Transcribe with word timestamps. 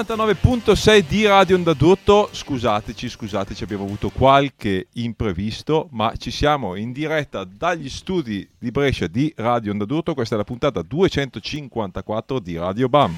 99.6 0.00 1.04
di 1.06 1.26
Radio 1.26 1.56
Onda 1.56 1.74
d'Urto, 1.74 2.30
scusateci, 2.32 3.06
scusateci, 3.06 3.64
abbiamo 3.64 3.84
avuto 3.84 4.08
qualche 4.08 4.86
imprevisto, 4.94 5.88
ma 5.90 6.14
ci 6.16 6.30
siamo 6.30 6.74
in 6.74 6.90
diretta 6.90 7.44
dagli 7.44 7.90
studi 7.90 8.48
di 8.58 8.70
Brescia 8.70 9.08
di 9.08 9.30
Radio 9.36 9.72
Onda 9.72 9.84
d'Urto, 9.84 10.14
questa 10.14 10.36
è 10.36 10.38
la 10.38 10.44
puntata 10.44 10.80
254 10.80 12.38
di 12.38 12.56
Radio 12.56 12.88
BAM. 12.88 13.14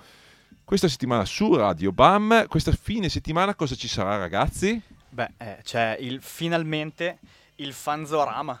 questa 0.64 0.88
settimana 0.88 1.24
su 1.24 1.54
Radio 1.54 1.92
BAM, 1.92 2.46
questa 2.48 2.72
fine 2.72 3.08
settimana 3.08 3.54
cosa 3.54 3.74
ci 3.74 3.86
sarà 3.86 4.16
ragazzi? 4.16 4.80
Beh, 5.10 5.30
eh, 5.36 5.58
c'è 5.62 5.96
il, 6.00 6.20
finalmente 6.22 7.18
il 7.56 7.72
Fanzorama. 7.72 8.60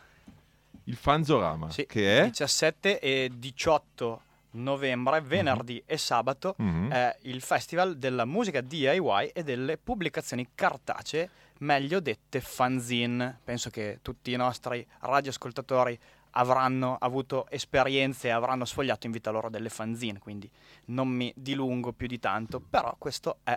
Il 0.84 0.96
Fanzorama, 0.96 1.70
Sì, 1.70 1.86
che 1.86 2.20
è? 2.20 2.24
17 2.26 3.00
e 3.00 3.30
18 3.34 4.22
novembre, 4.54 5.20
venerdì 5.20 5.82
e 5.86 5.96
sabato, 5.98 6.54
Mhm. 6.58 6.90
è 6.90 7.16
il 7.22 7.40
festival 7.40 7.96
della 7.96 8.24
musica 8.24 8.60
DIY 8.60 9.28
e 9.32 9.42
delle 9.42 9.78
pubblicazioni 9.78 10.48
cartacee, 10.54 11.30
meglio 11.58 12.00
dette 12.00 12.40
fanzine. 12.40 13.38
Penso 13.44 13.70
che 13.70 13.98
tutti 14.02 14.32
i 14.32 14.36
nostri 14.36 14.86
radioascoltatori 15.00 15.98
avranno 16.36 16.96
avuto 17.00 17.46
esperienze 17.48 18.28
e 18.28 18.30
avranno 18.30 18.64
sfogliato 18.64 19.06
in 19.06 19.12
vita 19.12 19.30
loro 19.30 19.48
delle 19.48 19.68
fanzine, 19.68 20.18
quindi 20.18 20.50
non 20.86 21.08
mi 21.08 21.32
dilungo 21.36 21.92
più 21.92 22.08
di 22.08 22.18
tanto, 22.18 22.58
però 22.60 22.94
questo 22.98 23.38
è 23.44 23.56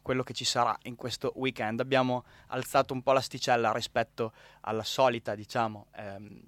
quello 0.00 0.22
che 0.22 0.32
ci 0.34 0.44
sarà 0.44 0.76
in 0.84 0.96
questo 0.96 1.32
weekend. 1.36 1.80
Abbiamo 1.80 2.24
alzato 2.48 2.92
un 2.94 3.02
po' 3.02 3.12
l'asticella 3.12 3.72
rispetto 3.72 4.32
alla 4.62 4.82
solita, 4.84 5.34
diciamo, 5.34 5.86
ehm, 5.96 6.40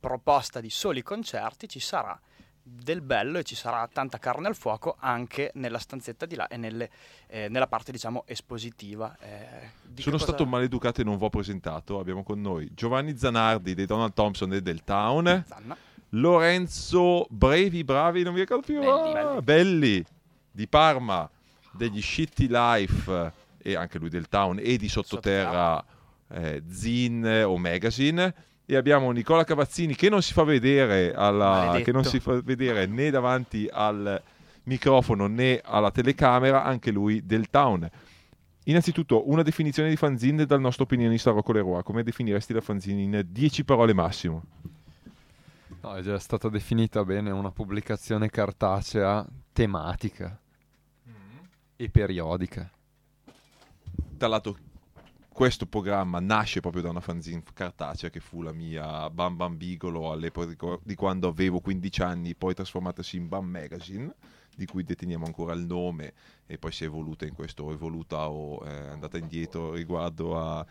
proposta 0.00 0.60
di 0.60 0.70
soli 0.70 1.02
concerti, 1.02 1.68
ci 1.68 1.80
sarà 1.80 2.18
del 2.66 3.02
bello 3.02 3.38
e 3.38 3.42
ci 3.42 3.54
sarà 3.54 3.86
tanta 3.92 4.18
carne 4.18 4.48
al 4.48 4.56
fuoco 4.56 4.96
anche 4.98 5.50
nella 5.54 5.78
stanzetta 5.78 6.24
di 6.24 6.34
là 6.34 6.48
e 6.48 6.56
nelle, 6.56 6.90
eh, 7.26 7.48
nella 7.50 7.66
parte 7.66 7.92
diciamo 7.92 8.24
espositiva. 8.26 9.14
Eh, 9.20 9.70
di 9.82 10.00
Sono 10.00 10.16
cosa- 10.16 10.28
stato 10.28 10.46
maleducato 10.46 11.02
e 11.02 11.04
non 11.04 11.18
vi 11.18 11.24
ho 11.24 11.28
presentato. 11.28 11.98
Abbiamo 11.98 12.22
con 12.22 12.40
noi 12.40 12.70
Giovanni 12.72 13.16
Zanardi 13.18 13.74
dei 13.74 13.84
Donald 13.84 14.14
Thompson 14.14 14.54
e 14.54 14.62
del 14.62 14.82
Town, 14.82 15.44
Zanna. 15.46 15.76
Lorenzo 16.10 17.26
Brevi 17.28 17.84
Bravi, 17.84 18.22
non 18.22 18.32
mi 18.32 18.40
ricordo 18.40 18.64
più, 18.64 18.80
Belli, 18.80 19.12
ah, 19.18 19.40
belli. 19.42 19.42
Belli 19.42 20.04
di 20.50 20.66
Parma, 20.68 21.28
degli 21.72 22.00
Shitty 22.00 22.46
Life 22.48 23.32
e 23.58 23.74
anche 23.76 23.98
lui 23.98 24.08
del 24.08 24.28
Town 24.28 24.58
e 24.62 24.76
di 24.76 24.88
Sottoterra 24.88 25.84
eh, 26.28 26.62
Zin 26.70 27.44
o 27.46 27.58
Magazine. 27.58 28.34
E 28.66 28.76
abbiamo 28.76 29.10
Nicola 29.10 29.44
Cavazzini 29.44 29.94
che 29.94 30.08
non 30.08 30.22
si 30.22 30.32
fa 30.32 30.42
vedere, 30.44 31.12
alla, 31.14 31.66
Maledetto. 31.66 31.84
che 31.84 31.92
non 31.92 32.04
si 32.04 32.18
fa 32.18 32.40
vedere 32.40 32.86
né 32.86 33.10
davanti 33.10 33.68
al 33.70 34.22
microfono 34.64 35.26
né 35.26 35.60
alla 35.62 35.90
telecamera, 35.90 36.64
anche 36.64 36.90
lui 36.90 37.24
del 37.26 37.50
Town. 37.50 37.88
Innanzitutto, 38.64 39.28
una 39.28 39.42
definizione 39.42 39.90
di 39.90 39.96
fanzine 39.96 40.46
dal 40.46 40.60
nostro 40.60 40.84
opinionista 40.84 41.30
Rocco 41.30 41.52
Leroy. 41.52 41.82
Come 41.82 42.02
definiresti 42.02 42.54
la 42.54 42.62
fanzine 42.62 43.02
in 43.02 43.26
10 43.28 43.64
parole 43.64 43.92
massimo? 43.92 44.44
No, 45.82 45.94
è 45.96 46.00
già 46.00 46.18
stata 46.18 46.48
definita 46.48 47.04
bene 47.04 47.30
una 47.30 47.50
pubblicazione 47.50 48.30
cartacea 48.30 49.26
tematica 49.52 50.40
e 51.76 51.90
periodica. 51.90 52.70
Tra 54.16 54.28
l'altro, 54.28 54.56
questo 55.34 55.66
programma 55.66 56.20
nasce 56.20 56.60
proprio 56.60 56.80
da 56.80 56.90
una 56.90 57.00
fanzine 57.00 57.42
cartacea 57.52 58.08
che 58.08 58.20
fu 58.20 58.40
la 58.40 58.52
mia 58.52 59.10
Bam 59.10 59.34
Bam 59.34 59.56
Bigolo 59.56 60.12
all'epoca 60.12 60.78
di 60.84 60.94
quando 60.94 61.26
avevo 61.26 61.58
15 61.58 62.02
anni, 62.02 62.36
poi 62.36 62.54
trasformatasi 62.54 63.16
in 63.16 63.26
Bam 63.26 63.44
Magazine, 63.44 64.14
di 64.54 64.64
cui 64.64 64.84
deteniamo 64.84 65.26
ancora 65.26 65.52
il 65.52 65.66
nome 65.66 66.12
e 66.46 66.56
poi 66.56 66.70
si 66.70 66.84
è 66.84 66.86
evoluta 66.86 67.26
in 67.26 67.34
questo, 67.34 67.72
evoluta 67.72 68.28
o 68.30 68.62
è 68.62 68.90
andata 68.90 69.18
indietro 69.18 69.72
riguardo 69.72 70.38
a 70.38 70.64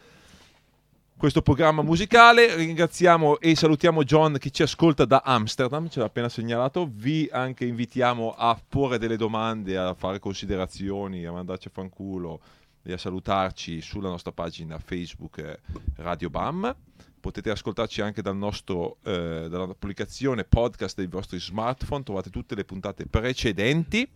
questo 1.18 1.42
programma 1.42 1.82
musicale. 1.82 2.56
Ringraziamo 2.56 3.42
e 3.42 3.58
salutiamo 3.58 4.04
John 4.04 4.38
che 4.40 4.50
ci 4.50 4.64
ascolta 4.64 5.04
da 5.04 5.24
Amsterdam, 5.26 5.90
ce 5.90 6.00
l'ha 6.00 6.06
appena 6.06 6.30
segnalato. 6.30 6.90
Vi 6.90 7.28
anche 7.30 7.66
invitiamo 7.66 8.34
a 8.34 8.58
porre 8.66 8.98
delle 8.98 9.18
domande, 9.18 9.78
a 9.78 9.94
fare 9.94 10.20
considerazioni, 10.20 11.26
a 11.26 11.34
mandarci 11.34 11.68
a 11.68 11.72
fanculo 11.72 12.40
e 12.84 12.94
a 12.94 12.98
salutarci 12.98 13.82
sulla 13.82 14.10
nostra 14.10 14.32
pagina 14.32 14.78
Facebook 14.78 15.38
eh, 15.38 15.60
Radio 15.96 16.30
BAM. 16.30 16.76
Potete 17.20 17.50
ascoltarci 17.50 18.02
anche 18.02 18.22
dal 18.22 18.36
nostro, 18.36 18.98
eh, 19.04 19.48
dall'applicazione 19.50 20.44
podcast 20.44 20.98
dei 20.98 21.08
vostri 21.08 21.40
smartphone, 21.40 22.04
trovate 22.04 22.30
tutte 22.30 22.54
le 22.54 22.66
puntate 22.66 23.06
precedenti. 23.06 24.08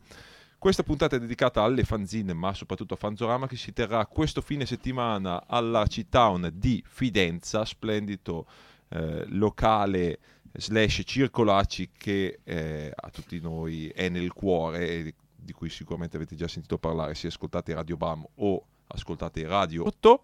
Questa 0.57 0.83
puntata 0.83 1.15
è 1.15 1.19
dedicata 1.19 1.61
alle 1.63 1.85
fanzine, 1.85 2.33
ma 2.33 2.53
soprattutto 2.53 2.95
a 2.95 2.97
Fanzorama, 2.97 3.47
che 3.47 3.55
si 3.55 3.71
terrà 3.71 4.05
questo 4.07 4.41
fine 4.41 4.65
settimana 4.65 5.45
all'Arcitown 5.47 6.51
di 6.53 6.83
Fidenza, 6.85 7.63
splendido 7.63 8.45
eh, 8.89 9.23
locale 9.27 10.19
slash 10.53 11.03
circolacci 11.05 11.91
che 11.95 12.39
eh, 12.43 12.91
a 12.93 13.09
tutti 13.09 13.39
noi 13.39 13.87
è 13.89 14.09
nel 14.09 14.33
cuore 14.33 15.13
di 15.47 15.53
cui 15.53 15.69
sicuramente 15.69 16.17
avete 16.17 16.35
già 16.35 16.45
sentito 16.49 16.77
parlare 16.77 17.15
se 17.15 17.27
ascoltate 17.27 17.73
Radio 17.73 17.95
BAM 17.95 18.27
o 18.35 18.63
ascoltate 18.87 19.47
Radio 19.47 19.85
8. 19.85 20.23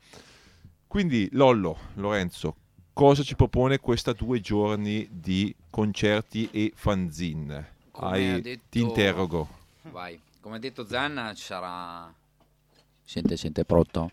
Quindi 0.86 1.30
Lollo, 1.32 1.78
Lorenzo, 1.94 2.56
cosa 2.92 3.24
ci 3.24 3.36
propone 3.36 3.80
questa 3.80 4.12
due 4.12 4.42
giorni 4.42 5.08
di 5.10 5.56
concerti 5.70 6.50
e 6.52 6.74
fanzine? 6.76 7.76
Come 7.92 8.12
Hai- 8.12 8.30
ha 8.32 8.40
detto- 8.42 8.64
Ti 8.70 8.82
interrogo. 8.82 9.48
Vai. 9.84 10.20
Come 10.42 10.58
ha 10.58 10.60
detto 10.60 10.86
Zanna, 10.86 11.34
ci 11.34 11.44
sarà. 11.44 12.14
Sente, 13.06 13.38
sente 13.38 13.64
pronto. 13.64 14.12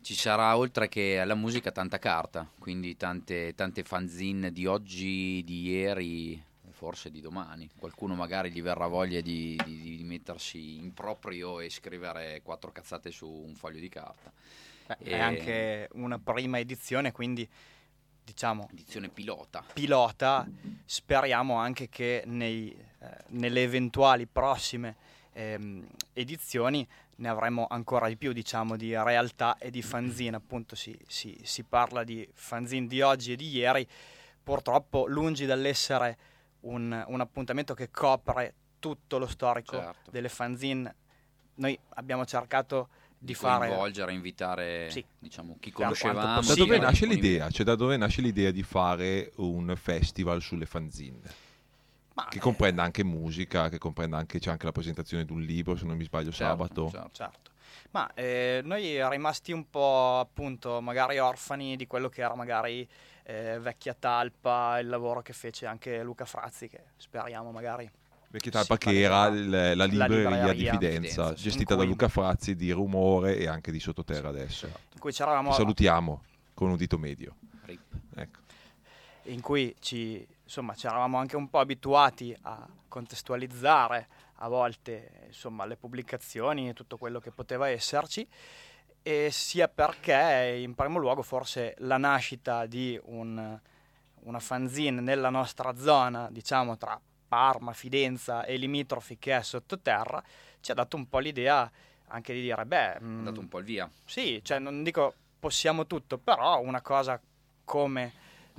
Ci 0.00 0.14
sarà 0.14 0.56
oltre 0.56 0.88
che 0.88 1.18
alla 1.18 1.34
musica 1.34 1.72
tanta 1.72 1.98
carta, 1.98 2.48
quindi 2.58 2.96
tante, 2.96 3.54
tante 3.56 3.82
fanzine 3.82 4.52
di 4.52 4.64
oggi, 4.66 5.42
di 5.44 5.62
ieri, 5.62 6.42
forse 6.80 7.10
di 7.10 7.20
domani. 7.20 7.68
Qualcuno 7.76 8.14
magari 8.14 8.50
gli 8.50 8.62
verrà 8.62 8.86
voglia 8.86 9.20
di, 9.20 9.54
di- 9.66 9.98
di 9.98 10.02
mettersi 10.02 10.76
in 10.76 10.94
proprio 10.94 11.60
e 11.60 11.68
scrivere 11.68 12.40
quattro 12.42 12.72
cazzate 12.72 13.10
su 13.10 13.28
un 13.28 13.54
foglio 13.54 13.78
di 13.80 13.90
carta. 13.90 14.32
Beh, 14.86 14.96
E- 15.00 15.10
È 15.10 15.18
anche 15.18 15.88
una 15.92 16.18
prima 16.18 16.58
edizione, 16.58 17.12
quindi 17.12 17.46
diciamo 18.24 18.66
Edizione 18.72 19.10
pilota. 19.10 19.62
pilota. 19.74 20.48
Speriamo 20.86 21.56
anche 21.56 21.90
che 21.90 22.22
nei, 22.24 22.74
eh, 23.00 23.08
nelle 23.28 23.62
eventuali 23.62 24.26
prossime 24.26 24.96
ehm, 25.34 25.86
edizioni 26.14 26.88
ne 27.16 27.28
avremo 27.28 27.66
ancora 27.68 28.08
di 28.08 28.16
più, 28.16 28.32
diciamo, 28.32 28.78
di 28.78 28.94
realtà 28.96 29.58
e 29.58 29.70
di 29.70 29.82
fanzine. 29.82 30.34
Appunto, 30.36 30.74
si, 30.76 30.98
si- 31.06 31.38
si 31.44 31.62
parla 31.62 32.04
di 32.04 32.26
fanzine 32.32 32.86
di 32.86 33.02
oggi 33.02 33.32
e 33.32 33.36
di 33.36 33.50
ieri. 33.50 33.86
Purtroppo, 34.42 35.06
lungi 35.06 35.44
dall'essere 35.44 36.16
un, 36.60 37.04
un 37.06 37.20
appuntamento 37.20 37.74
che 37.74 37.90
copre 37.90 38.54
tutto 38.78 39.18
lo 39.18 39.26
storico 39.26 39.76
Certo. 39.76 40.10
delle 40.10 40.28
fanzine, 40.28 40.94
noi 41.56 41.78
abbiamo 41.94 42.24
cercato 42.24 42.88
di, 43.18 43.26
Di 43.26 43.34
fare 43.34 43.68
coinvolgere, 43.68 44.12
invitare 44.12 44.90
Sì. 44.90 45.04
diciamo, 45.18 45.56
chi 45.60 45.70
conoscevamo. 45.70 46.40
Da 46.40 46.54
dove 46.54 46.76
eh, 46.76 46.78
nasce 46.78 47.06
l'idea? 47.06 47.50
Cioè, 47.50 47.64
da 47.64 47.74
dove 47.74 47.96
nasce 47.96 48.22
l'idea 48.22 48.50
di 48.50 48.62
fare 48.62 49.32
un 49.36 49.74
festival 49.76 50.40
sulle 50.40 50.66
fanzine? 50.66 51.48
Ma, 52.14 52.26
Che 52.28 52.38
eh, 52.38 52.40
comprenda 52.40 52.82
anche 52.82 53.04
musica, 53.04 53.68
che 53.68 53.78
comprenda 53.78 54.16
anche, 54.16 54.38
c'è 54.38 54.50
anche 54.50 54.64
la 54.64 54.72
presentazione 54.72 55.24
di 55.24 55.32
un 55.32 55.42
libro, 55.42 55.76
se 55.76 55.84
non 55.84 55.96
mi 55.96 56.04
sbaglio, 56.04 56.32
Certo, 56.32 56.44
sabato. 56.44 56.90
certo. 56.90 57.10
certo. 57.12 57.50
Ma 57.92 58.12
eh, 58.14 58.60
noi 58.64 59.08
rimasti 59.08 59.52
un 59.52 59.68
po' 59.68 60.18
appunto 60.18 60.80
magari 60.80 61.18
orfani 61.18 61.76
di 61.76 61.86
quello 61.86 62.08
che 62.08 62.22
era 62.22 62.34
magari 62.34 62.88
eh, 63.24 63.58
vecchia 63.60 63.94
talpa, 63.98 64.78
il 64.78 64.88
lavoro 64.88 65.22
che 65.22 65.32
fece 65.32 65.66
anche 65.66 66.02
Luca 66.02 66.24
Frazzi, 66.24 66.68
che 66.68 66.84
speriamo 66.96 67.50
magari 67.52 67.90
Vecchia 68.32 68.52
Talpa 68.52 68.76
che 68.78 69.00
era 69.00 69.26
il- 69.26 69.72
la 69.74 69.84
libreria, 69.86 70.52
di 70.52 70.60
Fidenza, 70.68 70.70
Fidenza, 70.70 71.32
gestita 71.34 71.72
in 71.72 71.78
da 71.80 71.84
cui- 71.84 71.86
Luca 71.92 72.06
Frazzi 72.08 72.54
di 72.54 72.70
Rumore 72.70 73.36
e 73.36 73.48
anche 73.48 73.72
di 73.72 73.80
Sottoterra 73.80 74.28
adesso. 74.28 74.66
in 74.92 75.00
cui 75.00 75.10
c'eravamo 75.10 75.50
Ti 75.50 75.56
salutiamo 75.56 76.22
con 76.54 76.70
un 76.70 76.76
dito 76.76 76.96
medio. 76.96 77.34
Rip. 77.64 77.80
Ecco. 78.14 78.38
in 79.24 79.40
cui 79.40 79.74
ci, 79.80 80.26
insomma, 80.44 80.74
ci 80.74 80.86
eravamo 80.86 81.18
anche 81.18 81.36
un 81.36 81.48
po' 81.50 81.58
abituati 81.58 82.34
a 82.42 82.66
contestualizzare 82.88 84.08
a 84.42 84.48
volte 84.48 85.24
insomma, 85.26 85.66
le 85.66 85.76
pubblicazioni 85.76 86.68
e 86.68 86.72
tutto 86.72 86.96
quello 86.96 87.20
che 87.20 87.30
poteva 87.30 87.68
esserci, 87.68 88.26
e 89.02 89.30
sia 89.30 89.68
perché 89.68 90.58
in 90.62 90.74
primo 90.74 90.98
luogo 90.98 91.22
forse 91.22 91.74
la 91.78 91.96
nascita 91.96 92.66
di 92.66 92.98
un- 93.04 93.58
una 94.22 94.38
fanzine 94.38 95.00
nella 95.00 95.30
nostra 95.30 95.74
zona, 95.76 96.28
diciamo 96.30 96.76
tra 96.76 97.00
Parma, 97.26 97.72
Fidenza 97.72 98.44
e 98.44 98.56
limitrofi 98.56 99.18
che 99.18 99.36
è 99.36 99.42
sottoterra, 99.42 100.22
ci 100.60 100.70
ha 100.70 100.74
dato 100.74 100.96
un 100.96 101.08
po' 101.08 101.18
l'idea 101.20 101.70
anche 102.08 102.34
di 102.34 102.40
dire, 102.42 102.66
beh, 102.66 102.94
È 102.94 103.02
mm, 103.02 103.18
andato 103.18 103.40
un 103.40 103.48
po' 103.48 103.58
il 103.58 103.64
via. 103.64 103.88
sì, 104.04 104.40
cioè 104.42 104.58
non 104.58 104.82
dico 104.82 105.14
possiamo 105.38 105.86
tutto, 105.86 106.18
però 106.18 106.60
una 106.60 106.82
cosa 106.82 107.20
come 107.64 108.12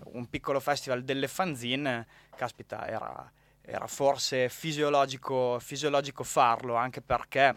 un 0.05 0.27
piccolo 0.29 0.59
festival 0.59 1.03
delle 1.03 1.27
fanzine, 1.27 2.07
caspita, 2.35 2.87
era, 2.87 3.29
era 3.61 3.85
forse 3.87 4.49
fisiologico, 4.49 5.59
fisiologico 5.59 6.23
farlo, 6.23 6.75
anche 6.75 7.01
perché 7.01 7.55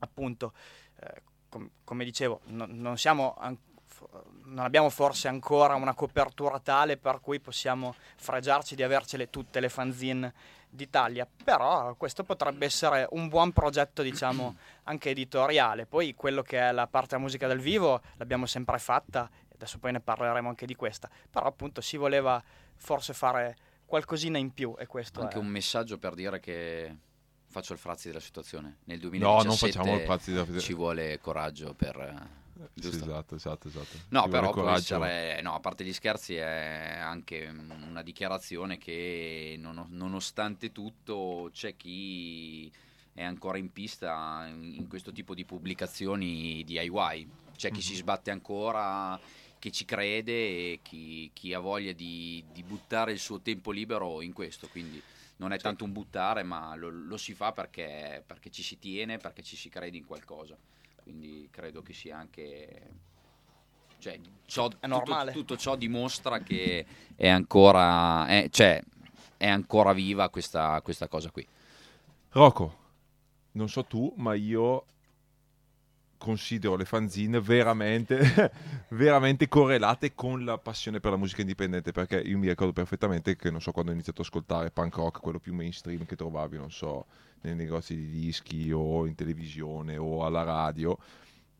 appunto, 0.00 0.54
eh, 1.00 1.22
com- 1.52 1.68
come 1.84 2.04
dicevo, 2.04 2.40
no- 2.46 2.66
non 2.66 2.96
siamo 2.96 3.34
an- 3.38 3.58
non 4.46 4.64
abbiamo 4.64 4.88
forse 4.88 5.28
ancora 5.28 5.74
una 5.74 5.94
copertura 5.94 6.58
tale 6.58 6.96
per 6.96 7.20
cui 7.20 7.38
possiamo 7.38 7.94
fregiarci 8.16 8.74
di 8.74 8.82
avercele 8.82 9.30
tutte 9.30 9.60
le 9.60 9.68
fanzine 9.68 10.32
d'Italia, 10.68 11.28
però 11.44 11.94
questo 11.94 12.24
potrebbe 12.24 12.64
essere 12.64 13.06
un 13.10 13.28
buon 13.28 13.52
progetto, 13.52 14.02
diciamo, 14.02 14.56
anche 14.84 15.10
editoriale. 15.10 15.86
Poi 15.86 16.14
quello 16.14 16.42
che 16.42 16.58
è 16.58 16.72
la 16.72 16.86
parte 16.86 17.10
della 17.10 17.22
musica 17.22 17.46
dal 17.46 17.60
vivo 17.60 18.00
l'abbiamo 18.16 18.46
sempre 18.46 18.78
fatta, 18.78 19.30
adesso 19.52 19.78
poi 19.78 19.92
ne 19.92 20.00
parleremo 20.00 20.48
anche 20.48 20.66
di 20.66 20.74
questa, 20.74 21.08
però 21.30 21.46
appunto 21.46 21.80
si 21.80 21.96
voleva 21.96 22.42
forse 22.76 23.12
fare 23.12 23.56
qualcosina 23.84 24.38
in 24.38 24.52
più 24.52 24.74
e 24.78 24.86
questo 24.86 25.20
Anche 25.20 25.36
è... 25.36 25.38
un 25.38 25.46
messaggio 25.46 25.98
per 25.98 26.14
dire 26.14 26.40
che 26.40 26.96
faccio 27.52 27.72
il 27.72 27.78
frazzi 27.78 28.08
della 28.08 28.20
situazione. 28.20 28.78
Nel 28.84 28.98
No, 28.98 29.42
2017 29.42 29.44
non 29.44 29.56
facciamo 29.56 29.94
il 29.94 30.00
Frazzi 30.04 30.32
della 30.32 30.44
ci 30.58 30.72
vuole 30.74 31.18
coraggio 31.20 31.74
per... 31.74 31.96
eh, 31.96 32.70
Sì, 32.80 32.96
esatto, 32.96 33.34
esatto, 33.34 33.68
esatto. 33.68 33.98
No, 34.08 34.22
Ci 34.22 34.28
però 34.28 34.50
può 34.52 34.68
essere, 34.70 35.40
no, 35.42 35.54
a 35.54 35.60
parte 35.60 35.84
gli 35.84 35.92
scherzi, 35.92 36.34
è 36.34 36.98
anche 37.00 37.46
una 37.46 38.02
dichiarazione 38.02 38.76
che 38.78 39.56
non- 39.58 39.86
nonostante 39.90 40.70
tutto 40.72 41.48
c'è 41.52 41.76
chi 41.76 42.70
è 43.14 43.22
ancora 43.22 43.58
in 43.58 43.72
pista 43.72 44.46
in 44.48 44.74
in 44.74 44.88
questo 44.88 45.12
tipo 45.12 45.34
di 45.34 45.44
pubblicazioni 45.44 46.62
DIY, 46.64 47.28
c'è 47.56 47.70
chi 47.70 47.80
Mhm. 47.80 47.86
si 47.86 47.94
sbatte 47.94 48.30
ancora, 48.30 49.18
che 49.58 49.70
ci 49.70 49.84
crede 49.84 50.72
e 50.72 50.80
chi, 50.82 51.30
chi 51.32 51.54
ha 51.54 51.58
voglia 51.60 51.92
di, 51.92 52.44
di 52.50 52.62
buttare 52.64 53.12
il 53.12 53.18
suo 53.18 53.40
tempo 53.40 53.70
libero 53.70 54.20
in 54.22 54.32
questo, 54.32 54.68
quindi 54.68 55.02
non 55.42 55.52
è 55.52 55.58
tanto 55.58 55.82
un 55.82 55.90
buttare, 55.90 56.44
ma 56.44 56.76
lo, 56.76 56.88
lo 56.88 57.16
si 57.16 57.34
fa 57.34 57.50
perché, 57.50 58.22
perché 58.24 58.48
ci 58.48 58.62
si 58.62 58.78
tiene, 58.78 59.18
perché 59.18 59.42
ci 59.42 59.56
si 59.56 59.68
crede 59.68 59.96
in 59.96 60.06
qualcosa. 60.06 60.56
Quindi 61.02 61.48
credo 61.50 61.82
che 61.82 61.92
sia 61.92 62.16
anche 62.16 62.90
cioè, 63.98 64.20
ciò- 64.46 64.68
tutto, 64.68 64.86
normale. 64.86 65.32
tutto 65.32 65.56
ciò 65.56 65.74
dimostra 65.74 66.38
che 66.38 66.86
è 67.16 67.28
ancora, 67.28 68.26
è, 68.28 68.48
cioè, 68.50 68.80
è 69.36 69.48
ancora 69.48 69.92
viva 69.92 70.28
questa, 70.28 70.80
questa 70.80 71.08
cosa 71.08 71.32
qui. 71.32 71.44
Rocco, 72.30 72.78
non 73.52 73.68
so 73.68 73.84
tu, 73.84 74.14
ma 74.18 74.34
io 74.34 74.84
considero 76.22 76.76
le 76.76 76.84
fanzine 76.84 77.40
veramente, 77.40 78.52
veramente 78.90 79.48
correlate 79.48 80.14
con 80.14 80.44
la 80.44 80.56
passione 80.56 81.00
per 81.00 81.10
la 81.10 81.16
musica 81.16 81.40
indipendente, 81.40 81.90
perché 81.90 82.20
io 82.20 82.38
mi 82.38 82.46
ricordo 82.46 82.72
perfettamente 82.72 83.34
che 83.34 83.50
non 83.50 83.60
so 83.60 83.72
quando 83.72 83.90
ho 83.90 83.94
iniziato 83.94 84.20
ad 84.20 84.28
ascoltare 84.28 84.70
punk 84.70 84.94
rock, 84.94 85.20
quello 85.20 85.40
più 85.40 85.52
mainstream 85.52 86.04
che 86.06 86.14
trovavi, 86.14 86.58
non 86.58 86.70
so, 86.70 87.06
nei 87.40 87.56
negozi 87.56 87.96
di 87.96 88.06
dischi 88.06 88.70
o 88.70 89.04
in 89.06 89.16
televisione 89.16 89.96
o 89.96 90.24
alla 90.24 90.44
radio, 90.44 90.96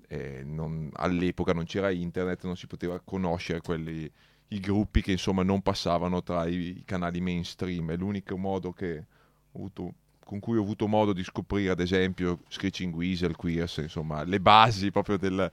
eh, 0.06 0.44
non- 0.44 0.90
all'epoca 0.92 1.52
non 1.52 1.64
c'era 1.64 1.90
internet, 1.90 2.44
non 2.44 2.56
si 2.56 2.68
poteva 2.68 3.00
conoscere 3.00 3.62
quelli, 3.62 4.08
i 4.48 4.60
gruppi 4.60 5.02
che 5.02 5.10
insomma 5.10 5.42
non 5.42 5.60
passavano 5.60 6.22
tra 6.22 6.46
i, 6.46 6.78
i 6.78 6.84
canali 6.84 7.20
mainstream, 7.20 7.90
è 7.90 7.96
l'unico 7.96 8.36
modo 8.36 8.72
che 8.72 9.06
ho 9.50 9.58
avuto 9.58 9.94
con 10.24 10.40
cui 10.40 10.56
ho 10.56 10.62
avuto 10.62 10.86
modo 10.86 11.12
di 11.12 11.22
scoprire, 11.24 11.70
ad 11.72 11.80
esempio, 11.80 12.40
Screeching 12.48 12.94
Weasel, 12.94 13.36
Queers, 13.36 13.78
insomma, 13.78 14.22
le 14.24 14.40
basi 14.40 14.90
proprio 14.90 15.16
del- 15.18 15.50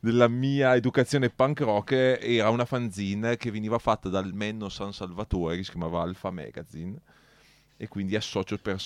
della 0.00 0.28
mia 0.28 0.76
educazione 0.76 1.28
punk 1.28 1.60
rock 1.60 1.92
era 2.20 2.50
una 2.50 2.64
fanzine 2.64 3.36
che 3.36 3.50
veniva 3.50 3.78
fatta 3.78 4.08
dal 4.08 4.32
Menno 4.32 4.68
San 4.68 4.92
Salvatore, 4.92 5.56
che 5.56 5.64
si 5.64 5.70
chiamava 5.70 6.02
Alpha 6.02 6.30
Magazine, 6.30 6.96
e 7.76 7.88
quindi 7.88 8.18
per- 8.60 8.82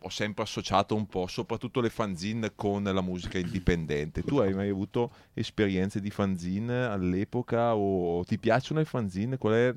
ho 0.00 0.08
sempre 0.08 0.42
associato 0.42 0.94
un 0.94 1.06
po', 1.06 1.26
soprattutto 1.26 1.80
le 1.80 1.90
fanzine, 1.90 2.52
con 2.54 2.82
la 2.82 3.00
musica 3.00 3.38
indipendente. 3.38 4.22
Tu 4.22 4.38
hai 4.38 4.52
mai 4.52 4.68
avuto 4.68 5.12
esperienze 5.32 6.00
di 6.00 6.10
fanzine 6.10 6.84
all'epoca 6.84 7.74
o 7.74 8.24
ti 8.24 8.38
piacciono 8.38 8.80
le 8.80 8.84
fanzine? 8.86 9.38
Qual 9.38 9.54
è 9.54 9.74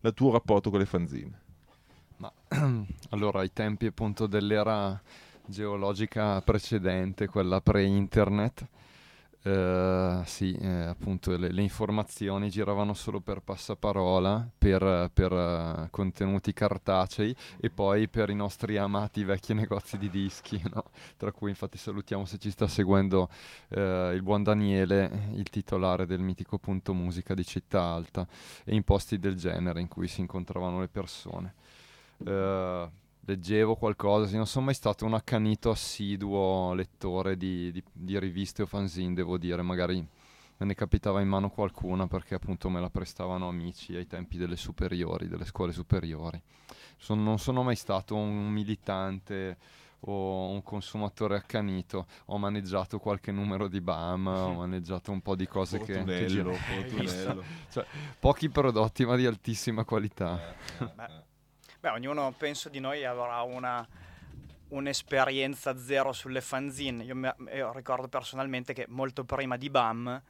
il 0.00 0.14
tuo 0.14 0.32
rapporto 0.32 0.70
con 0.70 0.78
le 0.78 0.86
fanzine? 0.86 1.42
Ma 2.16 2.32
allora, 3.10 3.40
ai 3.40 3.52
tempi 3.52 3.86
appunto 3.86 4.26
dell'era 4.26 5.00
geologica 5.46 6.40
precedente, 6.40 7.26
quella 7.26 7.60
pre-internet, 7.60 8.66
eh, 9.46 10.22
sì, 10.24 10.54
eh, 10.54 10.86
appunto 10.86 11.36
le, 11.36 11.52
le 11.52 11.60
informazioni 11.60 12.48
giravano 12.48 12.94
solo 12.94 13.20
per 13.20 13.40
passaparola, 13.40 14.48
per, 14.56 15.10
per, 15.12 15.32
eh, 15.32 15.88
contenuti 15.90 16.54
cartacei 16.54 17.36
e 17.60 17.68
poi 17.68 18.08
per 18.08 18.30
i 18.30 18.34
nostri 18.34 18.78
amati 18.78 19.22
vecchi 19.22 19.52
negozi 19.54 19.98
di 19.98 20.08
dischi, 20.08 20.62
no? 20.72 20.84
tra 21.18 21.30
cui 21.30 21.50
infatti 21.50 21.76
salutiamo 21.76 22.24
se 22.24 22.38
ci 22.38 22.50
sta 22.50 22.66
seguendo 22.66 23.28
eh, 23.68 24.12
il 24.14 24.22
buon 24.22 24.42
Daniele, 24.42 25.28
il 25.34 25.50
titolare 25.50 26.06
del 26.06 26.20
mitico 26.20 26.56
punto 26.56 26.94
musica 26.94 27.34
di 27.34 27.44
Città 27.44 27.82
Alta, 27.82 28.26
e 28.64 28.74
in 28.74 28.82
posti 28.82 29.18
del 29.18 29.36
genere 29.36 29.82
in 29.82 29.88
cui 29.88 30.08
si 30.08 30.20
incontravano 30.20 30.80
le 30.80 30.88
persone. 30.88 31.54
Eh, 32.24 32.90
leggevo 33.26 33.74
qualcosa, 33.76 34.36
non 34.36 34.46
sono 34.46 34.66
mai 34.66 34.74
stato 34.74 35.04
un 35.06 35.14
accanito 35.14 35.70
assiduo 35.70 36.74
lettore 36.74 37.36
di, 37.36 37.72
di- 37.72 37.82
di 37.92 38.18
riviste 38.18 38.62
o 38.62 38.66
fanzine, 38.66 39.14
devo 39.14 39.38
dire, 39.38 39.62
magari 39.62 39.96
me 40.56 40.66
ne 40.66 40.74
capitava 40.74 41.20
in 41.20 41.28
mano 41.28 41.48
qualcuna 41.50 42.06
perché 42.06 42.34
appunto 42.34 42.68
me 42.68 42.80
la 42.80 42.90
prestavano 42.90 43.48
amici 43.48 43.96
ai 43.96 44.06
tempi 44.06 44.36
delle 44.36 44.56
superiori, 44.56 45.28
delle 45.28 45.44
scuole 45.46 45.72
superiori. 45.72 46.40
Son- 46.96 47.22
non 47.22 47.38
sono 47.38 47.62
mai 47.62 47.76
stato 47.76 48.14
un 48.14 48.48
militante 48.50 49.56
o 50.06 50.50
un 50.50 50.62
consumatore 50.62 51.36
accanito, 51.36 52.06
ho 52.26 52.36
maneggiato 52.36 52.98
qualche 52.98 53.32
numero 53.32 53.68
di 53.68 53.80
BAM, 53.80 54.26
ho 54.26 54.52
maneggiato 54.60 55.10
un 55.12 55.22
po' 55.22 55.34
di 55.34 55.46
cose 55.46 55.78
che, 55.78 56.04
che 56.04 56.28
Fortunello, 56.28 56.52
Fortunello. 56.52 57.42
pochi 58.20 58.50
prodotti 58.50 59.06
ma 59.06 59.16
di 59.16 59.24
altissima 59.24 59.84
qualità. 59.84 60.54
Beh, 60.94 61.23
beh, 61.84 61.90
ognuno 61.90 62.32
penso 62.32 62.70
di 62.70 62.80
noi 62.80 63.04
avrà 63.04 63.42
una 63.42 63.86
un'esperienza 64.68 65.76
zero 65.78 66.12
sulle 66.12 66.40
fanzine. 66.40 67.04
Io, 67.04 67.14
me- 67.14 67.36
io 67.54 67.72
ricordo 67.72 68.08
personalmente 68.08 68.72
che 68.72 68.86
molto 68.88 69.22
prima 69.24 69.56
di 69.58 69.68
BAM, 69.68 70.22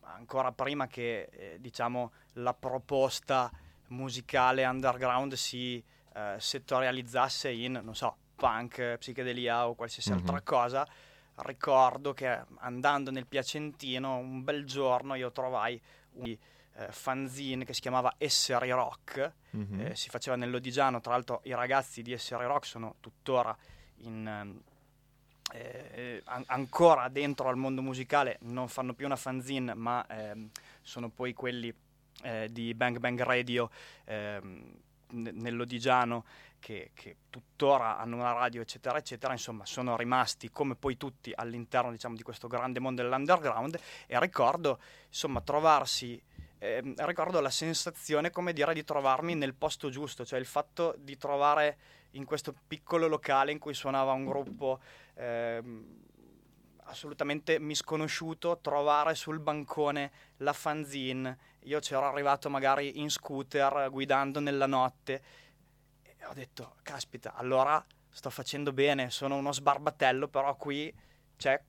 ancora 0.00 0.50
prima 0.52 0.86
che 0.86 1.28
eh, 1.30 1.56
diciamo 1.60 2.12
la 2.34 2.54
proposta 2.54 3.52
musicale 3.88 4.64
underground 4.64 5.34
si 5.34 5.84
eh, 6.14 6.36
settorializzasse 6.38 7.50
in, 7.50 7.78
non 7.84 7.94
so, 7.94 8.16
punk, 8.34 8.96
psichedelia 8.96 9.68
o 9.68 9.74
qualsiasi 9.74 10.10
Mhm. 10.12 10.16
altra 10.16 10.40
cosa, 10.40 10.88
ricordo 11.36 12.14
che 12.14 12.44
andando 12.60 13.10
nel 13.10 13.26
Piacentino 13.26 14.16
un 14.16 14.42
bel 14.42 14.64
giorno 14.64 15.14
io 15.14 15.30
trovai 15.30 15.80
un 16.12 16.36
eh, 16.78 16.88
fanzine 16.92 17.64
che 17.64 17.72
si 17.74 17.80
chiamava 17.80 18.14
Essere 18.18 18.70
Rock, 18.70 19.32
Mhm. 19.50 19.80
eh, 19.80 19.96
si 19.96 20.08
faceva 20.10 20.36
nell'Odigiano, 20.36 21.00
tra 21.00 21.12
l'altro 21.12 21.40
i 21.44 21.54
ragazzi 21.54 22.02
di 22.02 22.12
Essere 22.12 22.46
Rock 22.46 22.66
sono 22.66 22.96
tuttora 23.00 23.56
in, 23.98 24.26
ehm, 24.26 24.60
eh, 25.52 26.22
an- 26.26 26.44
ancora 26.48 27.08
dentro 27.08 27.48
al 27.48 27.56
mondo 27.56 27.80
musicale, 27.82 28.38
non 28.42 28.68
fanno 28.68 28.94
più 28.94 29.06
una 29.06 29.16
fanzine, 29.16 29.74
ma 29.74 30.04
ehm, 30.08 30.50
sono 30.82 31.08
poi 31.08 31.32
quelli 31.34 31.72
eh, 32.22 32.48
di 32.50 32.72
Bang 32.74 32.98
Bang 32.98 33.20
Radio, 33.22 33.70
ehm, 34.04 34.74
ne- 35.08 35.30
nell'Odigiano 35.32 36.24
che, 36.58 36.90
che 36.94 37.16
tuttora 37.30 37.98
hanno 37.98 38.16
una 38.16 38.32
radio, 38.32 38.60
eccetera, 38.62 38.98
eccetera, 38.98 39.32
insomma, 39.32 39.64
sono 39.66 39.96
rimasti 39.96 40.50
come 40.50 40.74
poi 40.74 40.96
tutti 40.96 41.30
all'interno 41.34 41.90
diciamo, 41.92 42.16
di 42.16 42.22
questo 42.22 42.48
grande 42.48 42.80
mondo 42.80 43.02
dell'underground 43.02 43.78
e 44.06 44.18
ricordo 44.18 44.80
insomma 45.08 45.40
trovarsi 45.42 46.20
eh, 46.58 46.82
ricordo 46.98 47.40
la 47.40 47.50
sensazione 47.50 48.30
come 48.30 48.52
dire 48.52 48.72
di 48.72 48.84
trovarmi 48.84 49.34
nel 49.34 49.54
posto 49.54 49.90
giusto 49.90 50.24
cioè 50.24 50.38
il 50.38 50.46
fatto 50.46 50.94
di 50.98 51.16
trovare 51.16 51.78
in 52.12 52.24
questo 52.24 52.54
piccolo 52.66 53.06
locale 53.06 53.52
in 53.52 53.58
cui 53.58 53.74
suonava 53.74 54.12
un 54.12 54.24
gruppo 54.24 54.80
ehm, 55.14 56.04
assolutamente 56.86 57.58
misconosciuto 57.58 58.58
trovare 58.60 59.14
sul 59.14 59.38
bancone 59.38 60.10
la 60.38 60.52
fanzine. 60.52 61.38
Io 61.64 61.80
c'ero 61.80 62.06
arrivato 62.06 62.48
magari 62.48 63.00
in 63.00 63.10
scooter 63.10 63.88
guidando 63.90 64.40
nella 64.40 64.66
notte 64.66 65.22
e 66.02 66.16
ho 66.24 66.32
detto 66.32 66.76
caspita 66.82 67.34
allora 67.34 67.84
sto 68.08 68.30
facendo 68.30 68.72
bene 68.72 69.10
sono 69.10 69.36
uno 69.36 69.52
sbarbatello 69.52 70.28
però 70.28 70.56
qui 70.56 70.94
c'è 71.36 71.60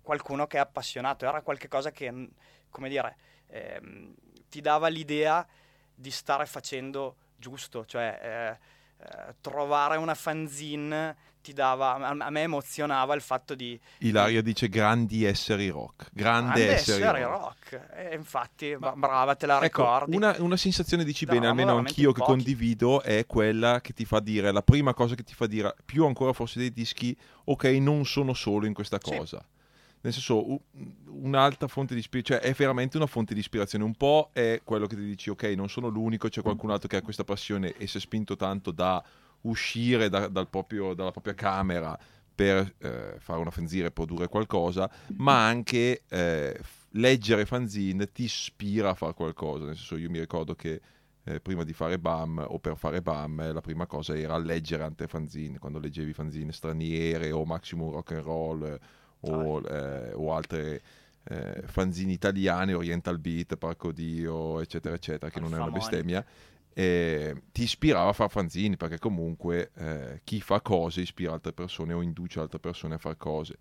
qualcuno 0.00 0.46
che 0.46 0.56
è 0.56 0.60
appassionato. 0.60 1.26
Era 1.26 1.42
qualcosa 1.42 1.90
che 1.90 2.30
come 2.70 2.88
dire 2.88 3.16
ehm, 3.48 4.14
ti 4.48 4.60
dava 4.60 4.88
l'idea 4.88 5.46
di 5.94 6.10
stare 6.10 6.46
facendo 6.46 7.16
giusto, 7.36 7.84
cioè 7.84 8.18
eh, 8.22 9.04
eh, 9.04 9.34
trovare 9.40 9.96
una 9.96 10.14
fanzine 10.14 11.16
ti 11.40 11.52
dava, 11.52 11.94
a, 11.94 12.08
a, 12.08 12.30
me 12.30 12.42
emozionava 12.42 13.14
il 13.14 13.20
fatto 13.20 13.54
di... 13.54 13.78
Ilaria 13.98 14.42
dice 14.42 14.68
grandi 14.68 15.24
esseri 15.24 15.68
rock, 15.68 16.10
grande, 16.12 16.64
grande 16.64 16.72
esseri, 16.74 17.02
esseri 17.02 17.22
rock. 17.22 17.70
rock. 17.70 17.96
E 17.96 18.14
infatti, 18.14 18.76
Ma, 18.78 18.92
brava, 18.92 19.34
te 19.34 19.46
la 19.46 19.56
ecco, 19.62 19.82
ricordi. 19.82 20.16
Una, 20.16 20.34
una 20.40 20.56
sensazione, 20.56 21.04
dici 21.04 21.24
bene, 21.24 21.46
almeno 21.46 21.76
anch'io 21.76 22.12
che 22.12 22.20
condivido, 22.20 23.02
è 23.02 23.24
quella 23.26 23.80
che 23.80 23.92
ti 23.92 24.04
fa 24.04 24.20
dire, 24.20 24.52
la 24.52 24.62
prima 24.62 24.92
cosa 24.92 25.14
che 25.14 25.22
ti 25.22 25.34
fa 25.34 25.46
dire, 25.46 25.74
più 25.84 26.04
ancora 26.04 26.32
forse 26.32 26.58
dei 26.58 26.72
dischi, 26.72 27.16
ok, 27.44 27.64
non 27.64 28.04
sono 28.04 28.34
solo 28.34 28.66
in 28.66 28.74
questa 28.74 28.98
cosa. 28.98 29.38
Sì 29.38 29.56
nel 30.00 30.12
senso 30.12 30.60
un'altra 31.06 31.66
fonte 31.68 31.94
di 31.94 32.00
ispirazione, 32.00 32.40
cioè 32.40 32.50
è 32.50 32.54
veramente 32.54 32.96
una 32.96 33.06
fonte 33.06 33.34
di 33.34 33.40
ispirazione, 33.40 33.84
un 33.84 33.94
po' 33.94 34.30
è 34.32 34.60
quello 34.64 34.86
che 34.86 34.96
ti 34.96 35.04
dici 35.04 35.30
ok 35.30 35.42
non 35.56 35.68
sono 35.68 35.88
l'unico, 35.88 36.28
c'è 36.28 36.42
qualcun 36.42 36.70
altro 36.70 36.88
che 36.88 36.96
ha 36.96 37.02
questa 37.02 37.24
passione 37.24 37.74
e 37.76 37.86
si 37.86 37.96
è 37.96 38.00
spinto 38.00 38.36
tanto 38.36 38.70
da 38.70 39.02
uscire 39.42 40.08
da, 40.08 40.28
dal 40.28 40.48
proprio, 40.48 40.94
dalla 40.94 41.10
propria 41.10 41.34
camera 41.34 41.98
per 42.34 42.74
eh, 42.78 43.16
fare 43.18 43.40
una 43.40 43.50
fanzine 43.50 43.86
e 43.86 43.90
produrre 43.90 44.28
qualcosa, 44.28 44.88
ma 45.16 45.46
anche 45.46 46.02
eh, 46.08 46.60
leggere 46.90 47.44
fanzine 47.44 48.12
ti 48.12 48.24
ispira 48.24 48.90
a 48.90 48.94
fare 48.94 49.14
qualcosa, 49.14 49.64
nel 49.64 49.74
senso 49.74 49.96
io 49.96 50.08
mi 50.08 50.20
ricordo 50.20 50.54
che 50.54 50.80
eh, 51.24 51.40
prima 51.40 51.64
di 51.64 51.72
fare 51.72 51.98
BAM 51.98 52.44
o 52.48 52.60
per 52.60 52.76
fare 52.76 53.02
BAM 53.02 53.52
la 53.52 53.60
prima 53.60 53.86
cosa 53.86 54.16
era 54.16 54.38
leggere 54.38 54.84
altre 54.84 55.08
fanzine, 55.08 55.58
quando 55.58 55.80
leggevi 55.80 56.12
fanzine 56.12 56.52
straniere 56.52 57.32
o 57.32 57.44
Maximum 57.44 57.90
Rock 57.90 58.12
and 58.12 58.22
Roll 58.22 58.78
o, 59.20 59.60
eh, 59.60 60.12
o 60.14 60.34
altre 60.34 60.80
eh, 61.24 61.62
fanzine 61.66 62.12
italiane, 62.12 62.72
Oriental 62.72 63.18
Beat, 63.18 63.56
Parco 63.56 63.92
Dio, 63.92 64.60
eccetera, 64.60 64.94
eccetera, 64.94 65.30
che 65.30 65.40
non 65.40 65.54
è 65.54 65.56
una 65.56 65.70
bestemmia. 65.70 66.24
Eh, 66.72 67.42
ti 67.50 67.64
ispirava 67.64 68.10
a 68.10 68.12
fare 68.12 68.30
fanzini 68.30 68.76
perché 68.76 68.98
comunque 68.98 69.72
eh, 69.74 70.20
chi 70.22 70.40
fa 70.40 70.60
cose 70.60 71.00
ispira 71.00 71.32
altre 71.32 71.52
persone 71.52 71.92
o 71.92 72.02
induce 72.02 72.38
altre 72.38 72.60
persone 72.60 72.94
a 72.94 72.98
fare 72.98 73.16
cose. 73.16 73.58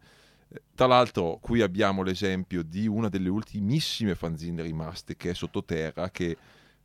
Tra 0.74 0.86
l'altro, 0.86 1.40
qui 1.42 1.62
abbiamo 1.62 2.04
l'esempio 2.04 2.64
di 2.64 2.88
una 2.88 3.10
delle 3.10 3.28
ultimissime 3.28 4.16
fanzine 4.16 4.62
rimaste 4.62 5.18
che 5.18 5.32
è 5.32 5.34
sottoterra, 5.34 6.10
che 6.10 6.38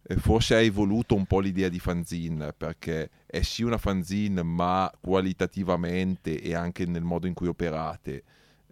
eh, 0.03 0.17
forse 0.17 0.57
ha 0.57 0.61
evoluto 0.61 1.15
un 1.15 1.27
po' 1.27 1.39
l'idea 1.39 1.69
di 1.69 1.79
fanzine 1.79 2.53
perché 2.53 3.11
è 3.25 3.43
sì 3.43 3.63
una 3.63 3.79
fanzine, 3.79 4.43
ma 4.43 4.91
qualitativamente 5.01 6.41
e 6.41 6.55
anche 6.55 6.87
nel 6.87 7.05
modo 7.05 7.29
in 7.29 7.35
cui 7.35 7.47
operate 7.47 8.25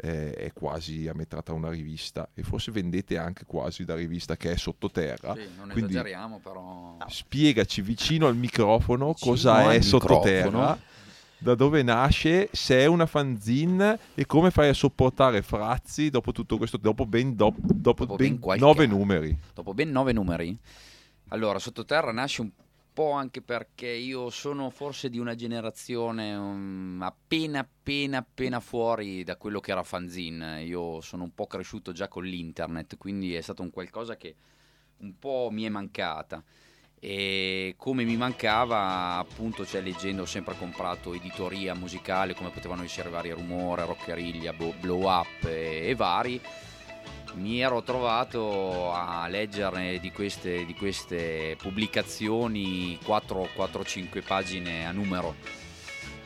eh, 0.03 0.33
è 0.33 0.53
quasi 0.53 1.09
a 1.09 1.15
metà 1.15 1.43
tra 1.43 1.55
una 1.55 1.71
rivista 1.71 2.29
e 2.35 2.43
forse 2.43 2.73
vendete 2.73 3.19
anche 3.19 3.45
quasi 3.45 3.85
da 3.85 3.95
rivista 3.95 4.37
che 4.37 4.53
è 4.53 4.57
sottoterra. 4.57 5.35
Sì, 5.35 5.49
non 5.57 5.69
Quindi 5.69 5.93
esageriamo 5.93 6.41
però. 6.43 6.97
Spiegaci 7.07 7.83
vicino 7.83 8.27
al 8.27 8.37
microfono 8.37 9.13
vicino 9.13 9.31
cosa 9.33 9.73
è 9.73 9.81
sottoterra. 9.81 10.89
Da 11.43 11.55
dove 11.55 11.83
nasce, 11.83 12.51
se 12.53 12.81
è 12.81 12.85
una 12.85 13.07
fanzine 13.07 13.99
e 14.15 14.27
come 14.27 14.51
fai 14.51 14.69
a 14.69 14.75
sopportare 14.75 15.41
Frazzi 15.41 16.11
dopo 16.11 16.33
tutto 16.33 16.59
questo, 16.59 16.77
dopo 16.77 17.07
ben, 17.07 17.35
do, 17.35 17.55
dopo 17.57 18.05
dopo 18.05 18.17
ben, 18.17 18.39
ben 18.39 18.59
nove 18.59 18.85
anno. 18.85 18.97
numeri? 18.99 19.39
Dopo 19.55 19.73
ben 19.73 19.91
nove 19.91 20.13
numeri? 20.13 20.55
Allora, 21.29 21.59
Sottoterra 21.59 22.13
nasce 22.13 22.43
un 22.43 22.51
po' 23.01 23.13
anche 23.13 23.41
perché 23.41 23.89
io 23.89 24.29
sono 24.29 24.69
forse 24.69 25.09
di 25.09 25.19
una 25.19 25.35
generazione 25.35 26.37
um, 26.37 27.01
appena 27.01 27.61
appena 27.61 28.19
appena 28.19 28.61
fuori 28.61 29.25
da 29.25 29.39
quello 29.39 29.59
che 29.59 29.71
era 29.71 29.83
fanzine. 29.83 30.65
Io 30.65 31.01
sono 31.01 31.23
un 31.23 31.33
po' 31.35 31.47
cresciuto 31.47 31.93
già 31.93 32.09
con 32.09 32.25
l'internet, 32.25 32.99
quindi 32.99 33.35
è 33.35 33.41
stato 33.41 33.63
un 33.63 33.71
qualcosa 33.71 34.19
che 34.19 34.35
un 34.99 35.19
po' 35.19 35.49
mi 35.51 35.63
è 35.63 35.71
mancata. 35.71 36.45
E 36.99 37.73
come 37.79 38.05
mi 38.05 38.19
mancava, 38.19 39.17
appunto, 39.17 39.65
cioè 39.65 39.81
leggendo, 39.81 40.23
ho 40.23 40.27
sempre 40.27 40.55
comprato 40.59 41.15
editoria 41.15 41.75
musicale, 41.75 42.35
come 42.35 42.51
potevano 42.51 42.83
essere 42.83 43.09
vari 43.09 43.31
rumore, 43.31 43.87
rockeriglia, 43.87 44.53
blow 44.53 45.09
up 45.09 45.45
e, 45.47 45.89
e 45.89 45.95
vari 45.95 46.39
mi 47.35 47.61
ero 47.61 47.83
trovato 47.83 48.93
a 48.93 49.27
leggerne 49.29 49.99
di 49.99 50.11
queste, 50.11 50.65
di 50.65 50.75
queste 50.75 51.57
pubblicazioni 51.59 52.99
4-5 53.05 54.23
pagine 54.25 54.87
a 54.87 54.93
numero. 54.93 55.35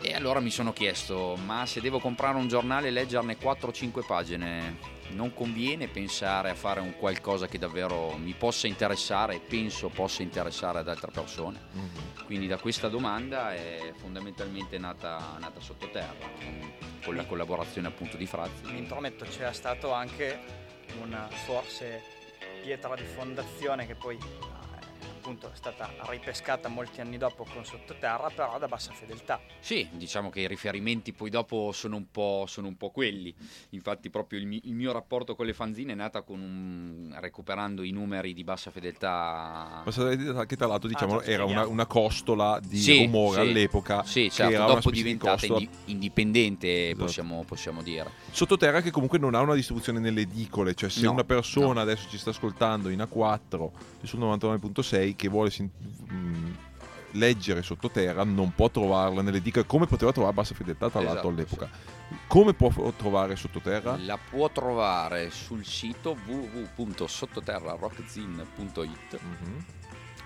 E 0.00 0.12
allora 0.12 0.40
mi 0.40 0.50
sono 0.50 0.72
chiesto, 0.72 1.38
ma 1.46 1.64
se 1.64 1.80
devo 1.80 1.98
comprare 1.98 2.36
un 2.36 2.46
giornale 2.46 2.88
e 2.88 2.90
leggerne 2.90 3.38
4-5 3.38 4.04
pagine, 4.06 4.76
non 5.12 5.32
conviene 5.32 5.88
pensare 5.88 6.50
a 6.50 6.54
fare 6.54 6.80
un 6.80 6.94
qualcosa 6.98 7.46
che 7.46 7.58
davvero 7.58 8.14
mi 8.18 8.34
possa 8.36 8.66
interessare 8.66 9.36
e 9.36 9.40
penso 9.40 9.88
possa 9.88 10.20
interessare 10.20 10.80
ad 10.80 10.88
altre 10.88 11.10
persone? 11.10 11.58
Mm-hmm. 11.74 12.24
Quindi 12.26 12.46
da 12.46 12.58
questa 12.58 12.88
domanda 12.88 13.54
è 13.54 13.92
fondamentalmente 13.96 14.76
nata, 14.76 15.38
nata 15.40 15.60
sottoterra, 15.60 16.28
con 17.02 17.16
la 17.16 17.24
collaborazione 17.24 17.88
appunto 17.88 18.18
di 18.18 18.26
Frazzi. 18.26 18.64
Mi 18.64 18.78
intrometto, 18.78 19.24
c'era 19.24 19.52
stato 19.52 19.90
anche 19.90 20.63
una 21.00 21.28
forse 21.28 22.02
pietra 22.62 22.94
di 22.94 23.04
fondazione 23.04 23.86
che 23.86 23.94
poi 23.94 24.18
appunto 25.24 25.50
è 25.50 25.56
stata 25.56 25.88
ripescata 26.10 26.68
molti 26.68 27.00
anni 27.00 27.16
dopo 27.16 27.46
con 27.50 27.64
sottoterra, 27.64 28.28
però 28.28 28.58
da 28.58 28.68
bassa 28.68 28.92
fedeltà. 28.92 29.40
Sì, 29.58 29.88
diciamo 29.92 30.28
che 30.28 30.40
i 30.40 30.46
riferimenti 30.46 31.14
poi 31.14 31.30
dopo 31.30 31.70
sono 31.72 31.96
un 31.96 32.10
po', 32.10 32.44
sono 32.46 32.68
un 32.68 32.76
po 32.76 32.90
quelli. 32.90 33.34
Infatti, 33.70 34.10
proprio 34.10 34.38
il, 34.38 34.46
mi- 34.46 34.60
il, 34.64 34.74
mio 34.74 34.92
rapporto 34.92 35.34
con 35.34 35.46
le 35.46 35.54
fanzine 35.54 35.92
è 35.92 35.94
nata 35.94 36.22
un, 36.26 37.16
recuperando 37.20 37.82
i 37.82 37.90
numeri 37.90 38.34
di 38.34 38.44
bassa 38.44 38.70
fedeltà. 38.70 39.80
Bassa 39.82 40.06
fedeltà, 40.06 40.44
che 40.44 40.56
tra 40.56 40.66
l'altro 40.66 40.88
diciamo 40.88 41.20
ah, 41.20 41.24
era 41.24 41.46
una, 41.46 41.66
una, 41.66 41.86
costola 41.86 42.60
di 42.62 42.76
sì, 42.76 43.04
rumore 43.04 43.44
sì. 43.44 43.48
all'epoca. 43.48 44.02
Sì, 44.04 44.30
certo, 44.30 44.66
dopo 44.66 44.90
diventata 44.90 45.46
indi- 45.46 45.68
indipendente, 45.86 46.88
esatto. 46.88 47.04
possiamo, 47.04 47.44
possiamo, 47.46 47.82
dire. 47.82 48.10
Sottoterra 48.30 48.82
che 48.82 48.90
comunque 48.90 49.18
non 49.18 49.34
ha 49.34 49.40
una 49.40 49.54
distribuzione 49.54 50.00
nelle 50.00 50.20
edicole, 50.20 50.74
cioè 50.74 50.90
se 50.90 51.00
no, 51.00 51.12
una 51.12 51.24
persona 51.24 51.72
no. 51.72 51.80
adesso 51.80 52.10
ci 52.10 52.18
sta 52.18 52.28
ascoltando 52.28 52.90
in 52.90 52.98
A4 52.98 53.70
sul 54.02 54.18
99.6 54.20 55.13
che 55.16 55.28
vuole 55.28 55.50
mh, 55.56 55.68
mm, 56.12 56.52
leggere 57.14 57.62
sottoterra 57.62 58.22
non 58.24 58.52
può 58.54 58.68
trovarla 58.70 59.22
nelle 59.22 59.40
diche 59.40 59.64
come 59.66 59.86
poteva 59.86 60.12
trovare 60.12 60.34
Bassa 60.34 60.54
Fedeltà 60.54 60.90
tra 60.90 61.00
esatto, 61.00 61.14
l'altro 61.14 61.30
all'epoca. 61.30 61.70
Sì. 61.72 61.78
Come 62.26 62.52
può 62.54 62.72
trovare 62.96 63.36
sottoterra? 63.36 63.96
La 64.04 64.18
può 64.18 64.50
trovare 64.50 65.30
sul 65.30 65.64
sito 65.64 66.16
www.sottoterrarockzin.it 66.26 69.20
mm-hmm. 69.24 69.58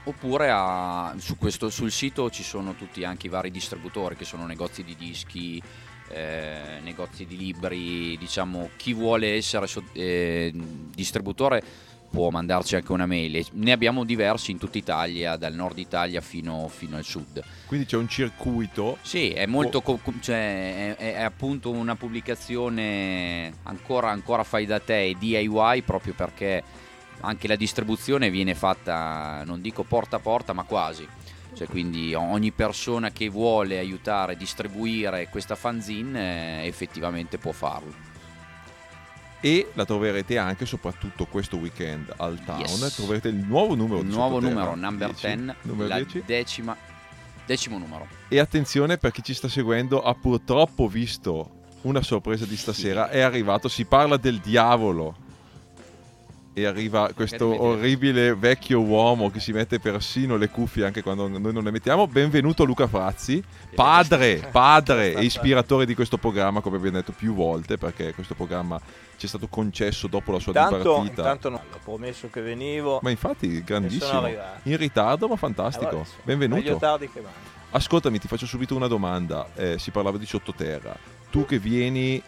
oppure 0.05 0.51
a, 0.51 1.15
su 1.19 1.37
questo, 1.39 1.69
sul 1.71 1.91
sito 1.91 2.31
ci 2.31 2.43
sono 2.43 2.75
tutti 2.75 3.05
anche 3.05 3.27
i 3.27 3.31
vari 3.31 3.51
distributori 3.51 4.17
che 4.17 4.25
sono 4.25 4.47
negozi 4.47 4.83
di 4.83 4.97
dischi, 4.97 5.63
eh, 6.09 6.81
negozi 6.83 7.27
di 7.27 7.37
libri, 7.37 8.17
diciamo 8.19 8.71
chi 8.77 8.95
vuole 8.95 9.35
essere 9.35 9.67
eh, 9.93 10.51
distributore 10.95 11.63
può 12.11 12.31
mandarci 12.31 12.77
anche 12.77 12.93
una 12.93 13.07
mail. 13.07 13.45
Ne 13.53 13.73
abbiamo 13.73 14.05
diversi 14.05 14.51
in 14.51 14.59
tutta 14.59 14.79
Italia, 14.79 15.37
dal 15.37 15.55
nord 15.55 15.79
Italia 15.79 16.21
fino, 16.21 16.69
fino 16.69 16.97
al 16.97 17.05
sud. 17.05 17.43
Quindi 17.67 17.87
c'è 17.87 17.97
un 17.97 18.09
circuito? 18.09 18.99
Sì, 19.03 19.31
è 19.31 19.47
molto. 19.47 19.81
Co- 19.83 20.01
cioè, 20.21 20.97
è, 20.97 21.15
è, 21.15 21.23
appunto 21.23 21.71
una 21.71 21.97
pubblicazione 21.97 23.53
ancora, 23.65 24.11
ancora 24.11 24.43
fai 24.43 24.67
da 24.67 24.81
te 24.81 25.07
e 25.07 25.17
DIY 25.19 25.83
proprio 25.83 26.15
perché 26.15 26.63
anche 27.21 27.49
la 27.49 27.57
distribuzione 27.57 28.31
viene 28.31 28.55
fatta, 28.55 29.43
non 29.45 29.61
dico 29.61 29.83
porta 29.83 30.17
a 30.17 30.21
porta, 30.21 30.53
ma 30.53 30.63
quasi. 30.65 31.07
Cioè, 31.55 31.67
quindi 31.67 32.15
ogni 32.15 32.53
persona 32.53 33.11
che 33.11 33.29
vuole 33.29 33.79
aiutare 33.79 34.35
a 34.35 34.37
distribuire 34.37 35.29
questa 35.29 35.57
fanzine 35.57 36.63
eh, 36.63 36.67
effettivamente 36.67 37.37
può 37.37 37.51
farlo 37.51 38.08
e 39.41 39.71
la 39.75 39.85
troverete 39.85 40.37
anche 40.37 40.67
soprattutto 40.67 41.27
questo 41.27 41.57
weekend 41.57 42.13
al 42.17 42.43
town 42.45 42.61
yes. 42.61 42.95
troverete 42.97 43.29
il 43.29 43.37
nuovo 43.37 43.75
numero 43.77 44.01
il 44.01 44.07
nuovo 44.07 44.41
numero 44.41 44.75
number 44.75 45.13
10, 45.15 45.55
10 45.63 45.89
la 45.89 45.97
10. 45.97 46.23
decima 46.27 46.77
Decimo 47.49 47.79
numero. 47.79 48.07
E 48.29 48.39
attenzione 48.41 48.99
per 48.99 49.11
chi 49.11 49.23
ci 49.23 49.33
sta 49.33 49.49
seguendo, 49.49 50.03
ha 50.03 50.13
purtroppo 50.13 50.87
visto 50.87 51.49
una 51.83 52.03
sorpresa 52.03 52.45
di 52.45 52.59
stasera. 52.59 53.09
È 53.09 53.21
arrivato, 53.21 53.69
si 53.69 53.87
parla 53.87 54.19
del 54.19 54.39
diavolo. 54.41 55.17
E 56.53 56.67
arriva 56.67 57.11
questo 57.15 57.47
orribile 57.63 58.35
vecchio 58.35 58.81
uomo 58.81 59.31
che 59.31 59.41
si 59.41 59.53
mette 59.53 59.79
persino 59.79 60.37
le 60.37 60.51
cuffie 60.51 60.85
anche 60.85 61.03
quando 61.03 61.27
noi 61.27 61.55
non 61.55 61.65
le 61.65 61.71
mettiamo. 61.71 62.07
Benvenuto 62.07 62.65
Luca 62.65 62.87
Frazzi, 62.87 63.43
padre, 63.75 64.47
padre 64.51 65.15
e 65.15 65.25
ispiratore 65.25 65.87
di 65.87 65.95
questo 65.95 66.19
programma, 66.19 66.61
come 66.61 66.77
abbiamo 66.77 66.99
detto 66.99 67.13
più 67.13 67.33
volte, 67.33 67.79
perché 67.79 68.13
questo 68.13 68.35
programma 68.35 68.79
ci 69.19 69.27
è 69.27 69.29
stato 69.29 69.49
concesso 69.49 70.07
dopo 70.07 70.31
la 70.33 70.39
sua 70.39 70.53
Intanto, 70.53 70.79
dipartita. 70.79 71.21
intanto 71.23 71.49
no, 71.51 71.57
ho 71.57 71.79
promesso 71.83 72.29
che 72.31 72.41
venivo. 72.41 73.01
Ma 73.03 73.11
infatti, 73.11 73.63
grandissimo. 73.65 74.27
In 74.63 74.77
ritardo, 74.77 75.27
ma 75.29 75.37
fantastico. 75.37 75.97
insomma, 75.99 76.23
Benvenuto. 76.23 76.61
Meglio 76.63 76.77
tardi 76.79 77.11
che 77.11 77.21
mai. 77.21 77.33
Ascoltami, 77.71 78.19
ti 78.19 78.29
faccio 78.29 78.47
subito 78.47 78.75
una 78.77 78.87
domanda. 78.87 79.49
Eh, 79.55 79.79
si 79.79 79.91
parlava 79.91 80.17
di 80.19 80.25
sottoterra. 80.25 80.97
Tu 81.31 81.45
che 81.45 81.59
vieni, 81.59 82.23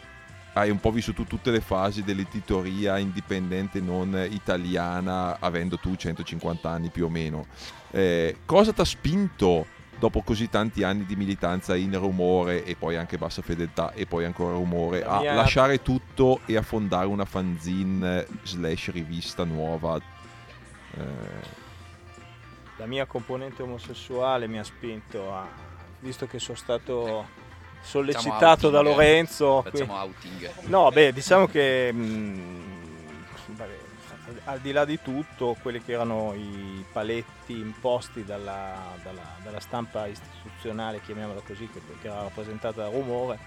hai 0.55 0.69
un 0.69 0.81
po' 0.81 0.91
vissuto 0.91 1.23
tutte 1.23 1.53
le 1.53 1.61
fasi 1.61 2.03
dell'editoria 2.03 2.99
indipendente 2.99 3.81
non 3.81 4.27
italiana, 4.29 5.39
avendo 5.39 5.79
tu 5.79 5.95
150 5.95 6.69
anni 6.69 6.89
più 6.89 7.07
o 7.07 7.09
meno. 7.09 7.47
Eh, 7.93 8.39
cosa 8.45 8.73
ti 8.73 8.81
ha 8.81 8.85
spinto, 8.85 9.67
dopo 10.01 10.23
così 10.23 10.49
tanti 10.49 10.83
anni 10.83 11.05
di 11.05 11.15
militanza 11.15 11.77
in 11.77 11.97
rumore 11.97 12.65
e 12.65 12.75
poi 12.75 12.97
anche 12.97 13.19
bassa 13.19 13.43
fedeltà 13.43 13.93
e 13.93 14.07
poi 14.07 14.25
ancora 14.25 14.55
rumore, 14.55 15.05
a 15.05 15.21
mia- 15.21 15.35
lasciare 15.35 15.83
tutto 15.83 16.41
e 16.47 16.57
a 16.57 16.63
fondare 16.63 17.07
una 17.07 17.27
fanzine 17.27 18.27
slash 18.43 18.91
rivista 18.91 19.45
nuova? 19.45 20.01
Eh, 20.97 21.59
La 22.79 22.87
mia 22.87 23.05
componente 23.05 23.63
omosessuale 23.63 24.49
mi 24.49 24.59
ha 24.59 24.65
spinto 24.65 25.33
a. 25.35 25.47
visto 26.01 26.27
che 26.27 26.39
sono 26.39 26.57
stato 26.57 27.27
sollecitato 27.83 28.69
outing, 28.69 28.73
da 28.73 28.81
eh. 28.81 28.83
Lorenzo. 28.83 29.61
qui- 29.63 29.71
Facciamo 29.71 29.95
outing. 30.01 30.51
No, 30.69 30.91
beh, 30.91 31.13
diciamo 31.13 31.47
che 31.47 31.93
mh, 31.93 32.63
vabbè, 33.49 33.79
al 34.45 34.61
di 34.61 34.73
là 34.73 34.85
di 34.85 35.01
tutto, 35.03 35.57
quelli 35.61 35.83
che 35.83 35.93
erano 35.93 36.33
i 36.35 36.85
paletti 36.93 37.53
imposti 37.59 38.25
dalla, 38.25 38.95
dalla- 39.03 39.37
dalla 39.43 39.61
stampa 39.61 40.07
istituzionale, 40.07 41.01
chiamiamola 41.01 41.41
così, 41.41 41.69
che, 41.69 41.81
che 42.01 42.07
era 42.09 42.23
rappresentata 42.23 42.83
da 42.83 42.89
rumore, 42.89 43.39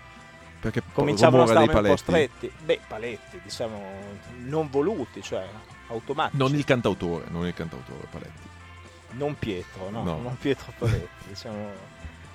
perché 0.59 0.81
cominciavano 0.93 1.43
a 1.43 1.47
starmi 1.47 1.73
un 1.73 1.81
po' 1.85 1.95
stretti. 1.97 2.51
Beh, 2.63 2.79
paletti, 2.87 3.39
diciamo, 3.43 3.81
non 4.39 4.69
voluti, 4.69 5.21
cioè 5.21 5.47
automatici. 5.87 6.37
Non 6.37 6.53
il 6.55 6.63
cantautore, 6.63 7.25
non 7.29 7.45
il 7.45 7.53
cantautore 7.53 8.07
Paletti. 8.09 8.51
Non 9.11 9.37
Pietro, 9.37 9.89
no, 9.89 10.03
No. 10.03 10.17
non 10.21 10.37
Pietro 10.37 10.71
Paletti, 10.77 11.27
diciamo, 11.27 11.69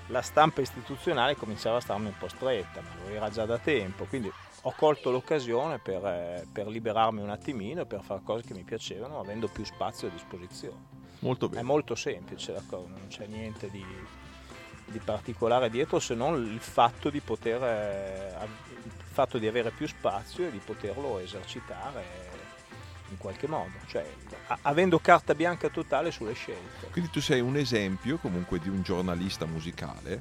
la 0.08 0.22
stampa 0.22 0.60
istituzionale 0.60 1.36
cominciava 1.36 1.78
a 1.78 1.80
starmi 1.80 2.06
un 2.06 2.16
po' 2.18 2.28
stretta, 2.28 2.80
ma 2.80 2.88
lo 3.02 3.14
era 3.14 3.30
già 3.30 3.44
da 3.46 3.58
tempo, 3.58 4.04
quindi 4.04 4.30
ho 4.62 4.72
colto 4.76 5.10
l'occasione 5.10 5.78
per, 5.78 6.04
eh, 6.04 6.46
per 6.52 6.66
liberarmi 6.66 7.20
un 7.22 7.30
attimino, 7.30 7.84
per 7.86 8.02
fare 8.02 8.20
cose 8.24 8.44
che 8.44 8.54
mi 8.54 8.64
piacevano, 8.64 9.18
avendo 9.20 9.48
più 9.48 9.64
spazio 9.64 10.08
a 10.08 10.10
disposizione. 10.10 10.96
Molto 11.20 11.46
È 11.46 11.50
bene. 11.50 11.62
molto 11.62 11.94
semplice 11.94 12.52
la 12.52 12.62
cosa, 12.66 12.88
non 12.88 13.06
c'è 13.08 13.26
niente 13.26 13.70
di, 13.70 13.84
di 14.86 14.98
particolare 14.98 15.70
dietro 15.70 15.98
se 15.98 16.14
non 16.14 16.34
il 16.44 16.60
fatto 16.60 17.10
di 17.10 17.20
poter, 17.20 17.62
eh, 17.62 18.34
il 18.84 18.90
fatto 19.04 19.38
di 19.38 19.46
avere 19.46 19.70
più 19.70 19.86
spazio 19.88 20.46
e 20.46 20.50
di 20.50 20.60
poterlo 20.64 21.18
esercitare 21.18 22.36
in 23.10 23.16
qualche 23.16 23.48
modo, 23.48 23.72
cioè 23.86 24.06
a- 24.48 24.58
avendo 24.62 24.98
carta 24.98 25.34
bianca 25.34 25.68
totale 25.70 26.10
sulle 26.10 26.34
scelte. 26.34 26.88
Quindi 26.90 27.10
tu 27.10 27.20
sei 27.20 27.40
un 27.40 27.56
esempio 27.56 28.18
comunque 28.18 28.58
di 28.58 28.68
un 28.68 28.82
giornalista 28.82 29.46
musicale, 29.46 30.20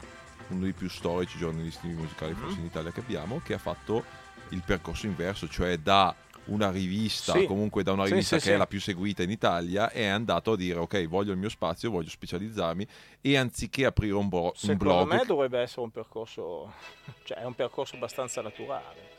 uno 0.50 0.62
dei 0.64 0.72
più 0.74 0.88
storici 0.90 1.38
giornalisti 1.38 1.88
musicali 1.88 2.32
Mhm. 2.34 2.40
forse 2.40 2.60
in 2.60 2.66
Italia 2.66 2.92
che 2.92 3.02
abbiamo, 3.02 3.42
che 3.44 3.54
ha 3.54 3.58
fatto 3.58 4.04
il 4.50 4.62
percorso 4.66 5.06
inverso, 5.06 5.48
cioè 5.48 5.78
da 5.78 6.16
una 6.48 6.70
rivista, 6.72 7.34
Sì. 7.34 7.46
comunque 7.46 7.84
da 7.84 7.92
una 7.92 8.06
rivista 8.06 8.38
sì, 8.38 8.44
che 8.44 8.50
sì. 8.50 8.56
è 8.56 8.58
la 8.58 8.68
più 8.68 8.80
seguita 8.80 9.24
in 9.24 9.32
Italia, 9.32 9.90
è 9.90 10.06
andato 10.06 10.54
a 10.54 10.56
dire 10.56 10.80
ok, 10.80 11.08
voglio 11.08 11.32
il 11.32 11.38
mio 11.38 11.50
spazio, 11.50 11.92
voglio 11.92 12.10
specializzarmi 12.10 12.88
e 13.22 13.38
anziché 13.38 13.86
aprire 13.86 14.14
un, 14.14 14.30
bo- 14.30 14.44
un 14.44 14.52
Secondo 14.56 15.06
blog... 15.06 15.14
me 15.14 15.26
dovrebbe 15.26 15.60
essere 15.60 15.82
un 15.82 15.92
percorso, 15.92 16.74
cioè 17.24 17.40
è 17.40 17.46
un 17.46 17.54
percorso 17.54 17.96
abbastanza 17.96 18.42
naturale, 18.42 19.16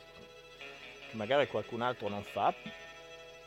che 1.09 1.15
magari 1.15 1.47
qualcun 1.47 1.81
altro 1.81 2.09
non 2.09 2.23
fa 2.23 2.53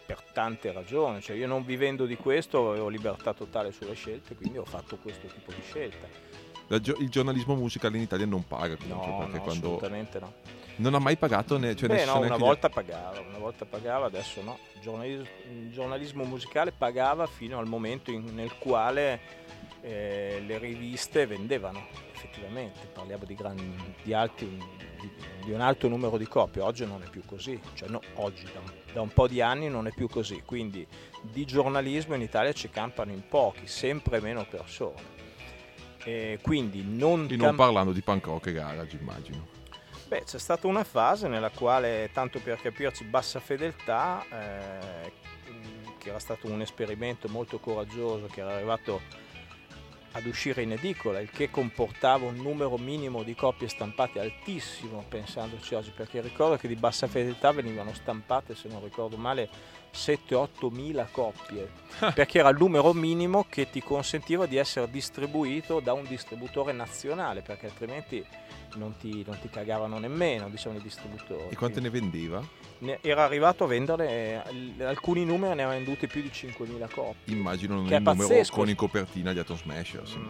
per 0.05 0.21
tante 0.33 0.73
ragioni, 0.73 1.21
cioè 1.21 1.37
io 1.37 1.47
non 1.47 1.65
vivendo 1.65 2.07
di 2.07 2.17
questo 2.17 2.71
avevo 2.71 2.89
libertà 2.89 3.35
totale 3.35 3.73
sulle 3.73 3.95
scelte, 3.95 4.35
quindi 4.35 4.59
ho 4.59 4.65
fatto 4.65 4.97
questo 4.97 5.27
tipo 5.27 5.53
di 5.53 5.63
scelta. 5.63 6.07
Gio- 6.81 6.97
il 6.99 7.09
giornalismo 7.09 7.55
musicale 7.55 7.97
in 7.97 8.03
Italia 8.03 8.27
non 8.27 8.47
paga 8.47 8.77
comunque, 8.77 9.11
No, 9.11 9.19
perché 9.19 9.37
no, 9.37 9.43
quando 9.43 9.67
assolutamente 9.67 10.19
no. 10.21 10.33
non 10.77 10.95
ha 10.95 10.99
mai 10.99 11.17
pagato 11.17 11.59
né, 11.59 11.75
cioè 11.77 11.89
Beh, 11.89 12.05
no, 12.05 12.13
una 12.13 12.21
neanche 12.27 12.37
gli- 12.43 12.47
volta 12.47 12.69
pagava, 12.71 13.21
una 13.21 13.39
volta 13.39 13.65
pagava, 13.65 14.07
adesso 14.07 14.43
no. 14.43 14.59
Il 14.75 14.81
giornalis- 14.81 15.29
giornalismo 15.71 16.25
musicale 16.25 16.73
pagava 16.73 17.27
fino 17.27 17.59
al 17.59 17.67
momento 17.67 18.11
in- 18.11 18.35
nel 18.35 18.57
quale 18.59 19.41
eh, 19.85 20.41
le 20.47 20.59
riviste 20.59 21.27
vendevano, 21.27 21.87
effettivamente. 22.15 22.87
Parliamo 22.93 23.25
di, 23.25 23.35
gran- 23.35 23.95
di 24.03 24.13
alti- 24.15 24.47
di- 25.01 25.11
di 25.45 25.51
un 25.51 25.61
alto 25.61 25.89
numero 25.89 26.17
di 26.17 26.27
copie, 26.29 26.63
oggi 26.63 26.87
non 26.87 27.03
è 27.03 27.09
più 27.11 27.23
così, 27.27 27.61
cioè 27.75 27.89
no, 27.89 28.01
oggi 28.15 28.45
da 28.45 28.61
un, 28.61 28.71
da 28.93 29.01
un 29.01 29.09
po' 29.09 29.27
di 29.27 29.41
anni 29.41 29.69
non 29.69 29.89
è 29.89 29.93
più 29.93 30.09
così, 30.09 30.41
quindi 30.47 30.87
di 31.23 31.45
giornalismo 31.45 32.15
in 32.15 32.21
Italia 32.23 32.53
ci 32.53 32.71
campano 32.71 33.11
in 33.11 33.27
pochi, 33.27 33.67
sempre 33.67 34.21
meno 34.21 34.47
persone. 34.49 35.12
E 36.05 36.39
quindi 36.43 36.83
non, 36.85 37.27
E 37.31 37.37
non 37.37 37.47
cam- 37.47 37.57
parlando 37.57 37.93
di 37.93 38.01
punk 38.03 38.27
rock 38.27 38.47
e 38.49 38.53
garage, 38.53 38.97
immagino. 39.01 39.47
Beh, 40.09 40.25
c'è 40.25 40.39
stata 40.39 40.67
una 40.67 40.85
fase 40.85 41.29
nella 41.29 41.51
quale, 41.51 42.11
tanto 42.13 42.39
per 42.41 42.61
capirci, 42.61 43.05
bassa 43.05 43.41
fedeltà, 43.41 44.25
eh, 44.31 45.13
che 45.97 46.09
era 46.09 46.19
stato 46.19 46.49
un 46.49 46.61
esperimento 46.61 47.29
molto 47.29 47.59
coraggioso, 47.59 48.27
che 48.27 48.41
era 48.41 48.55
arrivato 48.55 49.01
ad 50.15 50.27
uscire 50.27 50.61
in 50.61 50.73
edicola, 50.73 51.21
il 51.21 51.31
che 51.31 51.49
comportava 51.49 52.27
un 52.27 52.37
numero 52.37 52.77
minimo 52.77 53.23
di 53.23 53.35
copie 53.35 53.69
stampate 53.69 54.21
altissimo, 54.21 55.03
pensandoci 55.09 55.75
oggi, 55.75 55.91
perché 55.91 56.21
ricordo 56.21 56.57
che 56.57 56.69
di 56.69 56.77
bassa 56.77 57.07
fedeltà 57.07 57.51
venivano 57.53 57.95
stampate, 57.95 58.55
se 58.55 58.69
non 58.69 58.83
ricordo 58.83 59.17
male, 59.17 59.49
7-8 59.95 60.73
mila 60.73 61.07
coppie, 61.11 61.71
perché 62.15 62.39
era 62.39 62.49
il 62.49 62.57
numero 62.59 62.93
minimo 62.93 63.45
che 63.49 63.69
ti 63.71 63.83
consentiva 63.83 64.47
di 64.47 64.57
essere 64.57 64.91
distribuito 64.91 65.81
da 65.81 65.93
un 65.93 66.05
distributore 66.05 66.73
nazionale, 66.73 67.43
perché 67.43 67.67
altrimenti 67.67 68.25
non 68.75 68.97
ti, 68.99 69.23
non 69.27 69.39
ti 69.41 69.49
cagavano 69.51 69.99
nemmeno, 69.99 70.49
diciamo, 70.49 70.79
i 70.79 70.83
distributori. 70.83 71.49
E 71.51 71.57
quante 71.57 71.81
ne 71.81 71.91
vendeva? 71.91 72.43
Ne- 72.79 72.99
Era 73.03 73.25
arrivato 73.25 73.65
a 73.65 73.67
vendere, 73.67 74.43
eh, 74.79 74.85
alcuni 74.85 75.25
numeri 75.25 75.55
ne 75.55 75.63
ha 75.65 75.69
venduti 75.69 76.07
più 76.07 76.23
di 76.23 76.31
5.000 76.31 76.89
coppie. 76.91 77.35
Immagino 77.35 77.75
il 77.77 77.83
numero 77.83 78.03
pazzesco. 78.03 78.55
con 78.55 78.69
in 78.69 78.77
copertina 78.77 79.33
gli 79.33 79.39
Atom 79.39 79.57
Smashers. 79.59 80.15
Mm, 80.17 80.29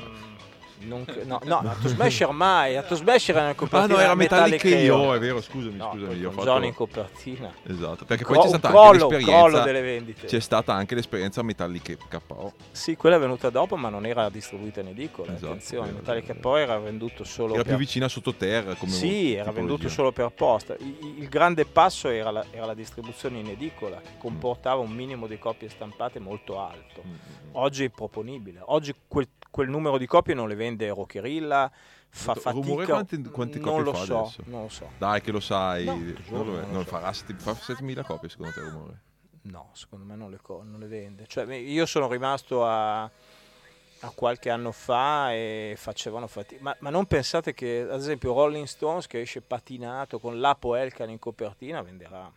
non 0.87 1.05
no, 1.25 1.40
no, 1.45 1.59
Atto 1.59 1.88
Smasher 1.88 2.31
mai, 2.31 2.77
Atto 2.77 2.95
Smasher 2.95 3.37
era 3.37 3.45
in 3.47 3.51
Ah 3.53 3.55
copertina 3.55 3.95
no, 3.95 4.03
era 4.03 4.14
Metallic 4.14 4.64
io, 4.64 4.79
Io. 4.79 5.14
è 5.14 5.18
vero, 5.18 5.40
scusami, 5.40 5.77
No, 5.77 5.90
scusami, 5.92 6.14
io 6.18 6.29
ho 6.29 6.33
fatto... 6.33 6.45
Johnny 6.45 6.66
in 6.68 6.75
copertina. 6.75 7.53
Esatto, 7.64 8.05
perché 8.05 8.25
Cro- 8.25 8.35
poi 8.35 8.42
c'è 8.42 8.49
stata 8.49 8.68
crollo, 8.68 9.03
anche 9.05 9.16
l'esperienza... 9.16 9.61
delle 9.62 9.81
vendite. 9.81 10.27
C'è 10.27 10.40
stata 10.40 10.73
anche 10.75 10.95
l'esperienza 10.95 11.42
Metallic 11.42 11.97
KO. 12.27 12.53
Sì, 12.71 12.97
quella 12.97 13.16
è 13.16 13.18
venuta 13.18 13.51
dopo, 13.51 13.77
ma 13.77 13.88
non 13.88 14.07
era 14.07 14.29
distribuita 14.31 14.81
in 14.81 14.88
edicola. 14.88 15.33
Esatto, 15.33 15.47
attenzione, 15.47 15.87
vero, 15.87 15.99
Metallica 15.99 16.27
vero. 16.29 16.38
poi 16.40 16.62
era 16.62 16.79
venduto 16.79 17.25
solo 17.25 17.55
Era 17.55 17.62
per 17.62 17.73
più 17.77 17.85
vicina 17.85 18.09
sottoterra 18.09 18.75
come 18.75 18.90
Sì, 18.92 19.33
era 19.35 19.45
tipologia. 19.45 19.53
venduto 19.66 19.88
solo 19.88 20.12
per 20.12 20.31
posta. 20.31 20.75
I- 20.79 20.97
i- 21.01 21.18
Il 21.23 21.29
grande 21.29 21.64
passo 21.64 22.09
era 22.09 22.31
la, 22.31 22.45
era 22.51 22.66
la 22.66 22.75
distribuzione 22.75 23.38
in 23.38 23.49
edicola, 23.49 24.01
che 24.01 24.11
comportava 24.18 24.81
un 24.81 24.90
minimo 24.90 25.27
di 25.27 25.38
copie 25.38 25.68
stampate 25.68 26.18
molto 26.18 26.59
alto. 26.61 27.03
Mm, 27.07 27.11
mm, 27.11 27.14
mm. 27.14 27.49
Oggi 27.53 27.83
è 27.83 27.85
improponibile. 27.87 28.61
Oggi 28.66 28.95
quel, 29.07 29.29
quel 29.53 29.69
numero 29.69 29.99
di 29.99 30.07
copie 30.07 30.35
non 30.35 30.49
le 30.49 30.57
vende 30.57 30.88
Roccherilla, 30.88 31.71
fa 32.09 32.33
Rumore 32.33 32.85
fatica. 32.87 32.93
quante- 32.95 33.31
quante 33.31 33.59
non 33.61 33.69
copie 33.69 33.85
lo 33.85 33.93
fa 33.95 34.05
so, 34.05 34.19
adesso? 34.21 34.43
non 34.47 34.62
lo 34.62 34.69
so. 34.69 34.91
Dai 34.99 35.21
che 35.21 35.31
lo 35.31 35.41
sai, 35.41 35.85
No, 35.85 35.93
non, 35.95 36.47
lo- 36.47 36.61
non 36.61 36.71
non 36.73 36.83
so. 36.85 36.88
farà 36.88 37.12
sette- 37.12 37.35
fa 37.35 37.55
7000 37.55 38.03
copie 38.03 38.29
secondo 38.29 38.53
te 38.53 38.61
Rumore? 38.61 39.01
No, 39.43 39.71
secondo 39.75 40.05
me 40.05 40.17
non 40.17 40.31
le, 40.31 40.38
non 40.49 40.77
le 40.79 40.87
vende. 40.87 41.27
Cioè, 41.27 41.53
io 41.55 41.85
sono 41.87 42.09
rimasto 42.09 42.65
a, 42.65 43.03
a 43.03 44.11
qualche 44.15 44.51
anno 44.51 44.71
fa 44.73 45.33
e 45.33 45.75
facevano 45.77 46.27
fatica. 46.29 46.62
Ma, 46.62 46.77
ma 46.81 46.91
non 46.91 47.07
pensate 47.07 47.53
che, 47.53 47.81
ad 47.88 47.99
esempio, 48.01 48.33
Rolling 48.35 48.67
Stones 48.67 49.07
che 49.07 49.21
esce 49.21 49.41
patinato 49.43 50.19
con 50.19 50.38
l'Apo 50.41 50.75
Elkan 50.77 51.11
in 51.11 51.19
copertina 51.19 51.83
venderà 51.83 52.31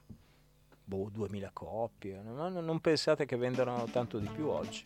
boh, 0.85 1.09
2000 1.11 1.49
copie. 1.51 2.21
No, 2.23 2.47
no, 2.47 2.61
non 2.61 2.79
pensate 2.79 3.25
che 3.25 3.35
vendano 3.35 3.87
tanto 3.91 4.19
di 4.19 4.29
più 4.33 4.47
oggi. 4.47 4.83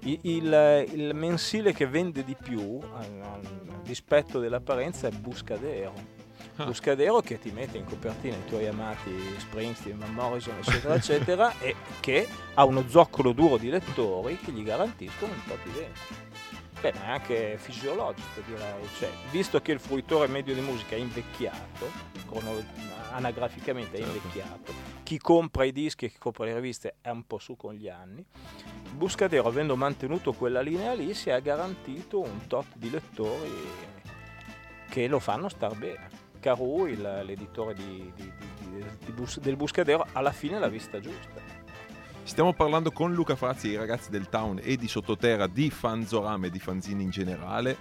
Il, 0.00 0.86
il 0.92 1.14
mensile 1.14 1.72
che 1.72 1.86
vende 1.86 2.24
di 2.24 2.34
più, 2.34 2.78
a, 2.92 2.98
a 2.98 3.40
dispetto 3.82 4.40
dell'apparenza, 4.40 5.08
è 5.08 5.10
Buscadero. 5.12 6.16
Ah. 6.56 6.64
Buscadero 6.64 7.20
che 7.20 7.38
ti 7.38 7.52
mette 7.52 7.78
in 7.78 7.84
copertina 7.84 8.36
i 8.36 8.44
tuoi 8.44 8.66
amati 8.66 9.12
Springsteen, 9.38 9.98
Van 9.98 10.12
Morrison, 10.12 10.58
eccetera, 10.58 10.94
eccetera, 10.96 11.58
e 11.60 11.76
che 12.00 12.26
ha 12.54 12.64
uno 12.64 12.88
zoccolo 12.88 13.32
duro 13.32 13.56
di 13.56 13.70
lettori 13.70 14.36
che 14.38 14.50
gli 14.50 14.64
garantiscono 14.64 15.32
un 15.32 15.42
po' 15.46 15.56
di 15.62 15.70
vendita. 15.70 16.26
Beh, 16.80 16.92
ma 16.94 17.06
è 17.06 17.10
anche 17.10 17.58
fisiologico 17.58 18.40
direi, 18.46 18.86
cioè, 18.98 19.10
visto 19.30 19.60
che 19.60 19.72
il 19.72 19.80
fruitore 19.80 20.28
medio 20.28 20.54
di 20.54 20.60
musica 20.60 20.94
è 20.94 20.98
invecchiato, 20.98 21.90
crono- 22.28 22.62
anagraficamente 23.12 23.96
è 23.96 24.00
Certo. 24.00 24.14
invecchiato, 24.16 24.72
chi 25.02 25.18
compra 25.18 25.64
i 25.64 25.72
dischi 25.72 26.06
e 26.06 26.10
chi 26.10 26.18
compra 26.18 26.44
le 26.44 26.54
riviste 26.54 26.96
è 27.00 27.10
un 27.10 27.26
po' 27.26 27.38
su 27.38 27.56
con 27.56 27.74
gli 27.74 27.88
anni, 27.88 28.24
Buscadero 28.92 29.48
avendo 29.48 29.76
mantenuto 29.76 30.32
quella 30.32 30.60
linea 30.60 30.94
lì 30.94 31.12
si 31.14 31.30
è 31.30 31.40
garantito 31.42 32.20
un 32.20 32.46
tot 32.46 32.66
di 32.76 32.90
lettori 32.90 33.50
che 34.88 35.06
lo 35.06 35.18
fanno 35.18 35.48
star 35.48 35.76
bene. 35.76 36.08
Caru, 36.40 36.86
il- 36.86 37.22
l'editore 37.24 37.74
di- 37.74 38.10
di- 38.14 38.32
di- 39.04 39.12
Bus- 39.12 39.40
del 39.40 39.56
Buscadero, 39.56 40.06
alla 40.12 40.32
fine 40.32 40.58
l'ha 40.58 40.68
vista 40.68 41.00
giusta. 41.00 41.40
Stiamo 42.22 42.52
parlando 42.52 42.90
con 42.92 43.12
Luca 43.12 43.36
Frazzi 43.36 43.68
i 43.68 43.76
ragazzi 43.76 44.10
del 44.10 44.28
Town 44.28 44.60
e 44.62 44.76
di 44.76 44.86
Sottoterra 44.88 45.46
di 45.46 45.70
fanzorame 45.70 46.46
e 46.46 46.50
di 46.50 46.58
fanzine 46.58 47.02
in 47.02 47.10
generale, 47.10 47.76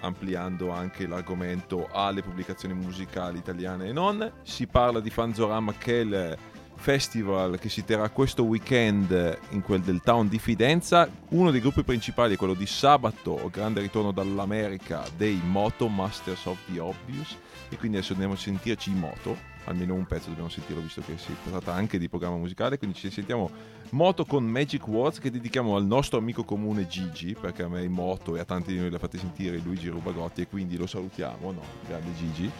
ampliando 0.00 0.70
anche 0.70 1.06
l'argomento 1.06 1.88
alle 1.90 2.22
pubblicazioni 2.22 2.74
musicali 2.74 3.38
italiane 3.38 3.86
e 3.88 3.92
non. 3.92 4.32
Si 4.42 4.66
parla 4.66 5.00
di 5.00 5.10
Fanzorama 5.10 5.74
che 5.74 6.00
è 6.00 6.04
il 6.04 6.38
festival 6.78 7.58
che 7.58 7.68
si 7.68 7.84
terrà 7.84 8.08
questo 8.08 8.44
weekend 8.44 9.38
in 9.50 9.62
quel 9.62 9.80
del 9.80 10.00
Town 10.02 10.28
di 10.28 10.38
Fidenza. 10.38 11.10
Uno 11.30 11.50
dei 11.50 11.60
gruppi 11.60 11.82
principali 11.82 12.34
è 12.34 12.36
quello 12.36 12.54
di 12.54 12.66
sabato, 12.66 13.48
grande 13.52 13.80
ritorno 13.80 14.12
dall'America 14.12 15.04
dei 15.16 15.40
Moto 15.44 15.88
Masters 15.88 16.46
of 16.46 16.58
the 16.70 16.78
Obvious 16.78 17.36
e 17.68 17.76
quindi 17.76 17.98
adesso 17.98 18.12
andiamo 18.12 18.34
a 18.34 18.38
sentirci 18.38 18.90
i 18.90 18.94
Moto, 18.94 19.36
almeno 19.64 19.94
un 19.94 20.06
pezzo 20.06 20.28
dobbiamo 20.28 20.48
sentirlo 20.48 20.80
visto 20.80 21.02
che 21.04 21.18
si 21.18 21.34
tratta 21.44 21.74
anche 21.74 21.98
di 21.98 22.08
programma 22.08 22.36
musicale, 22.36 22.78
quindi 22.78 22.96
ci 22.96 23.10
sentiamo 23.10 23.50
Moto 23.90 24.26
con 24.26 24.44
Magic 24.44 24.86
Words 24.86 25.18
che 25.18 25.30
dedichiamo 25.30 25.74
al 25.74 25.86
nostro 25.86 26.18
amico 26.18 26.44
comune 26.44 26.86
Gigi, 26.86 27.34
perché 27.34 27.62
a 27.62 27.68
me 27.68 27.82
i 27.82 27.88
Moto 27.88 28.36
e 28.36 28.40
a 28.40 28.44
tanti 28.44 28.72
di 28.72 28.78
noi 28.78 28.90
l'ha 28.90 28.98
fate 28.98 29.16
sentire 29.16 29.56
Luigi 29.58 29.88
Rubagotti 29.88 30.42
e 30.42 30.46
quindi 30.46 30.76
lo 30.76 30.86
salutiamo, 30.86 31.52
no? 31.52 31.62
Grande 31.86 32.14
Gigi. 32.14 32.50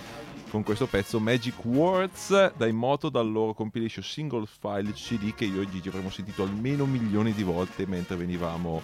Con 0.49 0.63
questo 0.63 0.87
pezzo 0.87 1.21
Magic 1.21 1.63
Words 1.67 2.55
dai 2.57 2.73
Moto 2.73 3.11
dal 3.11 3.31
loro 3.31 3.53
compilation 3.53 4.03
single 4.03 4.47
file 4.47 4.93
CD 4.93 5.35
che 5.35 5.45
io 5.45 5.61
e 5.61 5.69
Gigi 5.69 5.89
avremmo 5.89 6.09
sentito 6.09 6.45
almeno 6.45 6.87
milioni 6.87 7.35
di 7.35 7.43
volte 7.43 7.87
mentre 7.87 8.17
venivamo 8.17 8.81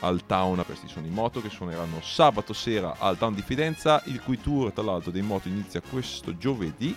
al 0.00 0.24
town. 0.24 0.62
Questi 0.64 0.88
sono 0.88 1.06
i 1.06 1.10
Moto 1.10 1.42
che 1.42 1.50
suoneranno 1.50 2.00
sabato 2.00 2.54
sera 2.54 2.96
al 2.98 3.18
town 3.18 3.34
di 3.34 3.42
Fidenza, 3.42 4.02
il 4.06 4.22
cui 4.22 4.40
tour 4.40 4.72
tra 4.72 4.82
l'altro 4.82 5.10
dei 5.10 5.22
Moto 5.22 5.48
inizia 5.48 5.82
questo 5.82 6.34
giovedì 6.38 6.96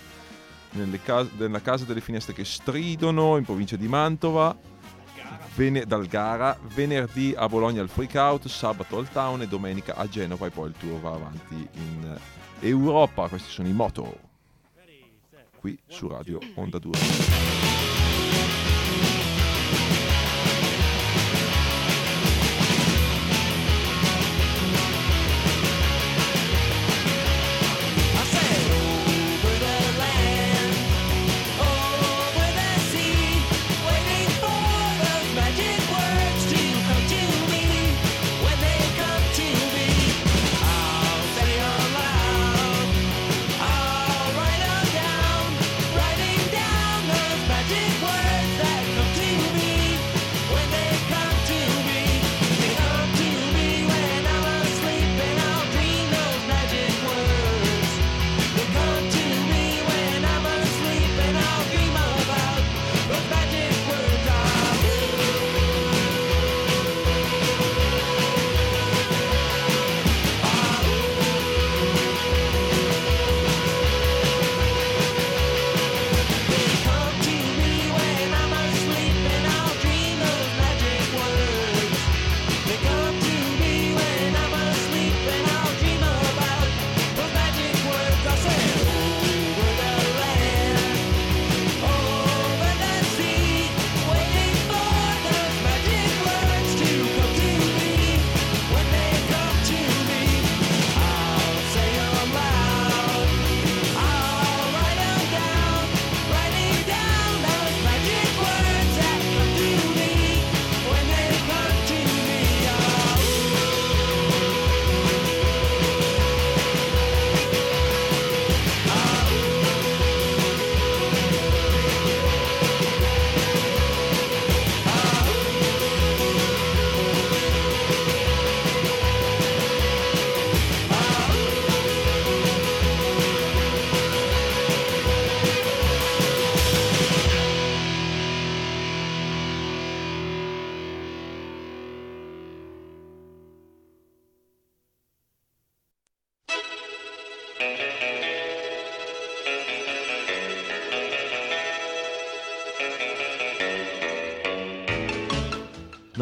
cas- 1.02 1.28
nella 1.36 1.60
casa 1.60 1.84
delle 1.84 2.00
finestre 2.00 2.32
che 2.32 2.44
stridono 2.44 3.36
in 3.36 3.44
provincia 3.44 3.76
di 3.76 3.88
Mantova. 3.88 4.76
Vene- 5.54 5.86
dal 5.86 6.06
Gara, 6.06 6.56
venerdì 6.74 7.34
a 7.36 7.48
Bologna 7.48 7.82
al 7.82 7.88
Freak 7.88 8.14
Out, 8.14 8.48
sabato 8.48 8.98
al 8.98 9.10
Town 9.10 9.42
e 9.42 9.48
domenica 9.48 9.94
a 9.96 10.08
Genova 10.08 10.46
e 10.46 10.50
poi 10.50 10.68
il 10.68 10.74
tour 10.78 11.00
va 11.00 11.14
avanti 11.14 11.68
in 11.72 12.18
Europa. 12.60 13.28
Questi 13.28 13.50
sono 13.50 13.68
i 13.68 13.72
Moto 13.72 14.26
qui 15.58 15.78
su 15.86 16.08
Radio 16.08 16.38
Onda 16.54 16.78
2. 16.78 17.87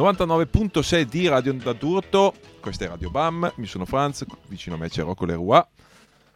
99.6 0.06 1.02
di 1.02 1.26
Radio 1.26 1.50
Onda 1.50 1.72
d'Urto, 1.72 2.32
questa 2.60 2.84
è 2.84 2.88
Radio 2.88 3.10
Bam, 3.10 3.52
mi 3.56 3.66
sono 3.66 3.84
Franz, 3.84 4.24
vicino 4.46 4.76
a 4.76 4.78
me 4.78 4.88
c'è 4.88 5.02
Rocco 5.02 5.24
Leroy. 5.24 5.60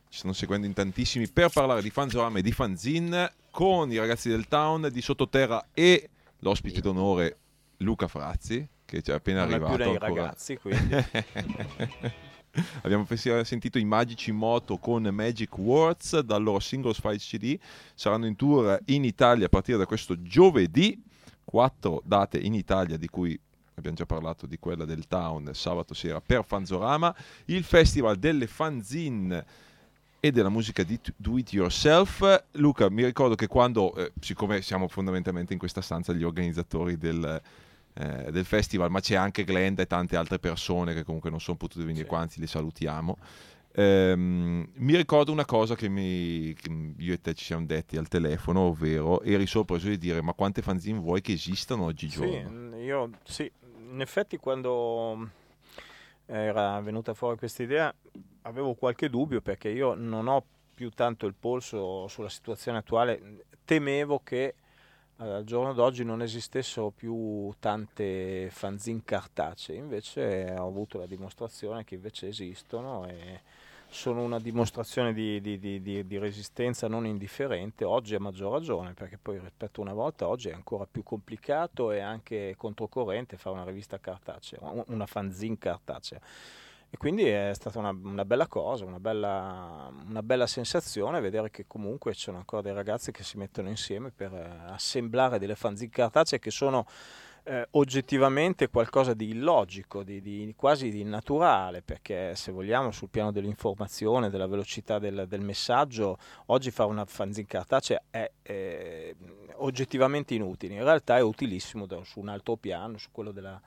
Ci 0.08 0.18
stanno 0.18 0.32
seguendo 0.32 0.66
in 0.66 0.72
tantissimi 0.72 1.28
per 1.28 1.50
parlare 1.50 1.80
di 1.80 1.88
fanzorame 1.88 2.40
e 2.40 2.42
di 2.42 2.50
fanzine 2.50 3.32
con 3.52 3.92
i 3.92 3.96
ragazzi 3.96 4.28
del 4.28 4.48
town 4.48 4.88
di 4.90 5.00
Sottoterra 5.00 5.68
e 5.72 6.10
l'ospite 6.40 6.80
d'onore 6.80 7.36
Luca 7.76 8.08
Frazzi 8.08 8.66
che 8.84 9.02
ci 9.02 9.12
è 9.12 9.14
appena 9.14 9.44
Non 9.44 9.52
è 9.52 9.54
arrivato 9.54 9.76
più 9.76 9.84
dei 9.84 9.92
ancora. 9.92 10.20
ragazzi, 10.22 10.56
quindi. 10.58 10.94
Abbiamo 12.82 13.06
sentito 13.44 13.78
i 13.78 13.84
Magici 13.84 14.32
Moto 14.32 14.78
con 14.78 15.04
Magic 15.04 15.56
Words 15.56 16.18
dal 16.18 16.42
loro 16.42 16.58
singolo 16.58 16.92
Spy 16.92 17.18
CD. 17.18 17.56
Saranno 17.94 18.26
in 18.26 18.34
tour 18.34 18.80
in 18.86 19.04
Italia 19.04 19.46
a 19.46 19.48
partire 19.48 19.78
da 19.78 19.86
questo 19.86 20.20
giovedì. 20.22 21.00
Quattro 21.44 22.02
date 22.04 22.38
in 22.38 22.54
Italia, 22.54 22.96
di 22.96 23.08
cui 23.08 23.40
abbiamo 23.80 23.96
già 23.96 24.06
parlato 24.06 24.46
di 24.46 24.58
quella 24.58 24.84
del 24.84 25.06
Town 25.08 25.50
sabato 25.52 25.92
sera 25.94 26.20
per 26.20 26.44
Fanzorama. 26.46 27.14
Il 27.46 27.64
festival 27.64 28.16
delle 28.16 28.46
fanzine 28.46 29.44
e 30.20 30.30
della 30.30 30.50
musica 30.50 30.82
di 30.82 31.00
do 31.16 31.38
it 31.38 31.52
yourself. 31.52 32.44
Luca, 32.52 32.88
mi 32.90 33.04
ricordo 33.04 33.34
che 33.34 33.46
quando, 33.46 33.94
eh, 33.96 34.12
siccome 34.20 34.60
siamo 34.62 34.86
fondamentalmente 34.86 35.52
in 35.54 35.58
questa 35.58 35.80
stanza 35.80 36.12
gli 36.12 36.22
organizzatori 36.22 36.98
del, 36.98 37.40
eh, 37.94 38.30
del 38.30 38.44
festival, 38.44 38.90
ma 38.90 39.00
c'è 39.00 39.14
anche 39.16 39.44
Glenda 39.44 39.82
e 39.82 39.86
tante 39.86 40.16
altre 40.16 40.38
persone 40.38 40.92
che 40.94 41.04
comunque 41.04 41.30
non 41.30 41.40
sono 41.40 41.56
potute 41.56 41.84
venire 41.84 42.02
Sì. 42.04 42.08
qua, 42.08 42.18
anzi 42.18 42.38
le 42.38 42.46
salutiamo. 42.46 43.16
Ehm, 43.72 44.68
mi 44.74 44.96
ricordo 44.96 45.30
una 45.30 45.44
cosa 45.44 45.76
che, 45.76 45.88
mi- 45.88 46.52
che 46.54 46.70
io 46.98 47.12
e 47.12 47.20
te 47.20 47.34
ci 47.34 47.44
siamo 47.44 47.64
detti 47.64 47.96
al 47.96 48.08
telefono, 48.08 48.60
ovvero 48.62 49.22
eri 49.22 49.46
sorpreso 49.46 49.88
di 49.88 49.96
dire 49.96 50.20
ma 50.22 50.32
quante 50.32 50.60
fanzine 50.60 50.98
vuoi 50.98 51.20
che 51.20 51.32
esistano 51.32 51.84
oggigiorno? 51.84 52.70
Sì, 52.72 52.76
io 52.78 53.10
sì, 53.24 53.50
in 53.90 54.00
effetti 54.00 54.36
quando 54.36 55.28
era 56.26 56.80
venuta 56.80 57.12
fuori 57.12 57.36
questa 57.36 57.62
idea, 57.62 57.92
avevo 58.42 58.74
qualche 58.74 59.10
dubbio 59.10 59.40
perché 59.40 59.68
io 59.68 59.94
non 59.94 60.28
ho 60.28 60.44
più 60.74 60.90
tanto 60.90 61.26
il 61.26 61.34
polso 61.34 62.06
sulla 62.08 62.28
situazione 62.28 62.78
attuale, 62.78 63.44
temevo 63.64 64.20
che 64.24 64.54
eh, 65.18 65.24
al 65.24 65.44
giorno 65.44 65.72
d'oggi 65.74 66.04
non 66.04 66.22
esistessero 66.22 66.90
più 66.90 67.52
tante 67.58 68.48
fanzine 68.50 69.02
cartacee, 69.04 69.76
invece 69.76 70.54
ho 70.56 70.66
avuto 70.66 70.98
la 70.98 71.06
dimostrazione 71.06 71.84
che 71.84 71.96
invece 71.96 72.28
esistono 72.28 73.06
e 73.06 73.42
sono 73.90 74.22
una 74.22 74.38
dimostrazione 74.38 75.12
di, 75.12 75.40
di- 75.40 75.58
di- 75.58 76.06
di- 76.06 76.18
resistenza 76.18 76.88
non 76.88 77.06
indifferente, 77.06 77.84
oggi 77.84 78.14
a 78.14 78.20
maggior 78.20 78.52
ragione, 78.52 78.94
perché 78.94 79.18
poi 79.18 79.38
rispetto 79.38 79.80
a 79.80 79.84
una 79.84 79.92
volta 79.92 80.28
oggi 80.28 80.48
è 80.48 80.52
ancora 80.52 80.86
più 80.90 81.02
complicato 81.02 81.90
e 81.90 82.00
anche 82.00 82.54
controcorrente 82.56 83.36
fare 83.36 83.56
una 83.56 83.64
rivista 83.64 83.98
cartacea, 83.98 84.60
un- 84.62 84.84
una 84.86 85.06
fanzine 85.06 85.58
cartacea. 85.58 86.20
E 86.92 86.96
quindi 86.96 87.24
è 87.24 87.52
stata 87.54 87.78
una, 87.78 87.90
una 87.90 88.24
bella 88.24 88.48
cosa, 88.48 88.84
una 88.84 88.98
bella, 88.98 89.92
una 90.08 90.22
bella 90.24 90.46
sensazione 90.48 91.20
vedere 91.20 91.50
che 91.50 91.64
comunque 91.68 92.14
ci 92.14 92.22
sono 92.22 92.38
ancora 92.38 92.62
dei 92.62 92.72
ragazzi 92.72 93.12
che 93.12 93.22
si 93.22 93.36
mettono 93.38 93.68
insieme 93.68 94.10
per 94.10 94.32
assemblare 94.68 95.38
delle 95.38 95.54
fanzine 95.54 95.90
cartacee 95.90 96.40
che 96.40 96.50
sono 96.50 96.86
eh, 97.44 97.66
oggettivamente 97.72 98.68
qualcosa 98.68 99.14
di 99.14 99.30
illogico, 99.30 100.02
di, 100.02 100.20
di- 100.20 100.54
quasi 100.56 100.90
di 100.90 101.04
naturale, 101.04 101.82
perché 101.82 102.34
se 102.34 102.52
vogliamo 102.52 102.90
sul 102.90 103.08
piano 103.08 103.32
dell'informazione, 103.32 104.30
della 104.30 104.46
velocità 104.46 104.98
del, 104.98 105.26
del 105.28 105.40
messaggio, 105.40 106.18
oggi 106.46 106.70
fare 106.70 106.90
una 106.90 107.04
fanzine 107.04 107.46
cartacea 107.46 108.02
è 108.10 108.30
eh, 108.42 109.14
oggettivamente 109.56 110.34
inutile, 110.34 110.74
in 110.74 110.84
realtà 110.84 111.16
è 111.16 111.22
utilissimo 111.22 111.86
da- 111.86 112.02
su 112.04 112.20
un 112.20 112.28
altro 112.28 112.56
piano, 112.56 112.98
su 112.98 113.08
quello 113.12 113.30
della, 113.32 113.60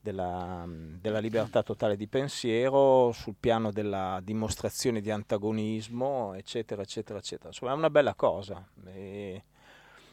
della, 0.00 0.64
della 0.66 1.18
libertà 1.18 1.62
totale 1.62 1.96
di 1.96 2.06
pensiero, 2.08 3.12
sul 3.12 3.34
piano 3.38 3.70
della 3.70 4.20
dimostrazione 4.22 5.00
di 5.00 5.10
antagonismo, 5.10 6.34
eccetera, 6.34 6.82
eccetera, 6.82 7.18
eccetera. 7.18 7.48
Insomma, 7.48 7.72
è 7.72 7.74
una 7.74 7.90
bella 7.90 8.14
cosa. 8.14 8.66
E, 8.86 8.92
e 8.92 9.36
a 9.36 9.42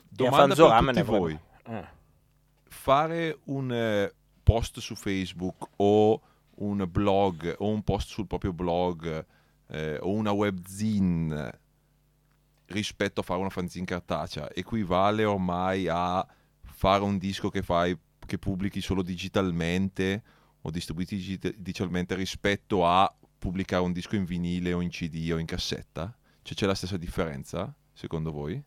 Domanda 0.09 0.55
Fanzorama 0.55 0.91
ne 0.91 1.03
voi. 1.03 1.39
eh. 1.67 2.05
Fare 2.69 3.39
un 3.45 3.71
eh, 3.71 4.13
post 4.43 4.79
su 4.79 4.95
Facebook 4.95 5.67
o 5.77 6.21
un 6.55 6.87
blog 6.89 7.55
o 7.59 7.69
un 7.69 7.83
post 7.83 8.09
sul 8.09 8.27
proprio 8.27 8.53
blog 8.53 9.25
eh, 9.67 9.97
o 10.01 10.11
una 10.11 10.31
webzine 10.31 11.59
rispetto 12.67 13.21
a 13.21 13.23
fare 13.23 13.39
una 13.39 13.49
fanzine 13.49 13.85
cartacea 13.85 14.51
equivale 14.53 15.23
ormai 15.23 15.87
a 15.87 16.25
fare 16.61 17.03
un 17.03 17.17
disco 17.17 17.49
che 17.49 17.61
fai 17.61 17.97
che 18.25 18.37
pubblichi 18.37 18.81
solo 18.81 19.01
digitalmente 19.01 20.23
o 20.61 20.69
distribuiti 20.69 21.15
digita- 21.15 21.51
digitalmente 21.55 22.15
rispetto 22.15 22.85
a 22.85 23.13
pubblicare 23.37 23.83
un 23.83 23.93
disco 23.93 24.15
in 24.15 24.25
vinile 24.25 24.73
o 24.73 24.81
in 24.81 24.89
CD 24.89 25.29
o 25.31 25.37
in 25.37 25.45
cassetta? 25.45 26.15
Cioè 26.41 26.55
c'è 26.55 26.65
la 26.65 26.75
stessa 26.75 26.97
differenza 26.97 27.73
secondo 27.93 28.31
voi? 28.31 28.61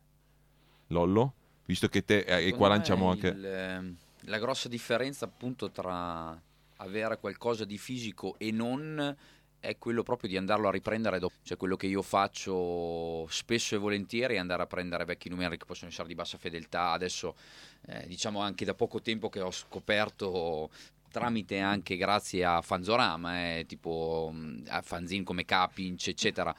Lollo? 0.88 1.34
Visto 1.70 1.87
che 1.87 2.02
te 2.04 2.24
eh, 2.26 2.48
e 2.48 2.52
qua 2.52 2.66
lanciamo 2.66 3.11
anche 3.12 3.28
il, 3.28 3.46
ehm, 3.46 3.96
la 4.22 4.38
grossa 4.40 4.68
differenza 4.68 5.24
appunto 5.24 5.70
tra 5.70 6.37
avere 6.78 7.18
qualcosa 7.18 7.64
di 7.64 7.78
fisico 7.78 8.35
e 8.38 8.50
non 8.50 9.16
è 9.61 9.78
quello 9.78 10.02
proprio 10.02 10.28
di 10.28 10.37
andarlo 10.37 10.66
a 10.66 10.72
riprendere 10.72 11.20
dopo. 11.20 11.35
Cioè 11.44 11.56
quello 11.56 11.76
che 11.76 11.87
io 11.87 12.02
faccio 12.02 13.24
spesso 13.28 13.76
e 13.76 13.78
volentieri 13.78 14.35
è 14.35 14.38
andare 14.38 14.64
a 14.64 14.66
prendere 14.66 15.04
vecchi 15.04 15.28
numeri 15.28 15.59
che 15.59 15.64
possono 15.64 15.92
essere 15.92 16.09
di 16.09 16.16
bassa 16.16 16.38
fedeltà. 16.38 16.90
Adesso 16.90 17.37
eh, 17.87 18.04
diciamo 18.09 18.40
anche 18.40 18.64
da 18.64 18.74
poco 18.74 19.00
tempo 19.00 19.28
che 19.28 19.40
ho 19.40 19.52
scoperto 19.52 20.70
tramite 21.12 21.61
anche 21.61 21.96
grazie 21.96 22.44
a 22.44 22.61
Fanzorama, 22.62 23.59
eh, 23.59 23.64
tipo 23.68 24.30
mh, 24.33 24.64
a 24.70 24.83
fanzine 24.83 25.22
come 25.22 25.44
Capinch, 25.44 26.09
eccetera 26.09 26.52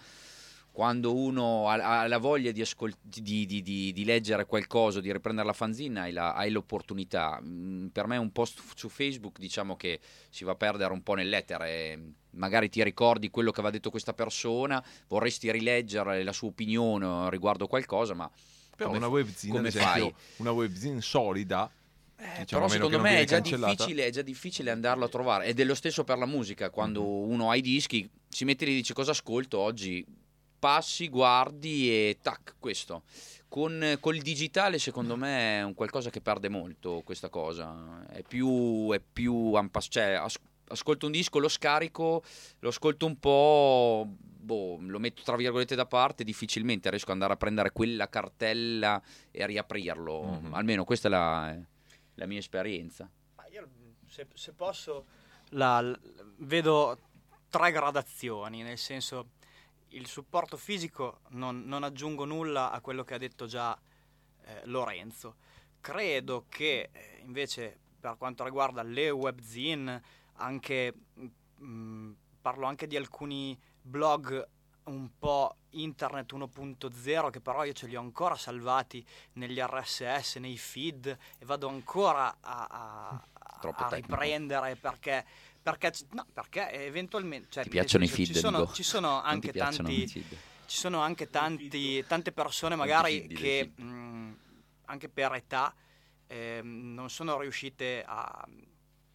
quando 0.71 1.13
uno 1.13 1.67
ha, 1.67 2.01
ha 2.01 2.07
la 2.07 2.17
voglia 2.17 2.51
di, 2.51 2.61
ascol- 2.61 2.95
di- 3.01 3.45
di- 3.45 3.61
di- 3.61 3.91
leggere 4.05 4.45
qualcosa, 4.45 5.01
di 5.01 5.11
riprendere 5.11 5.45
la 5.45 5.53
fanzina, 5.53 6.03
hai, 6.03 6.13
la- 6.13 6.33
hai 6.33 6.49
l'opportunità. 6.49 7.39
Mm, 7.43 7.87
Per 7.87 8.07
me 8.07 8.15
un 8.17 8.31
post 8.31 8.61
su 8.75 8.87
Facebook 8.87 9.37
diciamo 9.37 9.75
che 9.75 9.99
si 10.29 10.43
va 10.45 10.53
a 10.53 10.55
perdere 10.55 10.93
un 10.93 11.03
po' 11.03 11.13
nell'etere. 11.15 11.99
Magari 12.31 12.69
ti 12.69 12.81
ricordi 12.83 13.29
quello 13.29 13.51
che 13.51 13.59
aveva 13.59 13.73
detto 13.75 13.89
questa 13.89 14.13
persona, 14.13 14.81
vorresti 15.09 15.51
rileggere 15.51 16.23
la 16.23 16.31
sua 16.31 16.47
opinione 16.47 17.29
riguardo 17.29 17.67
qualcosa, 17.67 18.13
ma 18.13 18.31
Però 18.75 18.89
come 18.89 19.05
una 19.05 19.07
ad 19.07 19.49
come 19.49 19.67
esempio, 19.67 19.89
fai? 19.89 20.13
una 20.37 20.51
webzine 20.51 21.01
solida, 21.01 21.69
diciamo, 22.15 22.45
però 22.45 22.67
secondo 22.69 22.99
me 23.01 23.19
è 23.19 23.25
già, 23.25 23.39
difficile, 23.41 24.05
è 24.05 24.09
già 24.09 24.21
difficile 24.21 24.71
andarlo 24.71 25.03
a 25.03 25.09
trovare. 25.09 25.45
Ed 25.47 25.59
è 25.59 25.65
lo 25.65 25.75
stesso 25.75 26.05
per 26.05 26.17
la 26.17 26.25
musica. 26.25 26.69
Quando 26.69 27.03
uno 27.05 27.49
ha 27.49 27.55
i 27.57 27.61
dischi, 27.61 28.09
si 28.29 28.45
mette 28.45 28.63
lì 28.63 28.71
e 28.71 28.75
dice 28.75 28.93
cosa 28.93 29.11
ascolto 29.11 29.57
oggi. 29.59 30.05
Passi, 30.61 31.09
guardi 31.09 31.89
e 31.89 32.19
tac, 32.21 32.53
questo. 32.59 33.01
Con, 33.47 33.97
col 33.99 34.19
digitale, 34.19 34.77
secondo 34.77 35.15
me, 35.15 35.57
è 35.57 35.63
un 35.63 35.73
qualcosa 35.73 36.11
che 36.11 36.21
perde 36.21 36.49
molto 36.49 37.01
questa 37.03 37.29
cosa. 37.29 38.05
È 38.07 38.21
più. 38.21 38.91
È 38.93 38.99
più 38.99 39.55
ampas- 39.55 39.87
cioè, 39.89 40.11
as- 40.11 40.37
ascolto 40.67 41.07
un 41.07 41.13
disco, 41.13 41.39
lo 41.39 41.47
scarico, 41.47 42.21
lo 42.59 42.69
ascolto 42.69 43.07
un 43.07 43.17
po'. 43.17 44.07
Boh, 44.07 44.77
lo 44.81 44.99
metto 44.99 45.23
tra 45.23 45.35
virgolette 45.35 45.73
da 45.73 45.87
parte. 45.87 46.23
Difficilmente 46.23 46.91
riesco 46.91 47.07
ad 47.07 47.13
andare 47.13 47.33
a 47.33 47.37
prendere 47.37 47.71
quella 47.71 48.07
cartella 48.07 49.01
e 49.31 49.41
a 49.41 49.47
riaprirlo. 49.47 50.21
Mhm. 50.21 50.53
Almeno 50.53 50.83
questa 50.83 51.07
è 51.07 51.11
la, 51.11 51.57
la 52.13 52.25
mia 52.27 52.37
esperienza. 52.37 53.09
Ma 53.35 53.47
io, 53.47 53.67
se, 54.07 54.27
se 54.35 54.53
posso, 54.53 55.05
la- 55.49 55.81
l- 55.81 55.99
vedo 56.37 56.99
tre 57.49 57.71
gradazioni, 57.71 58.61
nel 58.61 58.77
senso 58.77 59.29
il 59.91 60.07
supporto 60.07 60.57
fisico 60.57 61.21
non, 61.29 61.63
non 61.65 61.83
aggiungo 61.83 62.25
nulla 62.25 62.71
a 62.71 62.81
quello 62.81 63.03
che 63.03 63.13
ha 63.15 63.17
detto 63.17 63.45
già 63.45 63.77
eh, 64.43 64.61
Lorenzo. 64.65 65.35
Credo 65.79 66.45
che 66.49 66.89
eh, 66.91 67.19
invece 67.23 67.79
per 67.99 68.17
quanto 68.17 68.43
riguarda 68.43 68.81
le 68.83 69.09
webzine, 69.09 70.01
anche, 70.35 70.93
mm, 71.61 72.11
parlo 72.41 72.65
anche 72.65 72.87
di 72.87 72.95
alcuni 72.95 73.59
blog 73.81 74.47
un 74.83 75.09
po' 75.17 75.55
internet 75.71 76.33
1.0 76.33 77.29
che 77.29 77.39
però 77.39 77.63
io 77.63 77.73
ce 77.73 77.87
li 77.87 77.95
ho 77.95 78.01
ancora 78.01 78.35
salvati 78.35 79.05
negli 79.33 79.59
RSS, 79.59 80.37
nei 80.37 80.57
feed 80.57 81.05
e 81.37 81.45
vado 81.45 81.67
ancora 81.67 82.37
a, 82.39 82.67
a- 82.69 83.27
a 83.61 83.89
riprendere 83.89 84.75
perché, 84.75 85.25
perché, 85.61 85.91
no, 86.11 86.25
perché 86.33 86.71
eventualmente 86.71 87.47
cioè, 87.49 87.63
Ti 87.63 87.69
piacciono 87.69 88.03
i 88.03 88.07
senso, 88.07 88.15
feed, 88.15 88.27
ci 88.33 88.39
sono, 88.39 88.71
ci 88.73 88.83
sono 88.83 89.21
anche 89.21 89.53
tanti 89.53 89.93
i 90.03 90.07
feed? 90.07 90.37
ci 90.65 90.77
sono 90.77 90.99
anche 91.01 91.29
tanti, 91.29 92.05
tante 92.07 92.31
persone 92.31 92.75
magari 92.75 93.27
dei 93.27 93.35
che 93.35 93.71
feed. 93.75 93.85
mh, 93.85 94.35
anche 94.85 95.09
per 95.09 95.33
età 95.33 95.73
ehm, 96.27 96.93
non 96.93 97.09
sono 97.09 97.39
riuscite 97.39 98.03
a 98.05 98.47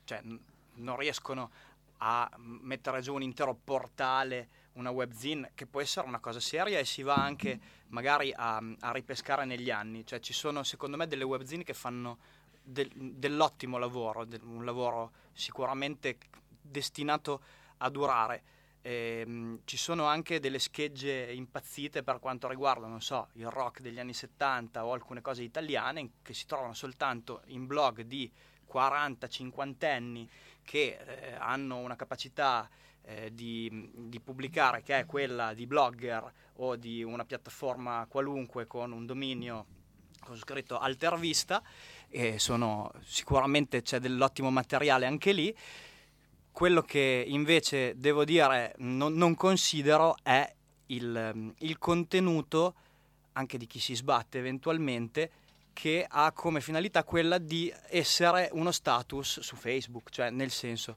cioè 0.05 0.21
n- 0.23 0.39
non 0.75 0.97
riescono 0.97 1.51
a 1.99 2.31
mettere 2.39 3.01
giù 3.01 3.15
un 3.15 3.23
intero 3.23 3.55
portale 3.55 4.49
una 4.73 4.91
webzine 4.91 5.53
che 5.55 5.67
può 5.67 5.81
essere 5.81 6.07
una 6.07 6.19
cosa 6.21 6.39
seria 6.41 6.79
e 6.79 6.85
si 6.85 7.03
va 7.03 7.17
anche 7.23 7.59
magari 7.89 8.33
a, 8.37 8.57
a 8.81 8.93
ripescare 8.93 9.47
negli 9.47 9.71
anni 9.71 10.05
cioè 10.05 10.21
ci 10.21 10.35
sono 10.35 10.63
secondo 10.63 10.99
me 10.99 11.07
delle 11.07 11.25
webzine 11.25 11.65
che 11.65 11.73
fanno 11.73 12.19
del- 12.67 12.91
dell'ottimo 13.15 13.79
lavoro 13.79 14.25
del- 14.25 14.43
un 14.43 14.65
lavoro 14.65 15.13
sicuramente 15.33 16.19
destinato 16.61 17.41
a 17.79 17.89
durare. 17.89 18.43
Ehm, 18.83 19.61
ci 19.65 19.77
sono 19.77 20.05
anche 20.05 20.39
delle 20.41 20.59
schegge 20.59 21.33
impazzite 21.33 22.03
per 22.03 22.19
quanto 22.19 22.49
riguarda, 22.49 22.87
non 22.87 23.01
so, 23.01 23.29
il 23.35 23.49
rock 23.49 23.81
degli 23.81 23.99
anni 23.99 24.15
70 24.15 24.85
o 24.85 24.93
alcune 24.93 25.21
cose 25.21 25.43
italiane 25.43 26.11
che 26.23 26.35
si 26.35 26.47
trovano 26.47 26.75
soltanto 26.75 27.43
in 27.47 27.67
blog 27.67 28.03
di 28.03 28.31
40-50 28.65 29.93
anni 29.93 30.29
che 30.63 30.99
eh, 30.99 31.35
hanno 31.35 31.79
una 31.79 31.97
capacità 31.97 32.69
eh, 33.03 33.33
di, 33.33 33.91
di 33.95 34.21
pubblicare 34.21 34.83
che 34.83 34.99
è 34.99 35.07
quella 35.07 35.55
di 35.55 35.67
blogger 35.67 36.33
o 36.55 36.77
di 36.77 37.03
una 37.03 37.25
piattaforma 37.25 38.07
qualunque 38.09 38.67
con 38.67 38.93
un 38.93 39.07
dominio 39.07 39.67
con 40.21 40.37
scritto 40.37 40.79
Altervista 40.79 41.63
e 42.09 42.39
sono 42.39 42.91
sicuramente 43.05 43.83
c'è 43.83 43.99
dell'ottimo 43.99 44.51
materiale 44.51 45.07
anche 45.07 45.33
lì. 45.33 45.55
Quello 46.51 46.83
che 46.83 47.25
invece 47.27 47.99
devo 47.99 48.25
dire 48.25 48.75
non, 48.79 49.15
non 49.15 49.35
considero 49.35 50.17
è 50.23 50.51
il, 50.87 51.55
il 51.59 51.79
contenuto 51.79 52.75
anche 53.33 53.59
di 53.59 53.67
chi 53.67 53.79
si 53.79 53.95
sbatte 53.95 54.39
eventualmente 54.39 55.31
che 55.75 56.07
ha 56.09 56.33
come 56.33 56.63
finalità 56.63 57.05
quella 57.05 57.37
di 57.37 57.71
essere 57.91 58.49
uno 58.53 58.73
status 58.73 59.41
su 59.41 59.57
Facebook, 59.57 60.09
cioè 60.09 60.31
nel 60.31 60.51
senso 60.51 60.97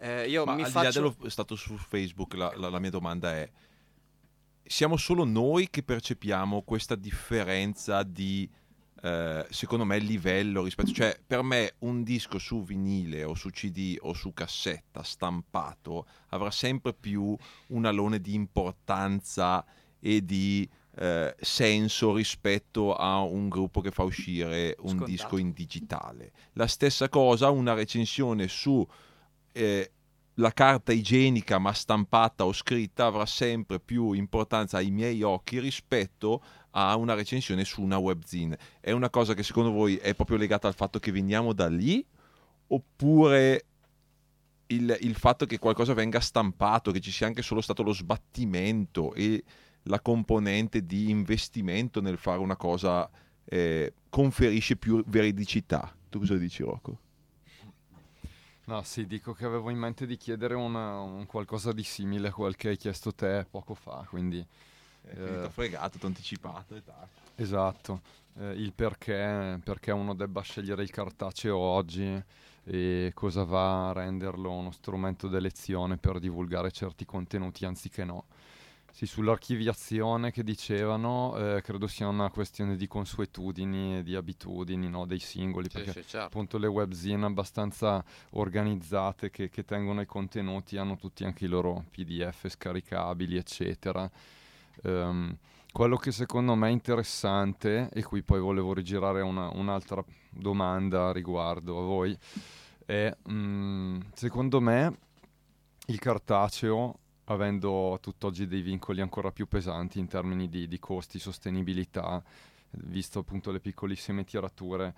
eh, 0.00 0.28
io 0.28 0.44
Ma 0.44 0.54
mi 0.54 0.62
al 0.62 0.68
di 0.68 0.74
là 0.74 0.82
faccio 0.82 1.00
dello 1.00 1.28
stato 1.30 1.56
su 1.56 1.76
Facebook, 1.76 2.34
la, 2.34 2.52
la- 2.56 2.68
la 2.68 2.78
mia 2.78 2.90
domanda 2.90 3.34
è: 3.34 3.50
siamo 4.62 4.98
solo 4.98 5.24
noi 5.24 5.70
che 5.70 5.82
percepiamo 5.82 6.62
questa 6.62 6.94
differenza 6.94 8.02
di 8.02 8.48
eh, 9.00 9.46
secondo 9.50 9.84
me 9.84 9.96
il 9.96 10.04
livello 10.04 10.62
rispetto 10.64 10.90
cioè 10.92 11.18
per 11.24 11.42
me 11.42 11.74
un 11.80 12.02
disco 12.02 12.38
su 12.38 12.64
vinile 12.64 13.22
o 13.22 13.34
su 13.34 13.50
cd 13.50 13.96
o 14.00 14.12
su 14.12 14.32
cassetta 14.32 15.02
stampato 15.02 16.06
avrà 16.30 16.50
sempre 16.50 16.92
più 16.94 17.36
un 17.68 17.84
alone 17.84 18.20
di 18.20 18.34
importanza 18.34 19.64
e 20.00 20.24
di 20.24 20.68
eh, 20.96 21.34
senso 21.38 22.12
rispetto 22.14 22.96
a 22.96 23.20
un 23.20 23.48
gruppo 23.48 23.80
che 23.80 23.92
fa 23.92 24.02
uscire 24.02 24.74
un 24.80 24.88
Scontato. 24.88 25.10
disco 25.10 25.38
in 25.38 25.52
digitale 25.52 26.32
la 26.54 26.66
stessa 26.66 27.08
cosa 27.08 27.50
una 27.50 27.74
recensione 27.74 28.48
su 28.48 28.84
eh, 29.52 29.92
la 30.38 30.52
carta 30.52 30.92
igienica 30.92 31.58
ma 31.58 31.72
stampata 31.72 32.44
o 32.44 32.52
scritta 32.52 33.06
avrà 33.06 33.26
sempre 33.26 33.80
più 33.80 34.12
importanza 34.12 34.78
ai 34.78 34.90
miei 34.90 35.22
occhi 35.22 35.58
rispetto 35.60 36.34
a 36.34 36.57
una 36.96 37.14
recensione 37.14 37.64
su 37.64 37.82
una 37.82 37.98
webzine. 37.98 38.58
È 38.80 38.90
una 38.90 39.10
cosa 39.10 39.34
che 39.34 39.42
secondo 39.42 39.70
voi 39.70 39.96
è 39.96 40.14
proprio 40.14 40.36
legata 40.36 40.68
al 40.68 40.74
fatto 40.74 40.98
che 40.98 41.12
veniamo 41.12 41.52
da 41.52 41.68
lì 41.68 42.04
oppure 42.68 43.64
il, 44.66 44.96
il 45.00 45.14
fatto 45.14 45.46
che 45.46 45.58
qualcosa 45.58 45.94
venga 45.94 46.20
stampato, 46.20 46.90
che 46.90 47.00
ci 47.00 47.10
sia 47.10 47.26
anche 47.26 47.42
solo 47.42 47.60
stato 47.60 47.82
lo 47.82 47.92
sbattimento 47.92 49.14
e 49.14 49.42
la 49.84 50.00
componente 50.00 50.84
di 50.84 51.10
investimento 51.10 52.00
nel 52.00 52.18
fare 52.18 52.38
una 52.38 52.56
cosa 52.56 53.08
eh, 53.44 53.94
conferisce 54.08 54.76
più 54.76 55.02
veridicità? 55.06 55.94
Tu 56.08 56.18
cosa 56.18 56.36
dici 56.36 56.62
Rocco? 56.62 56.98
No, 58.66 58.82
sì, 58.82 59.06
dico 59.06 59.32
che 59.32 59.46
avevo 59.46 59.70
in 59.70 59.78
mente 59.78 60.06
di 60.06 60.18
chiedere 60.18 60.54
una- 60.54 61.00
un 61.00 61.24
qualcosa 61.24 61.72
di 61.72 61.82
simile 61.82 62.28
a 62.28 62.32
quel 62.32 62.54
che 62.54 62.68
hai 62.68 62.76
chiesto 62.76 63.14
te 63.14 63.46
poco 63.48 63.74
fa, 63.74 64.06
quindi 64.10 64.46
Eh, 65.10 65.16
quindi 65.20 65.38
Eh. 65.38 65.40
t'ho 65.40 65.50
fregato, 65.50 65.98
t'ho 65.98 66.06
anticipato 66.06 66.74
e 66.76 66.82
tac. 66.82 67.08
esatto, 67.36 68.02
eh, 68.38 68.52
il 68.52 68.72
perché, 68.74 69.60
perché 69.64 69.90
uno 69.92 70.14
debba 70.14 70.40
scegliere 70.42 70.82
il 70.82 70.90
cartaceo 70.90 71.56
oggi 71.56 72.22
e 72.64 73.12
cosa 73.14 73.44
va 73.44 73.88
a 73.88 73.92
renderlo 73.92 74.52
uno 74.52 74.70
strumento 74.70 75.28
d'elezione 75.28 75.96
per 75.96 76.18
divulgare 76.18 76.70
certi 76.70 77.04
contenuti 77.04 77.64
anziché 77.64 78.04
no. 78.04 78.26
Sì, 78.90 79.06
sull'archiviazione 79.06 80.32
che 80.32 80.42
dicevano, 80.42 81.36
eh, 81.56 81.62
credo 81.62 81.86
sia 81.86 82.08
una 82.08 82.30
questione 82.30 82.76
di 82.76 82.88
consuetudini 82.88 83.98
e 83.98 84.02
di 84.02 84.16
abitudini 84.16 84.88
no, 84.88 85.06
dei 85.06 85.20
singoli, 85.20 85.68
Sì, 85.68 85.74
perché 85.74 85.90
sì, 85.92 86.06
certo. 86.06 86.26
appunto 86.26 86.58
le 86.58 86.66
webzine 86.66 87.24
abbastanza 87.24 88.04
organizzate 88.30 89.30
che, 89.30 89.50
che 89.50 89.64
tengono 89.64 90.00
i 90.00 90.06
contenuti 90.06 90.76
hanno 90.78 90.96
tutti 90.96 91.24
anche 91.24 91.44
i 91.44 91.48
loro 91.48 91.84
pdf 91.90 92.48
scaricabili 92.48 93.36
eccetera 93.36 94.10
Ehm, 94.84 95.36
quello 95.72 95.96
che 95.96 96.12
secondo 96.12 96.54
me 96.54 96.68
è 96.68 96.72
interessante 96.72 97.88
e 97.92 98.02
qui 98.02 98.22
poi 98.22 98.40
volevo 98.40 98.72
rigirare 98.72 99.20
una- 99.20 99.50
un'altra 99.50 100.04
domanda 100.30 101.12
riguardo 101.12 101.78
a 101.78 101.82
voi 101.82 102.16
è 102.84 103.14
mm, 103.30 104.00
secondo 104.14 104.60
me 104.60 104.98
il 105.86 105.98
cartaceo 105.98 106.98
avendo 107.24 107.98
tutt'oggi 108.00 108.46
dei 108.46 108.62
vincoli 108.62 109.00
ancora 109.00 109.30
più 109.30 109.46
pesanti 109.46 109.98
in 109.98 110.06
termini 110.08 110.48
di, 110.48 110.66
di 110.66 110.78
costi, 110.78 111.18
sostenibilità, 111.18 112.22
visto 112.70 113.18
appunto 113.18 113.50
le 113.50 113.60
piccolissime 113.60 114.24
tirature, 114.24 114.94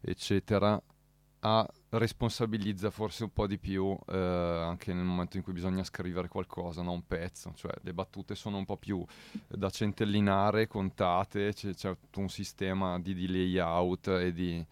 eccetera, 0.00 0.80
ha- 1.44 1.68
responsabilizza 1.90 2.90
forse 2.90 3.24
un 3.24 3.32
po' 3.32 3.46
di 3.46 3.58
più 3.58 3.96
eh, 4.08 4.16
anche 4.16 4.92
nel 4.92 5.04
momento 5.04 5.36
in 5.36 5.42
cui 5.42 5.52
bisogna 5.52 5.84
scrivere 5.84 6.28
qualcosa, 6.28 6.82
no? 6.82 6.92
un 6.92 7.06
pezzo, 7.06 7.52
cioè 7.54 7.72
le 7.82 7.92
battute 7.92 8.34
sono 8.34 8.56
un 8.58 8.64
po' 8.64 8.76
più 8.76 9.04
da 9.48 9.70
centellinare, 9.70 10.66
contate, 10.68 11.52
c'è, 11.52 11.74
c'è 11.74 11.94
un 12.16 12.28
sistema 12.28 12.98
di, 13.00 13.14
di 13.14 13.28
layout 13.28 14.08
e 14.08 14.32
di, 14.32 14.64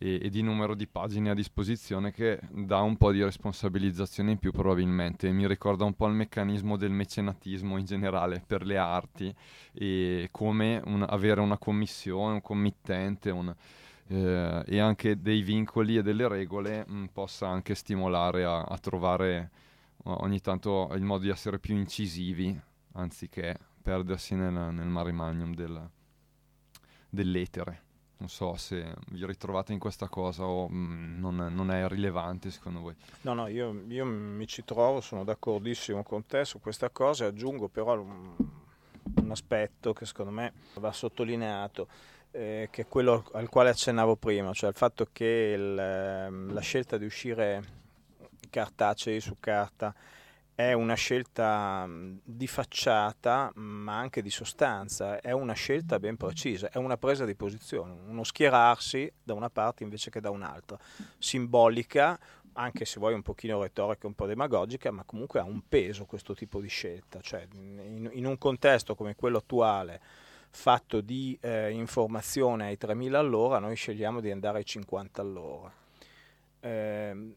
e, 0.00 0.20
e 0.22 0.28
di 0.30 0.42
numero 0.42 0.74
di 0.74 0.86
pagine 0.86 1.30
a 1.30 1.34
disposizione 1.34 2.12
che 2.12 2.38
dà 2.50 2.80
un 2.80 2.96
po' 2.96 3.10
di 3.12 3.22
responsabilizzazione 3.22 4.30
in 4.32 4.38
più 4.38 4.52
probabilmente. 4.52 5.30
Mi 5.32 5.46
ricorda 5.46 5.84
un 5.84 5.94
po' 5.94 6.06
il 6.06 6.14
meccanismo 6.14 6.76
del 6.76 6.90
mecenatismo 6.92 7.76
in 7.76 7.84
generale 7.84 8.42
per 8.46 8.64
le 8.64 8.78
arti 8.78 9.34
e 9.72 10.28
come 10.30 10.80
un- 10.84 11.04
avere 11.08 11.40
una 11.40 11.58
commissione, 11.58 12.34
un 12.34 12.40
committente 12.42 13.30
un- 13.30 13.54
eh, 14.08 14.62
e 14.66 14.78
anche 14.80 15.20
dei 15.20 15.42
vincoli 15.42 15.96
e 15.96 16.02
delle 16.02 16.28
regole 16.28 16.84
mh, 16.86 17.06
possa 17.12 17.48
anche 17.48 17.74
stimolare 17.74 18.44
a, 18.44 18.62
a 18.62 18.78
trovare 18.78 19.50
ogni 20.04 20.40
tanto 20.40 20.90
il 20.94 21.02
modo 21.02 21.24
di 21.24 21.28
essere 21.28 21.58
più 21.58 21.76
incisivi 21.76 22.58
anziché 22.92 23.58
perdersi 23.82 24.34
nel, 24.34 24.52
nel 24.52 24.86
mare 24.86 25.12
magnum 25.12 25.54
del- 25.54 25.88
dell'etere. 27.08 27.82
Non 28.18 28.28
so 28.28 28.56
se 28.56 28.94
vi 29.10 29.24
ritrovate 29.24 29.72
in 29.72 29.78
questa 29.78 30.08
cosa 30.08 30.44
o 30.44 30.68
mh, 30.68 31.18
non, 31.18 31.36
non 31.36 31.70
è 31.70 31.86
rilevante 31.86 32.50
secondo 32.50 32.80
voi. 32.80 32.94
No, 33.20 33.32
no, 33.34 33.46
io, 33.46 33.84
io 33.86 34.04
mi 34.04 34.46
ci 34.48 34.64
trovo, 34.64 35.00
sono 35.00 35.22
d'accordissimo 35.22 36.02
con 36.02 36.26
te 36.26 36.44
su 36.44 36.58
questa 36.60 36.90
cosa, 36.90 37.26
aggiungo 37.26 37.68
però 37.68 38.00
un, 38.00 38.34
un 39.14 39.30
aspetto 39.30 39.92
che 39.92 40.04
secondo 40.04 40.32
me 40.32 40.52
va 40.74 40.90
sottolineato, 40.90 41.86
eh, 42.30 42.68
che 42.70 42.82
è 42.82 42.86
quello 42.86 43.24
al 43.32 43.48
quale 43.48 43.70
accennavo 43.70 44.16
prima, 44.16 44.52
cioè 44.52 44.70
il 44.70 44.76
fatto 44.76 45.08
che 45.12 45.54
il, 45.56 45.78
ehm, 45.78 46.52
la 46.52 46.60
scelta 46.60 46.96
di 46.96 47.04
uscire 47.04 47.76
cartacei 48.50 49.20
su 49.20 49.36
carta 49.40 49.94
è 50.54 50.72
una 50.72 50.94
scelta 50.94 51.86
mh, 51.86 52.20
di 52.24 52.46
facciata 52.46 53.52
ma 53.54 53.96
anche 53.96 54.22
di 54.22 54.30
sostanza, 54.30 55.20
è 55.20 55.30
una 55.30 55.52
scelta 55.52 55.98
ben 56.00 56.16
precisa, 56.16 56.68
è 56.70 56.78
una 56.78 56.96
presa 56.96 57.24
di 57.24 57.36
posizione, 57.36 57.96
uno 58.06 58.24
schierarsi 58.24 59.12
da 59.22 59.34
una 59.34 59.50
parte 59.50 59.84
invece 59.84 60.10
che 60.10 60.20
da 60.20 60.30
un'altra, 60.30 60.76
simbolica, 61.16 62.18
anche 62.54 62.84
se 62.84 62.98
vuoi 62.98 63.14
un 63.14 63.22
pochino 63.22 63.62
retorica, 63.62 64.08
un 64.08 64.14
po' 64.14 64.26
demagogica, 64.26 64.90
ma 64.90 65.04
comunque 65.04 65.38
ha 65.38 65.44
un 65.44 65.62
peso 65.68 66.06
questo 66.06 66.34
tipo 66.34 66.60
di 66.60 66.68
scelta, 66.68 67.20
cioè 67.20 67.46
in, 67.52 68.10
in 68.12 68.26
un 68.26 68.36
contesto 68.36 68.96
come 68.96 69.14
quello 69.14 69.38
attuale 69.38 70.00
fatto 70.58 71.00
di 71.00 71.38
eh, 71.40 71.70
informazione 71.70 72.66
ai 72.66 72.76
3000 72.76 73.18
all'ora, 73.18 73.60
noi 73.60 73.76
scegliamo 73.76 74.20
di 74.20 74.30
andare 74.30 74.58
ai 74.58 74.64
50 74.64 75.22
all'ora. 75.22 75.72
Ehm, 76.60 77.34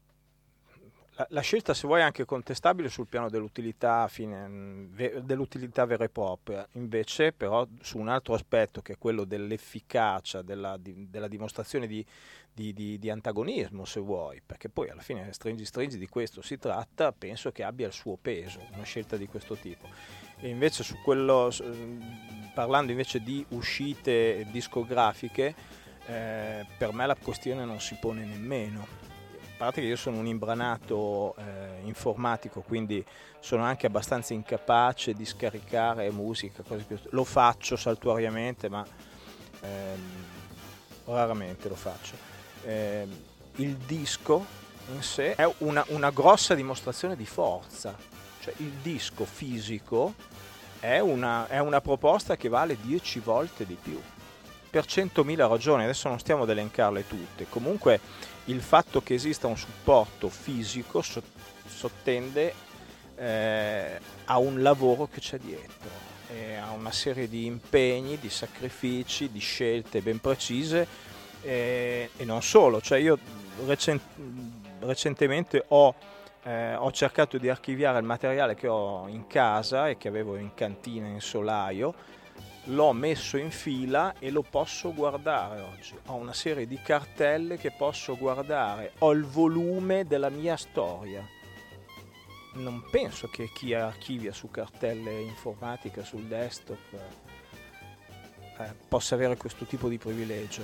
la, 1.14 1.26
la 1.30 1.40
scelta, 1.40 1.72
se 1.72 1.86
vuoi, 1.86 2.00
è 2.00 2.02
anche 2.02 2.24
contestabile 2.24 2.88
sul 2.88 3.06
piano 3.06 3.28
dell'utilità, 3.28 4.08
fine- 4.08 4.88
ve- 4.90 5.20
dell'utilità 5.22 5.84
vera 5.84 6.04
e 6.04 6.08
propria, 6.08 6.66
invece 6.72 7.32
però 7.32 7.66
su 7.80 7.98
un 7.98 8.08
altro 8.08 8.34
aspetto 8.34 8.82
che 8.82 8.94
è 8.94 8.98
quello 8.98 9.24
dell'efficacia, 9.24 10.42
della, 10.42 10.76
di- 10.76 11.08
della 11.08 11.28
dimostrazione 11.28 11.86
di, 11.86 12.04
di- 12.52 12.72
di- 12.72 12.98
di 12.98 13.08
antagonismo, 13.08 13.84
se 13.84 14.00
vuoi, 14.00 14.42
perché 14.44 14.68
poi 14.68 14.88
alla 14.88 15.02
fine 15.02 15.32
stringi 15.32 15.64
stringi 15.64 15.96
di 15.96 16.08
questo 16.08 16.42
si 16.42 16.58
tratta, 16.58 17.12
penso 17.12 17.52
che 17.52 17.62
abbia 17.62 17.86
il 17.86 17.92
suo 17.92 18.16
peso, 18.20 18.60
una 18.72 18.82
scelta 18.82 19.16
di 19.16 19.26
questo 19.26 19.54
tipo. 19.54 19.88
E 20.42 20.48
invece 20.48 20.82
su 20.82 21.00
quello, 21.02 21.50
parlando 22.52 22.90
invece 22.90 23.20
di 23.20 23.44
uscite 23.50 24.44
discografiche, 24.50 25.54
eh, 26.06 26.66
per 26.76 26.92
me 26.92 27.06
la 27.06 27.14
questione 27.14 27.64
non 27.64 27.80
si 27.80 27.96
pone 28.00 28.24
nemmeno. 28.24 28.86
A 29.40 29.56
parte 29.56 29.80
che 29.80 29.86
io 29.86 29.96
sono 29.96 30.18
un 30.18 30.26
imbranato 30.26 31.36
eh, 31.36 31.80
informatico, 31.84 32.60
quindi 32.60 33.04
sono 33.38 33.62
anche 33.62 33.86
abbastanza 33.86 34.34
incapace 34.34 35.14
di 35.14 35.24
scaricare 35.24 36.10
musica, 36.10 36.64
cose 36.66 36.82
più... 36.82 36.98
lo 37.10 37.22
faccio 37.22 37.76
saltuariamente, 37.76 38.68
ma 38.68 38.84
ehm, 39.60 40.24
raramente 41.04 41.68
lo 41.68 41.76
faccio. 41.76 42.16
Ehm, 42.64 43.16
il 43.56 43.76
disco 43.76 44.44
in 44.92 45.02
sé 45.02 45.36
è 45.36 45.48
una, 45.58 45.84
una 45.88 46.10
grossa 46.10 46.54
dimostrazione 46.54 47.14
di 47.14 47.26
forza, 47.26 47.96
cioè 48.40 48.52
il 48.56 48.72
disco 48.82 49.24
fisico 49.24 50.14
è 50.82 50.98
una, 50.98 51.46
è 51.46 51.60
una 51.60 51.80
proposta 51.80 52.36
che 52.36 52.48
vale 52.48 52.76
10 52.80 53.20
volte 53.20 53.64
di 53.64 53.78
più. 53.80 54.00
Per 54.68 54.84
100.000 54.84 55.48
ragioni, 55.48 55.84
adesso 55.84 56.08
non 56.08 56.18
stiamo 56.18 56.42
ad 56.42 56.50
elencarle 56.50 57.06
tutte, 57.06 57.46
comunque 57.48 58.00
il 58.46 58.60
fatto 58.60 59.00
che 59.00 59.14
esista 59.14 59.46
un 59.46 59.56
supporto 59.56 60.28
fisico 60.28 61.00
so- 61.00 61.22
sottende 61.64 62.52
eh, 63.14 64.00
a 64.24 64.38
un 64.38 64.60
lavoro 64.60 65.06
che 65.06 65.20
c'è 65.20 65.38
dietro, 65.38 65.88
e 66.34 66.56
a 66.56 66.72
una 66.72 66.90
serie 66.90 67.28
di 67.28 67.44
impegni, 67.44 68.18
di 68.18 68.30
sacrifici, 68.30 69.30
di 69.30 69.38
scelte 69.38 70.00
ben 70.00 70.20
precise 70.20 70.88
eh, 71.42 72.10
e 72.16 72.24
non 72.24 72.42
solo, 72.42 72.80
cioè 72.80 72.98
io 72.98 73.18
recen- 73.66 74.00
recentemente 74.80 75.64
ho, 75.68 75.94
eh, 76.44 76.74
ho 76.74 76.90
cercato 76.90 77.38
di 77.38 77.48
archiviare 77.48 77.98
il 77.98 78.04
materiale 78.04 78.54
che 78.54 78.68
ho 78.68 79.06
in 79.08 79.26
casa 79.26 79.88
e 79.88 79.96
che 79.96 80.08
avevo 80.08 80.36
in 80.36 80.54
cantina 80.54 81.06
in 81.06 81.20
solaio 81.20 81.94
l'ho 82.66 82.92
messo 82.92 83.36
in 83.36 83.50
fila 83.50 84.14
e 84.18 84.30
lo 84.30 84.42
posso 84.42 84.94
guardare 84.94 85.60
oggi. 85.62 85.96
Ho 86.06 86.14
una 86.14 86.32
serie 86.32 86.66
di 86.66 86.80
cartelle 86.80 87.56
che 87.56 87.72
posso 87.72 88.16
guardare, 88.16 88.92
ho 88.98 89.10
il 89.12 89.24
volume 89.24 90.06
della 90.06 90.28
mia 90.28 90.56
storia. 90.56 91.26
Non 92.54 92.84
penso 92.90 93.28
che 93.28 93.50
chi 93.52 93.74
archivia 93.74 94.32
su 94.32 94.50
cartelle 94.50 95.22
informatiche 95.22 96.04
sul 96.04 96.24
desktop 96.24 96.92
eh, 98.58 98.74
possa 98.86 99.14
avere 99.14 99.36
questo 99.36 99.64
tipo 99.64 99.88
di 99.88 99.98
privilegio, 99.98 100.62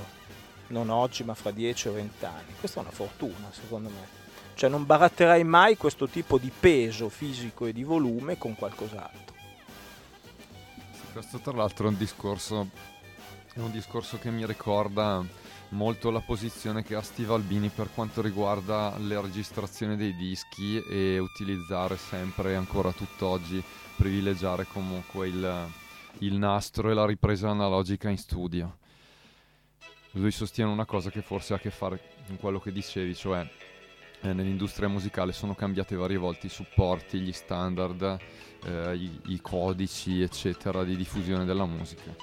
non 0.69 0.91
oggi 0.91 1.25
ma 1.25 1.35
fra 1.35 1.51
10 1.51 1.89
o 1.89 1.93
20 1.93 2.25
anni. 2.25 2.55
Questa 2.61 2.79
è 2.79 2.83
una 2.83 2.93
fortuna 2.93 3.51
secondo 3.51 3.89
me. 3.89 4.28
Cioè 4.59 4.69
non 4.69 4.85
baratterai 4.85 5.45
mai 5.45 5.77
questo 5.77 6.09
tipo 6.09 6.37
di 6.37 6.51
peso 6.51 7.09
fisico 7.09 7.67
e 7.67 7.73
di 7.73 7.85
volume 7.85 8.39
con 8.39 8.57
qualcos'altro. 8.57 9.37
Questo 11.13 11.39
tra 11.39 11.53
l'altro 11.53 11.87
è 11.87 11.91
un 11.91 11.97
discorso, 11.97 12.69
è 13.55 13.61
un 13.61 13.71
discorso 13.71 14.19
che 14.19 14.33
mi 14.33 14.45
ricorda 14.45 15.25
molto 15.69 16.11
la 16.11 16.19
posizione 16.19 16.83
che 16.83 16.97
ha 16.97 17.03
Steve 17.03 17.35
Albini 17.35 17.69
per 17.69 17.91
quanto 17.95 18.21
riguarda 18.21 18.99
le 18.99 19.21
registrazioni 19.21 19.95
dei 19.97 20.17
dischi 20.17 20.83
e 20.91 21.21
utilizzare 21.21 21.97
sempre 21.97 22.57
ancora 22.57 22.91
tutt'oggi, 22.91 23.63
privilegiare 23.95 24.67
comunque 24.67 25.29
il, 25.29 25.69
il 26.19 26.35
nastro 26.35 26.91
e 26.91 26.95
la 26.95 27.07
ripresa 27.07 27.49
analogica 27.49 28.09
in 28.09 28.19
studio. 28.19 28.79
Lui 30.13 30.33
sostiene 30.33 30.73
una 30.73 30.85
cosa 30.85 31.11
che 31.11 31.23
forse 31.23 31.53
ha 31.53 31.57
a 31.59 31.61
che 31.61 31.71
fare 31.71 32.01
con 32.27 32.39
quello 32.39 32.59
che 32.59 32.73
dicevi, 32.73 33.15
cioè 33.15 33.49
eh, 34.21 34.33
nell'industria 34.33 34.89
musicale 34.89 35.33
sono 35.33 35.55
cambiati 35.55 35.95
varie 35.95 36.17
volte 36.17 36.47
i 36.47 36.51
supporti, 36.51 37.21
gli 37.21 37.33
standard, 37.33 38.19
eh, 38.65 38.95
i, 38.95 39.21
i 39.27 39.41
codici, 39.41 40.23
eccetera, 40.23 40.85
di 40.85 40.97
diffusione 40.97 41.45
della 41.45 41.67
musica 41.67 42.15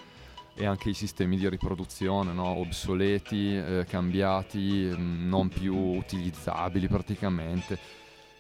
e 0.58 0.66
anche 0.66 0.90
i 0.90 0.94
sistemi 0.94 1.38
di 1.38 1.50
riproduzione, 1.50 2.32
no? 2.32 2.58
obsoleti, 2.60 3.56
eh, 3.56 3.86
cambiati, 3.88 4.90
mh, 4.96 5.28
non 5.28 5.50
più 5.50 5.76
utilizzabili 5.76 6.88
praticamente. 6.88 7.78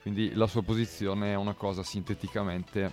Quindi 0.01 0.34
la 0.34 0.47
sua 0.47 0.62
posizione 0.62 1.32
è 1.32 1.36
una 1.36 1.56
cosa 1.56 1.84
sinteticamente 1.84 2.91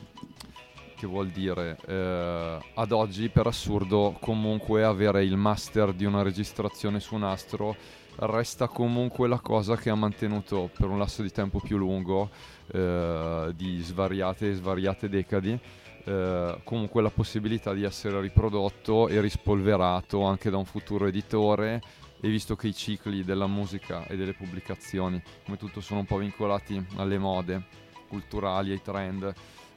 che 0.97 1.07
vuol 1.07 1.29
dire 1.29 1.77
eh, 1.87 2.59
ad 2.75 2.93
oggi 2.93 3.29
per 3.29 3.47
assurdo 3.47 4.17
comunque 4.21 4.85
avere 4.85 5.25
il 5.25 5.37
master 5.37 5.93
di 5.93 6.05
una 6.05 6.23
registrazione 6.23 7.01
su 7.01 7.17
nastro 7.17 7.77
resta 8.17 8.69
comunque 8.69 9.29
la 9.29 9.41
cosa 9.41 9.77
che 9.77 9.91
ha 9.91 9.95
mantenuto 9.95 10.71
per 10.77 10.89
un 10.89 10.99
lasso 10.99 11.23
di 11.23 11.31
tempo 11.31 11.61
più 11.61 11.77
lungo 11.77 12.31
eh, 12.73 13.53
di 13.55 13.81
svariate 13.81 14.51
e 14.51 14.55
svariate 14.55 15.09
decadi 15.09 15.59
eh, 16.05 16.61
comunque 16.65 17.03
la 17.03 17.11
possibilità 17.11 17.73
di 17.73 17.85
essere 17.85 18.21
riprodotto 18.21 19.09
e 19.09 19.21
rispolverato 19.21 20.23
anche 20.25 20.51
da 20.51 20.57
un 20.57 20.65
futuro 20.65 21.07
editore 21.07 21.81
e 22.21 22.29
visto 22.29 22.55
che 22.55 22.69
i 22.69 22.75
cicli 22.75 23.25
della 23.25 23.47
musica 23.47 24.07
e 24.07 24.17
delle 24.17 24.35
pubblicazioni 24.35 25.21
come 25.45 25.57
tutto 25.57 25.81
sono 25.81 26.01
un 26.01 26.07
po' 26.07 26.19
vincolati 26.19 26.85
alle 26.97 27.19
mode 27.19 27.65
culturali, 28.09 28.71
ai 28.73 28.83
trend 28.83 29.33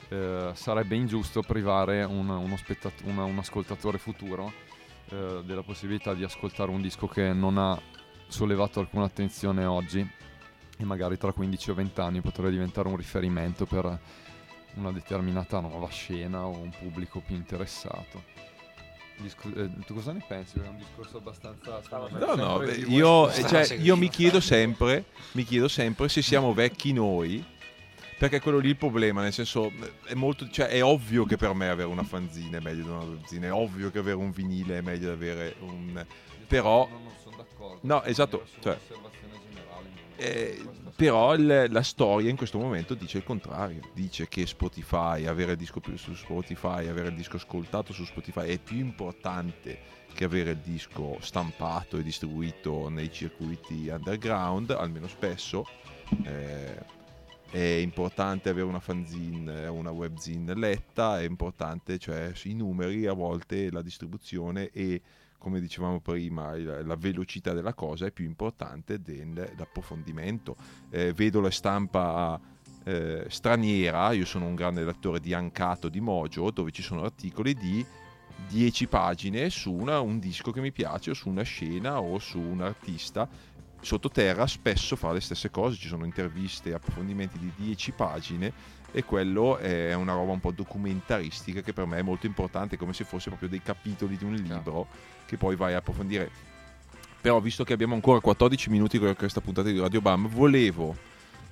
eh, 0.09 0.51
sarebbe 0.53 0.95
ingiusto 0.95 1.41
privare 1.41 2.03
un, 2.03 2.29
uno 2.29 2.57
spettat- 2.57 3.01
una- 3.05 3.23
un 3.23 3.37
ascoltatore 3.37 3.97
futuro 3.97 4.51
eh, 5.09 5.41
della 5.43 5.63
possibilità 5.63 6.13
di 6.13 6.23
ascoltare 6.23 6.69
un 6.69 6.81
disco 6.81 7.07
che 7.07 7.33
non 7.33 7.57
ha 7.57 7.79
sollevato 8.27 8.79
alcuna 8.79 9.05
attenzione 9.05 9.65
oggi 9.65 10.07
e 10.77 10.83
magari 10.83 11.17
tra 11.17 11.31
15 11.31 11.71
o 11.71 11.73
20 11.73 11.99
anni 12.01 12.21
potrebbe 12.21 12.51
diventare 12.51 12.87
un 12.87 12.97
riferimento 12.97 13.65
per 13.65 13.99
una 14.75 14.91
determinata 14.91 15.59
nuova 15.59 15.87
scena 15.89 16.45
o 16.45 16.57
un 16.57 16.71
pubblico 16.77 17.21
più 17.25 17.35
interessato. 17.35 18.23
Disco- 19.17 19.53
eh, 19.55 19.69
tu 19.85 19.93
cosa 19.93 20.11
ne 20.11 20.23
pensi? 20.27 20.59
È 20.59 20.67
un 20.67 20.77
discorso 20.77 21.17
abbastanza... 21.17 21.81
No, 22.19 22.35
no, 22.35 22.59
beh, 22.59 22.73
io, 22.87 23.23
questo- 23.23 23.47
cioè, 23.47 23.77
io 23.77 23.95
mi 23.95 24.09
chiedo 24.09 24.41
sempre, 24.41 25.05
mi 25.31 25.45
chiedo 25.45 25.69
sempre 25.69 26.09
se 26.09 26.21
siamo 26.21 26.53
vecchi 26.53 26.91
noi, 26.91 27.41
perché 28.17 28.41
quello 28.41 28.57
lì 28.57 28.67
è 28.67 28.71
il 28.71 28.75
problema, 28.75 29.21
nel 29.21 29.31
senso, 29.31 29.71
è, 30.03 30.13
molto, 30.15 30.49
cioè, 30.49 30.67
è 30.67 30.83
ovvio 30.83 31.23
che 31.23 31.37
per 31.37 31.53
me 31.53 31.69
avere 31.69 31.87
una 31.87 32.03
fanzina 32.03 32.57
è 32.57 32.61
meglio 32.61 32.83
di 32.83 32.89
una 32.89 33.03
webzina, 33.03 33.47
è 33.47 33.53
ovvio 33.53 33.89
che 33.89 33.99
avere 33.99 34.17
un 34.17 34.31
vinile 34.31 34.79
è 34.79 34.81
meglio 34.81 35.07
di 35.07 35.13
avere 35.13 35.55
un... 35.61 36.05
però... 36.47 36.85
No, 36.89 36.99
non 36.99 37.11
sono 37.23 37.24
d'accordo. 37.65 37.87
No, 37.87 38.03
esatto, 38.03 38.45
cioè- 38.61 38.77
Eh, 40.17 40.65
però 40.95 41.35
il- 41.35 41.67
la 41.69 41.83
storia 41.83 42.29
in 42.29 42.37
questo 42.37 42.57
momento 42.57 42.93
dice 42.93 43.17
il 43.17 43.25
contrario, 43.25 43.81
dice 43.93 44.29
che 44.29 44.45
Spotify, 44.45 45.25
avere 45.25 45.51
il 45.51 45.57
disco 45.57 45.81
più 45.81 45.97
su 45.97 46.13
Spotify, 46.13 46.87
avere 46.87 47.09
il 47.09 47.15
disco 47.15 47.35
ascoltato 47.35 47.91
su 47.91 48.05
Spotify 48.05 48.47
è 48.47 48.57
più 48.57 48.77
importante 48.77 49.77
che 50.13 50.23
avere 50.23 50.51
il 50.51 50.59
disco 50.59 51.17
stampato 51.19 51.97
e 51.97 52.03
distribuito 52.03 52.87
nei 52.87 53.11
circuiti 53.11 53.89
underground, 53.89 54.69
almeno 54.71 55.09
spesso. 55.09 55.67
Eh, 56.23 56.93
è 57.51 57.59
importante 57.81 58.47
avere 58.47 58.65
una 58.65 58.79
fanzine, 58.79 59.67
una 59.67 59.91
webzine 59.91 60.53
letta, 60.55 61.19
è 61.19 61.25
importante, 61.25 61.97
cioè 61.97 62.31
i 62.43 62.53
numeri, 62.53 63.05
a 63.05 63.13
volte 63.13 63.69
la 63.69 63.81
distribuzione 63.81 64.69
e 64.71 65.01
come 65.37 65.59
dicevamo 65.59 65.99
prima, 65.99 66.55
la 66.57 66.95
velocità 66.95 67.53
della 67.53 67.73
cosa 67.73 68.07
è 68.07 68.11
più 68.11 68.25
importante 68.25 68.99
dell'approfondimento. 68.99 70.55
Eh, 70.89 71.13
vedo 71.13 71.39
la 71.39 71.51
stampa 71.51 72.39
eh, 72.83 73.25
straniera, 73.29 74.11
io 74.11 74.25
sono 74.25 74.45
un 74.45 74.55
grande 74.55 74.83
lettore 74.83 75.19
di 75.19 75.33
Ancato 75.33 75.89
di 75.89 75.99
Mojo, 75.99 76.51
dove 76.51 76.71
ci 76.71 76.81
sono 76.81 77.03
articoli 77.03 77.53
di 77.53 77.85
10 78.47 78.87
pagine 78.87 79.49
su 79.49 79.71
una- 79.71 79.99
un 79.99 80.19
disco 80.19 80.51
che 80.51 80.61
mi 80.61 80.71
piace, 80.71 81.11
o 81.11 81.13
su 81.13 81.29
una 81.29 81.43
scena, 81.43 81.99
o 81.99 82.19
su 82.19 82.39
un 82.39 82.61
artista. 82.61 83.27
Sottoterra 83.81 84.47
spesso 84.47 84.95
fa 84.95 85.11
le 85.11 85.21
stesse 85.21 85.51
cose, 85.51 85.77
ci 85.77 85.87
sono 85.87 86.05
interviste 86.05 86.73
approfondimenti 86.73 87.37
di 87.37 87.51
10 87.55 87.91
pagine 87.91 88.51
e 88.95 89.03
quello 89.03 89.57
è 89.57 89.93
una 89.93 90.13
roba 90.13 90.31
un 90.31 90.39
po' 90.39 90.51
documentaristica 90.51 91.59
che 91.59 91.73
per 91.73 91.85
me 91.85 91.97
è 91.97 92.01
molto 92.01 92.27
importante, 92.27 92.77
come 92.77 92.93
se 92.93 93.03
fosse 93.03 93.27
proprio 93.27 93.49
dei 93.49 93.61
capitoli 93.61 94.15
di 94.15 94.23
un 94.23 94.35
libro 94.35 94.87
che 95.25 95.35
poi 95.35 95.57
vai 95.57 95.73
a 95.73 95.79
approfondire. 95.79 96.31
Però 97.19 97.41
visto 97.41 97.65
che 97.65 97.73
abbiamo 97.73 97.93
ancora 97.93 98.21
14 98.21 98.69
minuti 98.69 98.97
con 98.97 99.13
questa 99.17 99.41
puntata 99.41 99.69
di 99.69 99.77
Radio 99.77 99.99
Bam, 99.99 100.29
volevo 100.29 100.95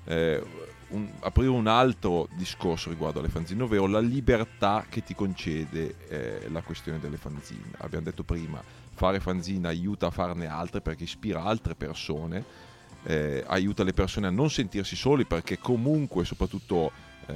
eh, 0.06 0.42
un- 0.90 1.12
aprire 1.20 1.50
un 1.50 1.68
altro 1.68 2.30
discorso 2.32 2.90
riguardo 2.90 3.20
alle 3.20 3.28
fanzine, 3.28 3.64
ovvero 3.64 3.88
la 3.88 4.00
libertà 4.00 4.86
che 4.88 5.04
ti 5.04 5.14
concede 5.14 5.96
eh, 6.08 6.48
la 6.50 6.62
questione 6.62 6.98
delle 6.98 7.18
fanzine. 7.18 7.72
Abbiamo 7.80 8.06
detto 8.06 8.24
prima, 8.24 8.64
fare 8.94 9.20
fanzine 9.20 9.68
aiuta 9.68 10.08
a 10.08 10.12
farne 10.12 10.48
altre 10.48 10.80
perché 10.80 11.04
ispira 11.04 11.44
altre 11.44 11.76
persone, 11.76 12.42
eh, 13.04 13.44
aiuta 13.48 13.84
le 13.84 13.92
persone 13.92 14.28
a 14.28 14.32
non 14.32 14.50
sentirsi 14.50 14.96
soli 14.96 15.26
perché 15.26 15.60
comunque, 15.60 16.24
soprattutto 16.24 17.12
eh, 17.28 17.34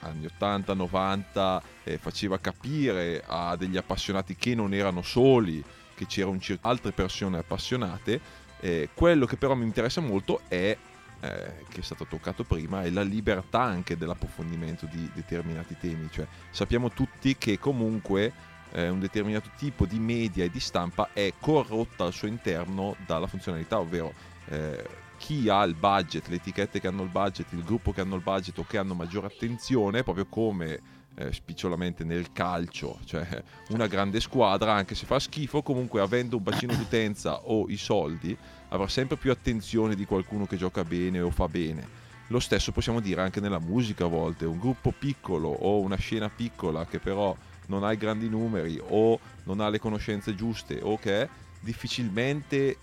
anni 0.00 0.26
80, 0.26 0.74
90, 0.74 1.62
eh, 1.84 1.98
faceva 1.98 2.38
capire 2.38 3.22
a 3.26 3.56
degli 3.56 3.76
appassionati 3.76 4.36
che 4.36 4.54
non 4.54 4.74
erano 4.74 5.02
soli, 5.02 5.62
che 5.94 6.06
c'erano 6.06 6.38
altre 6.62 6.92
persone 6.92 7.38
appassionate. 7.38 8.20
Eh, 8.60 8.88
quello 8.94 9.26
che 9.26 9.36
però 9.36 9.54
mi 9.54 9.64
interessa 9.64 10.00
molto 10.00 10.40
è 10.48 10.76
eh, 11.20 11.64
che 11.68 11.80
è 11.80 11.82
stato 11.82 12.06
toccato 12.06 12.44
prima, 12.44 12.82
è 12.82 12.90
la 12.90 13.02
libertà 13.02 13.62
anche 13.62 13.96
dell'approfondimento 13.96 14.86
di 14.86 15.10
determinati 15.14 15.76
temi. 15.78 16.08
Cioè, 16.10 16.26
sappiamo 16.50 16.90
tutti 16.90 17.36
che 17.36 17.58
comunque 17.58 18.32
eh, 18.72 18.88
un 18.88 19.00
determinato 19.00 19.50
tipo 19.56 19.86
di 19.86 19.98
media 19.98 20.44
e 20.44 20.50
di 20.50 20.60
stampa 20.60 21.10
è 21.12 21.32
corrotta 21.40 22.04
al 22.04 22.12
suo 22.12 22.28
interno 22.28 22.96
dalla 23.06 23.26
funzionalità, 23.26 23.78
ovvero 23.78 24.12
eh, 24.48 25.04
chi 25.16 25.48
ha 25.48 25.62
il 25.64 25.74
budget, 25.74 26.28
le 26.28 26.36
etichette 26.36 26.80
che 26.80 26.86
hanno 26.86 27.02
il 27.02 27.08
budget, 27.08 27.52
il 27.52 27.64
gruppo 27.64 27.92
che 27.92 28.00
hanno 28.00 28.16
il 28.16 28.22
budget 28.22 28.58
o 28.58 28.64
che 28.64 28.78
hanno 28.78 28.94
maggiore 28.94 29.26
attenzione, 29.26 30.02
proprio 30.02 30.26
come 30.26 30.80
eh, 31.16 31.32
spicciolamente 31.32 32.04
nel 32.04 32.32
calcio, 32.32 32.98
cioè 33.04 33.42
una 33.70 33.86
grande 33.86 34.20
squadra, 34.20 34.74
anche 34.74 34.94
se 34.94 35.06
fa 35.06 35.18
schifo, 35.18 35.62
comunque 35.62 36.00
avendo 36.00 36.36
un 36.36 36.42
bacino 36.42 36.74
d'utenza 36.76 37.42
o 37.44 37.66
i 37.68 37.76
soldi, 37.76 38.36
avrà 38.68 38.88
sempre 38.88 39.16
più 39.16 39.30
attenzione 39.30 39.94
di 39.94 40.04
qualcuno 40.04 40.46
che 40.46 40.56
gioca 40.56 40.84
bene 40.84 41.20
o 41.20 41.30
fa 41.30 41.48
bene. 41.48 42.04
Lo 42.28 42.40
stesso 42.40 42.72
possiamo 42.72 43.00
dire 43.00 43.22
anche 43.22 43.40
nella 43.40 43.60
musica 43.60 44.04
a 44.04 44.08
volte, 44.08 44.46
un 44.46 44.58
gruppo 44.58 44.92
piccolo 44.92 45.48
o 45.48 45.78
una 45.80 45.96
scena 45.96 46.28
piccola 46.28 46.84
che 46.84 46.98
però 46.98 47.36
non 47.68 47.84
ha 47.84 47.92
i 47.92 47.96
grandi 47.96 48.28
numeri 48.28 48.80
o 48.88 49.18
non 49.44 49.60
ha 49.60 49.68
le 49.68 49.78
conoscenze 49.78 50.34
giuste 50.34 50.80
o 50.82 50.98
che 50.98 51.28
difficilmente 51.60 52.78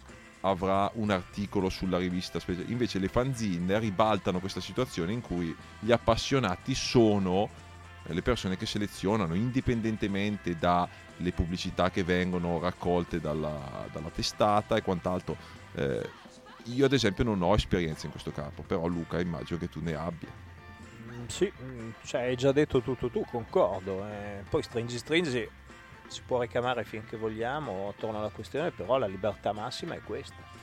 avrà 0.45 0.89
un 0.95 1.09
articolo 1.09 1.69
sulla 1.69 1.97
rivista 1.97 2.39
specie- 2.39 2.65
invece 2.67 2.99
le 2.99 3.07
fanzine 3.07 3.79
ribaltano 3.79 4.39
questa 4.39 4.59
situazione 4.61 5.11
in 5.13 5.21
cui 5.21 5.55
gli 5.79 5.91
appassionati 5.91 6.75
sono 6.75 7.49
eh, 8.05 8.13
le 8.13 8.21
persone 8.21 8.57
che 8.57 8.65
selezionano 8.65 9.35
indipendentemente 9.35 10.57
dalle 10.57 11.31
pubblicità 11.33 11.89
che 11.89 12.03
vengono 12.03 12.59
raccolte 12.59 13.19
dalla, 13.19 13.87
dalla 13.91 14.09
testata 14.09 14.75
e 14.75 14.81
quant'altro 14.81 15.61
Eh, 15.75 16.09
io 16.65 16.85
ad 16.85 16.93
esempio 16.93 17.23
non 17.23 17.41
ho 17.41 17.55
esperienza 17.55 18.05
in 18.05 18.11
questo 18.11 18.31
campo 18.31 18.61
però 18.61 18.85
Luca 18.85 19.19
immagino 19.19 19.57
che 19.57 19.69
tu 19.69 19.79
ne 19.81 19.95
abbia 19.95 20.29
Mm, 21.09 21.25
Sì, 21.27 21.51
mm, 21.61 21.89
cioè 22.05 22.21
hai 22.21 22.35
già 22.35 22.51
detto 22.51 22.81
tutto 22.81 23.09
tu, 23.09 23.23
concordo. 23.25 24.05
eh. 24.07 24.43
Poi 24.49 24.61
stringi 24.63 24.97
stringi 24.97 25.47
si 26.07 26.21
può 26.25 26.39
ricamare 26.39 26.83
finché 26.83 27.17
vogliamo 27.17 27.89
attorno 27.89 28.19
alla 28.19 28.29
questione, 28.29 28.71
però 28.71 28.97
la 28.97 29.07
libertà 29.07 29.51
massima 29.53 29.95
è 29.95 30.01
questa. 30.03 30.61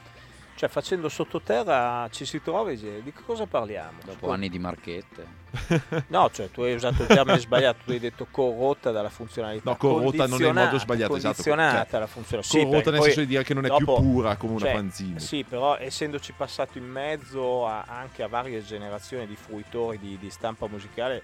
Cioè 0.54 0.68
facendo 0.68 1.08
sottoterra 1.08 2.06
ci 2.10 2.26
si 2.26 2.42
trova 2.42 2.70
e 2.70 2.74
dice 2.74 3.02
di 3.02 3.14
che 3.14 3.22
cosa 3.24 3.46
parliamo? 3.46 3.98
Dopo 4.04 4.30
anni 4.30 4.50
di 4.50 4.58
marchette. 4.58 5.38
No, 6.08 6.30
cioè 6.30 6.50
tu 6.50 6.60
hai 6.62 6.74
usato 6.74 7.02
il 7.02 7.08
termine 7.08 7.38
sbagliato, 7.38 7.78
tu 7.84 7.92
hai 7.92 7.98
detto 7.98 8.26
corrotta 8.30 8.90
dalla 8.90 9.08
funzionalità. 9.08 9.70
No, 9.70 9.76
corrotta 9.76 10.26
non 10.26 10.42
è 10.42 10.48
il 10.48 10.52
modo 10.54 10.78
sbagliato, 10.78 11.16
esatto. 11.16 11.42
Condizionata 11.42 11.88
Cioè, 11.90 12.00
la 12.00 12.06
funzionalità. 12.06 12.52
Sì, 12.58 12.64
corrotta 12.64 12.74
perché 12.76 12.90
nel 12.90 12.98
poi 12.98 13.08
senso 13.08 13.20
di 13.20 13.26
dire 13.26 13.42
che 13.42 13.54
non 13.54 13.64
è 13.64 13.68
dopo- 13.68 13.94
più 13.96 14.02
pura 14.10 14.36
come 14.36 14.52
una 14.52 14.60
cioè, 14.66 14.74
fanzine. 14.74 15.18
Sì, 15.20 15.44
però 15.44 15.76
essendoci 15.78 16.32
passato 16.36 16.76
in 16.78 16.84
mezzo 16.84 17.66
a- 17.66 17.84
anche 17.88 18.22
a 18.22 18.28
varie 18.28 18.62
generazioni 18.62 19.26
di 19.26 19.36
fruitori 19.36 19.98
di, 19.98 20.18
di 20.18 20.30
stampa 20.30 20.66
musicale, 20.68 21.22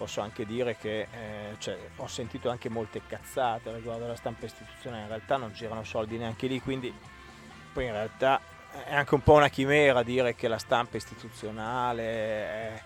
posso 0.00 0.22
anche 0.22 0.46
dire 0.46 0.78
che 0.78 1.00
eh, 1.12 1.56
cioè, 1.58 1.76
ho 1.96 2.06
sentito 2.06 2.48
anche 2.48 2.70
molte 2.70 3.02
cazzate 3.06 3.70
riguardo 3.74 4.06
alla 4.06 4.16
stampa 4.16 4.46
istituzionale, 4.46 5.02
in 5.02 5.08
realtà 5.08 5.36
non 5.36 5.52
girano 5.52 5.84
soldi 5.84 6.16
neanche 6.16 6.46
lì, 6.46 6.58
quindi 6.58 6.90
poi 7.70 7.84
in 7.84 7.92
realtà 7.92 8.40
è 8.86 8.94
anche 8.94 9.14
un 9.14 9.20
po' 9.22 9.34
una 9.34 9.50
chimera 9.50 10.02
dire 10.02 10.34
che 10.34 10.48
la 10.48 10.56
stampa 10.56 10.96
istituzionale 10.96 12.02
è, 12.02 12.72
è 12.76 12.82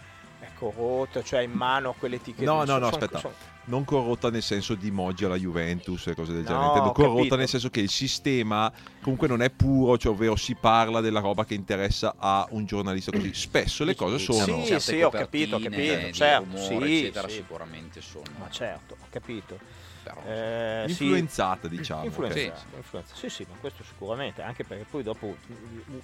corrotta, 0.71 1.23
cioè 1.23 1.41
in 1.43 1.53
mano 1.53 1.95
quell'etichetta. 1.99 2.45
No, 2.51 2.59
no, 2.61 2.65
Sono- 2.67 2.79
no, 2.79 2.85
sono- 2.91 2.97
aspetta. 3.05 3.19
sono- 3.19 3.35
Non 3.67 3.85
corrotta 3.85 4.29
nel 4.31 4.43
senso 4.43 4.75
di 4.75 4.91
Moggi 4.91 5.25
alla 5.25 5.37
Juventus 5.37 6.07
e 6.09 6.15
cose 6.15 6.33
del 6.35 6.43
No, 6.43 6.49
genere. 6.49 6.67
Intendo 6.67 6.93
corrotta 6.93 7.15
capito. 7.17 7.37
nel 7.37 7.49
senso 7.49 7.71
che 7.71 7.81
il 7.81 7.89
sistema 7.89 8.71
comunque 9.01 9.27
non 9.27 9.41
è 9.41 9.49
puro, 9.49 9.97
cioè 9.97 10.13
ovvero 10.13 10.37
si 10.37 10.55
parla 10.55 11.01
della 11.01 11.21
roba 11.21 11.47
che 11.47 11.55
interessa 11.55 12.15
a 12.19 12.47
un 12.51 12.67
giornalista 12.67 13.11
così. 13.11 13.33
Spesso 13.33 13.85
le 13.85 13.95
cose 13.95 14.19
sono... 14.19 14.65
Sì, 14.65 14.79
sì, 14.81 15.01
ho 15.01 15.09
capito, 15.09 15.57
ho 15.57 15.61
capito, 15.61 16.13
certo, 16.13 16.45
rumore, 16.45 16.87
sì, 16.87 16.99
eccetera, 17.05 17.29
sì. 17.29 17.35
sicuramente 17.37 18.01
sono. 18.03 18.25
Ma 18.39 18.51
certo, 18.51 18.97
ho 19.01 19.07
capito. 19.09 19.59
Eh, 20.27 20.83
sì. 20.85 20.91
Influenzata, 20.91 21.67
diciamo. 21.67 22.05
Influenza, 22.05 22.39
ok. 22.69 22.77
influenza. 22.77 23.15
Sì, 23.15 23.31
sì, 23.31 23.47
ma 23.49 23.57
questo 23.59 23.83
sicuramente, 23.83 24.43
anche 24.43 24.63
perché 24.65 24.85
poi 24.85 25.03
dopo 25.03 25.35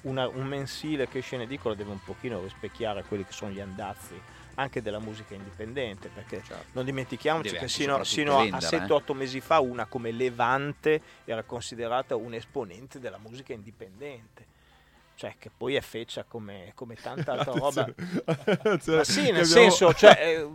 una- 0.03 0.27
un 0.29 0.47
mensile 0.47 1.07
che 1.09 1.19
esce 1.19 1.35
in 1.35 1.43
edicola 1.43 1.75
deve 1.75 1.91
un 1.91 2.03
pochino 2.03 2.41
rispecchiare 2.43 3.05
quelli 3.07 3.27
che 3.27 3.33
sono 3.33 3.51
gli 3.51 3.61
andazzi 3.61 4.19
anche 4.61 4.83
della 4.83 4.99
musica 4.99 5.35
indipendente, 5.35 6.09
perché 6.09 6.43
Certo. 6.45 6.65
non 6.73 6.85
dimentichiamoci 6.85 7.49
Deve 7.49 7.61
che 7.61 7.69
sino, 7.69 8.05
sino 8.05 8.39
a 8.39 8.43
vendere, 8.43 8.67
7-8 8.87 9.13
mesi 9.15 9.41
fa 9.41 9.61
una 9.61 9.87
come 9.87 10.11
Levante 10.13 11.01
era 11.25 11.43
considerata 11.43 12.15
un 12.17 12.35
esponente 12.35 12.99
della 12.99 13.19
musica 13.19 13.53
indipendente. 13.53 14.47
Cioè, 15.15 15.35
che 15.39 15.51
poi 15.55 15.75
è 15.75 15.81
feccia 15.83 16.25
come, 16.25 16.73
come 16.75 16.95
tanta 16.95 17.33
altra 17.33 17.53
roba. 17.53 17.87
Ma 18.87 19.05
sì, 19.05 19.21
nel 19.31 19.43
abbiamo- 19.43 19.45
senso, 19.45 19.93
cioè, 19.93 20.17
eh, 20.19 20.49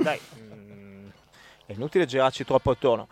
dai, 0.00 0.18
mm, 0.38 1.08
è 1.66 1.72
inutile 1.72 2.06
girarci 2.06 2.44
troppo 2.44 2.70
attorno. 2.70 3.08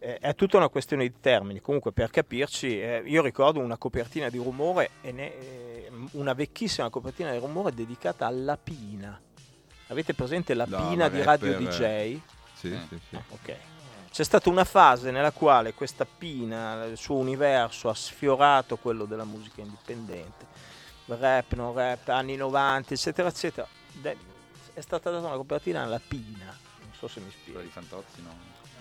Eh, 0.00 0.18
è 0.18 0.34
tutta 0.34 0.56
una 0.56 0.68
questione 0.68 1.04
di 1.08 1.14
termini. 1.20 1.60
Comunque, 1.60 1.92
per 1.92 2.10
capirci, 2.10 2.80
eh, 2.80 3.02
io 3.04 3.22
ricordo 3.22 3.60
una 3.60 3.76
copertina 3.76 4.28
di 4.30 4.38
rumore, 4.38 4.90
ne- 5.02 5.38
eh, 5.38 5.90
una 6.12 6.32
vecchissima 6.34 6.90
copertina 6.90 7.30
di 7.30 7.38
rumore 7.38 7.72
dedicata 7.72 8.26
alla 8.26 8.56
Pina. 8.56 9.20
Avete 9.88 10.14
presente 10.14 10.54
la, 10.54 10.64
La- 10.68 10.78
Pina 10.88 11.08
di 11.08 11.22
Radio 11.22 11.52
rapper, 11.52 11.68
DJ? 11.68 12.20
Sì, 12.54 12.72
Eh. 12.72 12.78
sì, 12.88 12.98
sì. 13.08 13.16
Ah, 13.16 13.22
ok. 13.28 13.56
C'è 14.10 14.24
stata 14.24 14.48
una 14.48 14.64
fase 14.64 15.10
nella 15.10 15.32
quale 15.32 15.74
questa 15.74 16.04
Pina, 16.06 16.84
il 16.84 16.96
suo 16.96 17.16
universo, 17.16 17.88
ha 17.88 17.94
sfiorato 17.94 18.76
quello 18.76 19.04
della 19.04 19.24
musica 19.24 19.60
indipendente, 19.60 20.46
rap, 21.06 21.52
non 21.54 21.72
rap, 21.74 22.08
anni 22.08 22.34
90, 22.36 22.94
eccetera, 22.94 23.28
eccetera. 23.28 23.66
È 24.02 24.80
stata 24.80 25.10
data 25.10 25.26
una 25.26 25.36
copertina 25.36 25.82
alla 25.82 26.00
Pina, 26.06 26.44
non 26.46 26.90
so 26.96 27.06
se 27.08 27.20
mi 27.20 27.30
spiego. 27.30 27.58
quella 27.60 27.64
di 27.64 27.70
Fantozzi 27.70 28.22
no. 28.22 28.34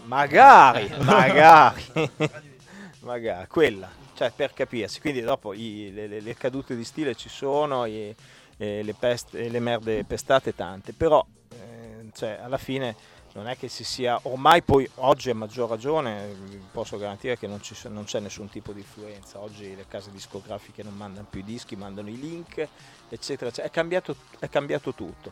Magari, 0.05 0.89
magari, 1.03 2.11
magari, 3.01 3.47
quella, 3.47 3.89
cioè 4.15 4.31
per 4.35 4.53
capirsi. 4.53 4.99
Quindi 5.01 5.21
dopo 5.21 5.53
i- 5.53 5.91
le, 5.93 6.07
le- 6.07 6.21
le 6.21 6.33
cadute 6.35 6.75
di 6.75 6.83
stile 6.83 7.15
ci 7.15 7.29
sono, 7.29 7.85
i- 7.85 8.15
e 8.57 8.83
le, 8.83 8.93
peste, 8.93 9.49
le 9.49 9.59
merde 9.59 10.03
pestate 10.03 10.53
tante, 10.55 10.93
però 10.93 11.25
eh, 11.49 12.09
cioè, 12.13 12.39
alla 12.41 12.57
fine 12.57 12.95
non 13.33 13.47
è 13.47 13.55
che 13.55 13.67
si 13.67 13.83
sia, 13.83 14.19
ormai 14.23 14.63
poi 14.63 14.89
oggi 14.95 15.29
a 15.29 15.35
maggior 15.35 15.69
ragione 15.69 16.35
posso 16.71 16.97
garantire 16.97 17.37
che 17.37 17.45
non, 17.45 17.61
ci 17.61 17.75
non 17.89 18.05
c'è 18.05 18.19
nessun 18.19 18.49
tipo 18.49 18.73
di 18.73 18.79
influenza, 18.79 19.39
oggi 19.39 19.75
le 19.75 19.85
case 19.87 20.09
discografiche 20.09 20.81
non 20.81 20.95
mandano 20.95 21.27
più 21.29 21.41
i 21.41 21.43
dischi, 21.43 21.75
mandano 21.75 22.09
i 22.09 22.19
link, 22.19 22.67
eccetera, 23.09 23.49
eccetera. 23.49 23.67
È, 23.67 23.69
cambiato, 23.69 24.15
è 24.39 24.49
cambiato 24.49 24.93
tutto. 24.95 25.31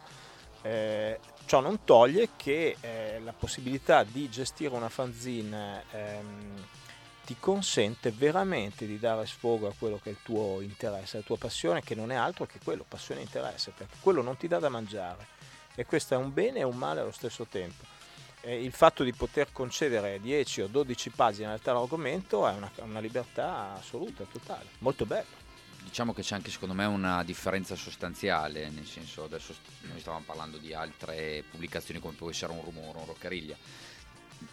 Eh, 0.62 1.20
ciò 1.46 1.62
non 1.62 1.84
toglie 1.84 2.30
che 2.36 2.76
eh, 2.80 3.20
la 3.24 3.34
possibilità 3.34 4.04
di 4.04 4.30
gestire 4.30 4.76
una 4.76 4.90
fanzine 4.90 5.84
ehm, 5.92 6.64
ti 7.26 7.36
consente 7.40 8.12
veramente 8.12 8.86
di 8.86 9.00
dare 9.00 9.26
sfogo 9.26 9.68
a 9.68 9.74
quello 9.78 10.00
che 10.02 10.10
è 10.10 10.12
il 10.12 10.20
tuo 10.22 10.62
interesse, 10.62 11.18
la 11.18 11.24
tua 11.24 11.38
passione, 11.38 11.82
che 11.82 11.96
non 11.96 12.12
è 12.12 12.16
altro 12.16 12.46
che 12.46 12.60
quello, 12.64 12.86
passione 12.88 13.22
e 13.22 13.24
interesse, 13.24 13.74
perché 13.76 13.96
quello 14.00 14.22
non 14.22 14.38
ti 14.38 14.48
dà 14.48 14.60
da 14.60 14.70
mangiare 14.70 15.34
e 15.76 15.86
questo 15.86 16.14
è 16.14 16.18
un 16.18 16.34
bene 16.34 16.60
e 16.60 16.64
un 16.64 16.78
male 16.78 17.02
allo 17.02 17.12
stesso 17.12 17.46
tempo. 17.46 17.84
Eh, 18.42 18.64
il 18.64 18.72
fatto 18.72 19.04
di 19.04 19.12
poter 19.12 19.52
concedere 19.52 20.20
10 20.22 20.62
o 20.62 20.68
12 20.68 21.10
pagine 21.10 21.52
al 21.52 21.62
tal 21.62 21.78
argomento 21.78 22.48
è 22.48 22.54
una, 22.54 22.72
una 22.82 23.00
libertà 23.00 23.74
assoluta, 23.74 24.24
totale, 24.24 24.68
molto 24.80 25.06
bello. 25.06 25.44
Diciamo 25.84 26.14
che 26.14 26.22
c'è 26.22 26.36
anche 26.36 26.50
secondo 26.50 26.74
me 26.74 26.86
una 26.86 27.24
differenza 27.24 27.76
sostanziale, 27.76 28.70
nel 28.70 28.88
senso 28.88 29.24
adesso 29.24 29.54
noi 29.82 30.00
stavamo 30.00 30.24
parlando 30.26 30.58
di 30.58 30.74
altre 30.74 31.44
pubblicazioni 31.50 32.00
come 32.00 32.14
può 32.14 32.30
essere 32.30 32.54
un 32.54 32.62
rumore, 32.64 33.00
un 33.00 33.06
roccariglia. 33.06 33.56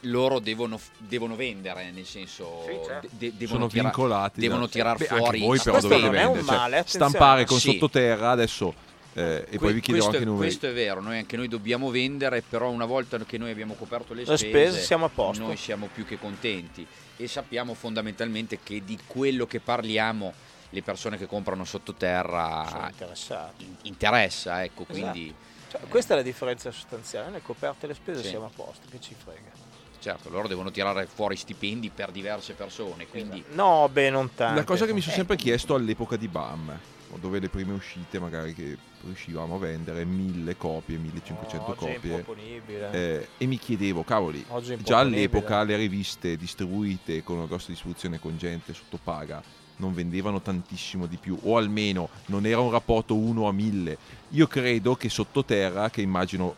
Loro 0.06 0.40
devono, 0.40 0.80
devono 0.98 1.36
vendere, 1.36 1.90
nel 1.92 2.04
senso 2.06 2.64
Sì, 2.66 2.72
certo. 2.84 3.06
de- 3.12 3.30
de- 3.30 3.32
devono 3.36 3.58
sono 3.60 3.68
tira- 3.68 3.82
vincolati. 3.84 4.40
devono 4.40 4.66
da- 4.66 4.68
tirar 4.72 4.96
Beh, 4.96 5.04
fuori- 5.04 5.24
Anche 5.24 5.38
voi 5.38 5.58
però 5.58 5.70
questo 5.70 5.88
dovete 5.88 6.06
non 6.06 6.14
è 6.16 6.24
un 6.24 6.32
vendere. 6.32 6.46
cioè, 6.46 6.56
male, 6.56 6.76
attenzione. 6.78 7.08
stampare 7.08 7.44
con 7.44 7.58
Sì. 7.60 7.70
sottoterra 7.72 8.30
adesso 8.30 8.74
eh, 9.14 9.20
e 9.20 9.44
poi 9.50 9.58
Que- 9.58 9.72
vi 9.74 9.80
chiedevo 9.80 10.06
questo, 10.06 10.08
anche 10.10 10.22
i 10.22 10.24
numeri. 10.24 10.46
questo 10.46 10.66
è 10.68 10.72
vero, 10.72 11.00
noi 11.02 11.18
anche 11.18 11.36
noi 11.36 11.46
dobbiamo 11.46 11.90
vendere, 11.90 12.42
però 12.42 12.70
una 12.70 12.84
volta 12.86 13.18
che 13.18 13.38
noi 13.38 13.50
abbiamo 13.52 13.74
coperto 13.74 14.12
le 14.14 14.24
Le 14.24 14.36
spese, 14.36 14.48
spese 14.48 14.80
siamo 14.80 15.04
a 15.04 15.08
posto. 15.08 15.44
noi 15.44 15.56
siamo 15.56 15.88
più 15.92 16.04
che 16.04 16.18
contenti 16.18 16.84
e 17.16 17.28
sappiamo 17.28 17.74
fondamentalmente 17.74 18.58
che 18.62 18.82
di 18.84 18.98
quello 19.06 19.46
che 19.46 19.60
parliamo 19.60 20.32
le 20.70 20.82
persone 20.82 21.16
che 21.18 21.26
comprano 21.26 21.64
sottoterra 21.64 22.90
in- 23.58 23.76
interessa, 23.82 24.64
ecco, 24.64 24.84
quindi 24.84 25.32
Cioè, 25.70 25.80
questa 25.88 26.14
è 26.14 26.16
la 26.16 26.22
differenza 26.22 26.70
sostanziale, 26.70 27.30
noi 27.30 27.40
coperte 27.42 27.86
le 27.86 27.94
spese 27.94 28.22
Sì. 28.22 28.28
siamo 28.30 28.46
a 28.46 28.50
posto, 28.54 28.86
che 28.90 28.98
ci 29.00 29.14
frega. 29.14 29.61
Certo, 30.02 30.28
loro 30.28 30.48
devono 30.48 30.70
tirare 30.72 31.06
fuori 31.06 31.36
stipendi 31.36 31.90
per 31.90 32.10
diverse 32.10 32.54
persone, 32.54 33.06
quindi 33.06 33.42
No, 33.52 33.88
beh, 33.90 34.10
non 34.10 34.30
tanto. 34.34 34.58
La 34.58 34.64
cosa 34.64 34.84
che 34.84 34.92
mi 34.92 35.00
sono 35.00 35.12
Eh, 35.12 35.16
sempre 35.16 35.36
chiesto 35.36 35.74
all'epoca 35.74 36.16
di 36.16 36.26
BAM, 36.26 36.76
dove 37.20 37.38
le 37.38 37.48
prime 37.48 37.72
uscite 37.72 38.18
magari 38.18 38.52
che 38.52 38.76
riuscivamo 39.04 39.54
a 39.54 39.58
vendere 39.58 40.04
1000 40.04 40.56
copie, 40.56 40.96
1500 40.98 41.70
oggi 41.70 41.84
è 41.84 41.94
copie. 41.94 42.24
eh, 42.90 43.28
e 43.38 43.46
mi 43.46 43.58
chiedevo, 43.58 44.02
cavoli, 44.02 44.44
già 44.78 44.98
all'epoca 44.98 45.62
le 45.62 45.76
riviste 45.76 46.36
distribuite 46.36 47.22
con 47.22 47.36
una 47.36 47.46
grossa 47.46 47.70
distribuzione 47.70 48.18
con 48.18 48.36
gente 48.36 48.74
sotto 48.74 48.98
paga 49.02 49.42
non 49.76 49.94
vendevano 49.94 50.40
tantissimo 50.40 51.06
di 51.06 51.16
più, 51.16 51.36
o 51.42 51.56
almeno 51.56 52.08
non 52.26 52.46
era 52.46 52.60
un 52.60 52.70
rapporto 52.70 53.16
1 53.16 53.48
a 53.48 53.52
1000. 53.52 53.96
Io 54.30 54.46
credo 54.46 54.94
che 54.94 55.08
sottoterra, 55.08 55.90
che 55.90 56.02
immagino, 56.02 56.54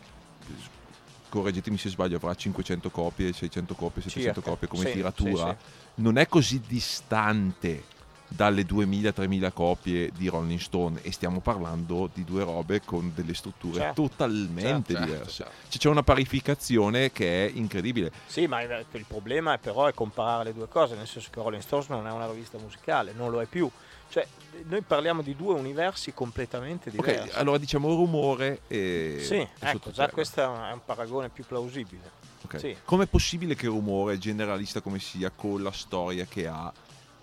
correggetemi 1.39 1.77
se 1.77 1.89
sbaglio, 1.89 2.15
avrà 2.17 2.33
500 2.33 2.89
copie, 2.89 3.33
600 3.33 3.73
copie, 3.75 4.01
700 4.01 4.33
Circa. 4.33 4.49
copie 4.49 4.67
come 4.67 4.85
Sì, 4.85 4.91
tiratura, 4.93 5.57
sì, 5.59 6.01
non 6.01 6.17
è 6.17 6.27
così 6.27 6.61
distante 6.65 7.83
dalle 8.27 8.63
2000-3000 8.65 9.51
copie 9.53 10.09
di 10.17 10.27
Rolling 10.27 10.59
Stone 10.59 10.99
e 11.03 11.11
stiamo 11.11 11.41
parlando 11.41 12.09
di 12.11 12.23
due 12.23 12.43
robe 12.43 12.81
con 12.83 13.11
delle 13.13 13.33
strutture 13.35 13.79
Certo. 13.79 14.01
totalmente 14.01 14.93
Certo, 14.93 15.05
diverse. 15.05 15.29
certo. 15.31 15.53
Cioè, 15.69 15.77
c'è 15.79 15.89
una 15.89 16.03
parificazione 16.03 17.11
che 17.11 17.45
è 17.47 17.51
incredibile. 17.53 18.11
Sì, 18.25 18.47
ma 18.47 18.61
il 18.61 18.85
il 18.93 19.05
problema 19.07 19.53
è 19.53 19.57
però 19.59 19.85
è 19.85 19.93
comparare 19.93 20.45
le 20.45 20.53
due 20.53 20.67
cose, 20.67 20.95
nel 20.95 21.07
senso 21.07 21.29
che 21.31 21.39
Rolling 21.39 21.61
Stones 21.61 21.87
non 21.89 22.07
è 22.07 22.11
una 22.11 22.29
rivista 22.29 22.57
musicale, 22.57 23.13
non 23.13 23.29
lo 23.29 23.41
è 23.41 23.45
più. 23.45 23.69
Cioè, 24.09 24.27
noi 24.63 24.81
parliamo 24.81 25.21
di 25.21 25.35
due 25.35 25.53
universi 25.53 26.13
completamente 26.13 26.89
diversi. 26.89 27.29
Ok, 27.29 27.37
allora 27.37 27.57
diciamo 27.57 27.89
rumore 27.89 28.61
e... 28.67 29.17
sì, 29.21 29.35
e 29.35 29.49
ecco, 29.59 29.91
già 29.91 30.09
questo 30.09 30.41
è 30.41 30.47
un, 30.47 30.79
paragone 30.83 31.29
più 31.29 31.45
plausibile. 31.45 32.23
Ok. 32.43 32.59
sì. 32.59 32.75
Com'è 32.83 33.05
possibile 33.07 33.55
che 33.55 33.67
rumore, 33.67 34.17
generalista 34.17 34.81
come 34.81 34.99
sia, 34.99 35.31
con 35.31 35.61
la 35.63 35.71
storia 35.71 36.25
che 36.25 36.47
ha, 36.47 36.71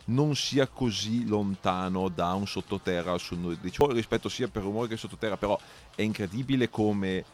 non 0.07 0.35
sia 0.35 0.67
così 0.67 1.27
lontano 1.27 2.09
da 2.09 2.33
un 2.35 2.47
sottoterra 2.47 3.13
al 3.13 3.21
suo 3.21 3.37
diciamo, 3.61 3.93
rispetto 3.93 4.29
sia 4.29 4.49
per 4.49 4.63
rumore 4.63 4.89
che 4.89 4.97
sottoterra, 4.97 5.37
però 5.37 5.59
è 5.95 6.03
incredibile 6.03 6.69
come 6.69 7.25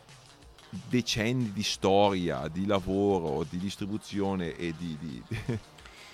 decenni 0.70 1.52
di 1.52 1.62
storia, 1.62 2.46
di 2.48 2.66
lavoro, 2.66 3.44
di 3.48 3.58
distribuzione 3.58 4.54
e 4.56 4.74
di... 4.76 4.96
di- 4.98 5.22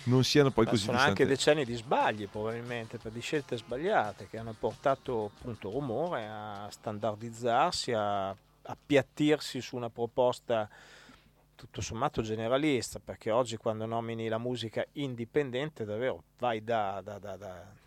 non 0.05 0.23
siano 0.25 0.51
poi 0.51 0.65
Ma 0.65 0.71
così 0.71 0.85
sono 0.85 0.97
distanti. 0.97 1.23
anche 1.23 1.33
decenni 1.35 1.65
di 1.65 1.75
sbagli 1.75 2.29
probabilmente, 2.29 2.99
per 2.99 3.13
di 3.13 3.21
scelte 3.21 3.57
sbagliate 3.57 4.29
che 4.29 4.39
hanno 4.39 4.55
portato 4.59 5.31
appunto 5.37 5.71
rumore 5.71 6.27
a 6.27 6.67
standardizzarsi, 6.71 7.93
a 7.93 8.35
appiattirsi 8.63 9.61
su 9.61 9.77
una 9.77 9.91
proposta 9.91 10.69
tutto 11.55 11.81
sommato 11.81 12.21
generalista, 12.23 12.99
perché 13.03 13.31
oggi 13.31 13.57
quando 13.57 13.87
nomini 13.87 14.29
la 14.29 14.39
musica 14.39 14.85
indipendente 14.93 15.85
davvero 15.85 16.23
vai 16.39 16.63
da, 16.63 17.01
da- 17.03 17.19
da- 17.19 17.37
da- 17.37 17.83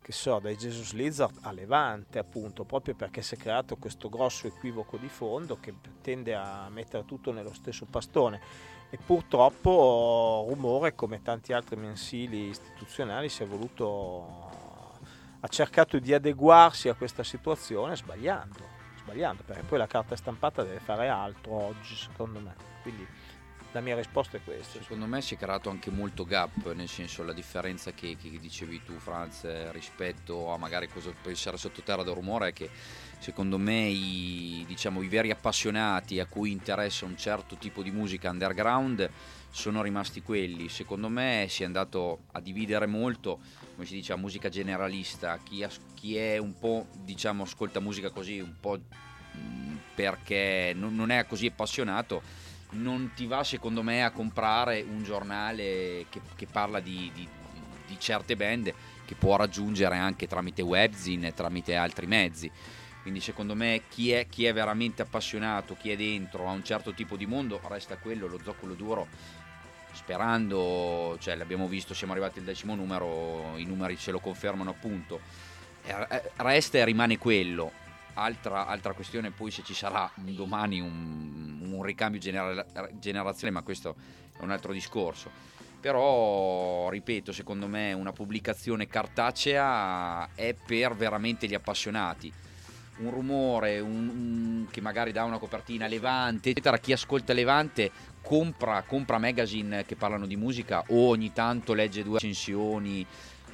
che 0.00 0.12
so, 0.12 0.40
dai 0.40 0.56
Jesus 0.56 0.92
Lizard 0.92 1.38
a 1.42 1.52
Levante, 1.52 2.18
appunto, 2.18 2.64
proprio 2.64 2.94
perché 2.96 3.22
si 3.22 3.36
è 3.36 3.38
creato 3.38 3.76
questo 3.76 4.08
grosso 4.08 4.48
equivoco 4.48 4.96
di 4.96 5.08
fondo 5.08 5.58
che 5.60 5.74
tende 6.00 6.34
a 6.34 6.68
mettere 6.70 7.04
tutto 7.04 7.30
nello 7.32 7.52
stesso 7.54 7.86
pastone. 7.86 8.40
E 8.94 8.98
purtroppo 8.98 10.44
Rumore, 10.50 10.94
come 10.94 11.22
tanti 11.22 11.54
altri 11.54 11.76
mensili 11.76 12.48
istituzionali, 12.48 13.30
si 13.30 13.42
è 13.42 13.46
voluto 13.46 14.50
ha 15.40 15.48
cercato 15.48 15.98
di 15.98 16.12
adeguarsi 16.12 16.90
a 16.90 16.94
questa 16.94 17.24
situazione 17.24 17.96
sbagliando, 17.96 18.62
sbagliando, 18.98 19.42
perché 19.44 19.62
poi 19.62 19.78
la 19.78 19.86
carta 19.86 20.14
stampata 20.14 20.62
deve 20.62 20.78
fare 20.78 21.08
altro 21.08 21.52
oggi, 21.52 21.94
secondo 21.96 22.38
me. 22.38 22.54
Quindi 22.82 23.06
la 23.72 23.80
mia 23.80 23.96
risposta 23.96 24.36
è 24.36 24.42
questa. 24.44 24.80
Secondo 24.80 25.06
me 25.06 25.22
si 25.22 25.34
è 25.34 25.38
creato 25.38 25.70
anche 25.70 25.90
molto 25.90 26.24
gap, 26.24 26.72
nel 26.74 26.86
senso 26.86 27.24
la 27.24 27.32
differenza 27.32 27.92
che, 27.92 28.16
che 28.16 28.38
dicevi 28.38 28.82
tu 28.84 28.98
Franz 28.98 29.44
eh, 29.44 29.72
rispetto 29.72 30.52
a 30.52 30.58
magari 30.58 30.86
cosa 30.88 31.10
può 31.20 31.30
essere 31.30 31.56
sottoterra 31.56 32.02
del 32.02 32.14
rumore 32.14 32.48
è 32.48 32.52
che 32.52 32.70
secondo 33.22 33.56
me 33.56 33.86
i, 33.86 34.64
diciamo, 34.66 35.00
i 35.00 35.06
veri 35.06 35.30
appassionati 35.30 36.18
a 36.18 36.26
cui 36.26 36.50
interessa 36.50 37.04
un 37.04 37.16
certo 37.16 37.54
tipo 37.54 37.80
di 37.80 37.92
musica 37.92 38.28
underground 38.28 39.08
sono 39.48 39.80
rimasti 39.80 40.22
quelli. 40.22 40.68
Secondo 40.68 41.08
me 41.08 41.46
si 41.48 41.62
è 41.62 41.66
andato 41.66 42.24
a 42.32 42.40
dividere 42.40 42.86
molto, 42.86 43.38
come 43.74 43.86
si 43.86 43.94
dice, 43.94 44.12
a 44.12 44.16
musica 44.16 44.48
generalista, 44.48 45.38
chi, 45.40 45.64
chi 45.94 46.16
è 46.16 46.36
un 46.38 46.58
po', 46.58 46.88
diciamo, 47.04 47.44
ascolta 47.44 47.78
musica 47.78 48.10
così, 48.10 48.40
un 48.40 48.54
po' 48.58 48.80
mh, 48.80 49.76
perché 49.94 50.72
non, 50.74 50.96
non 50.96 51.10
è 51.10 51.24
così 51.24 51.46
appassionato, 51.46 52.22
non 52.70 53.12
ti 53.14 53.26
va 53.26 53.44
secondo 53.44 53.84
me 53.84 54.02
a 54.02 54.10
comprare 54.10 54.80
un 54.80 55.04
giornale 55.04 56.06
che, 56.08 56.20
che 56.34 56.46
parla 56.50 56.80
di, 56.80 57.08
di- 57.14 57.28
di 57.86 57.96
certe 58.00 58.34
band 58.34 58.74
che 59.04 59.14
può 59.14 59.36
raggiungere 59.36 59.96
anche 59.96 60.26
tramite 60.26 60.62
webzine 60.62 61.34
tramite 61.34 61.76
altri 61.76 62.06
mezzi. 62.06 62.50
Quindi 63.02 63.20
secondo 63.20 63.54
me 63.54 63.82
chi 63.88 64.12
è, 64.12 64.26
chi 64.28 64.46
è 64.46 64.52
veramente 64.52 65.02
appassionato, 65.02 65.76
chi 65.76 65.90
è 65.90 65.96
dentro 65.96 66.48
a 66.48 66.52
un 66.52 66.64
certo 66.64 66.94
tipo 66.94 67.16
di 67.16 67.26
mondo, 67.26 67.60
resta 67.68 67.96
quello, 67.96 68.28
lo 68.28 68.38
zoccolo 68.42 68.74
duro 68.74 69.08
sperando, 69.92 71.16
cioè 71.20 71.34
l'abbiamo 71.34 71.68
visto, 71.68 71.92
siamo 71.92 72.12
arrivati 72.12 72.38
al 72.38 72.44
decimo 72.44 72.74
numero, 72.74 73.56
i 73.56 73.64
numeri 73.64 73.98
ce 73.98 74.10
lo 74.10 74.20
confermano 74.20 74.70
appunto, 74.70 75.20
Eh, 75.84 76.06
eh, 76.10 76.30
resta 76.36 76.78
e 76.78 76.84
rimane 76.84 77.18
quello. 77.18 77.72
Altra, 78.14 78.66
altra 78.66 78.92
questione 78.92 79.30
poi 79.30 79.50
se 79.50 79.62
ci 79.64 79.74
sarà 79.74 80.08
domani 80.14 80.80
un, 80.80 81.58
un 81.62 81.82
ricambio 81.82 82.20
genera- 82.20 82.64
generazionale, 83.00 83.58
ma 83.58 83.62
questo 83.62 83.96
è 84.38 84.42
un 84.42 84.50
altro 84.50 84.72
discorso. 84.72 85.30
Però, 85.80 86.88
ripeto, 86.88 87.32
secondo 87.32 87.66
me 87.66 87.92
una 87.94 88.12
pubblicazione 88.12 88.86
cartacea 88.86 90.28
è 90.34 90.54
per 90.54 90.94
veramente 90.94 91.48
gli 91.48 91.54
appassionati. 91.54 92.32
Un 93.02 93.10
rumore 93.10 93.80
un- 93.80 94.08
un- 94.08 94.66
che 94.70 94.80
magari 94.80 95.12
dà 95.12 95.24
una 95.24 95.38
copertina 95.38 95.86
Levante, 95.86 96.50
eccetera. 96.50 96.78
Chi 96.78 96.92
ascolta 96.92 97.32
Levante 97.32 97.90
compra, 98.22 98.82
compra 98.86 99.18
magazine 99.18 99.84
che 99.84 99.96
parlano 99.96 100.26
di 100.26 100.36
musica 100.36 100.84
o 100.88 101.08
ogni 101.08 101.32
tanto 101.32 101.74
legge 101.74 102.02
due 102.04 102.14
recensioni 102.14 103.04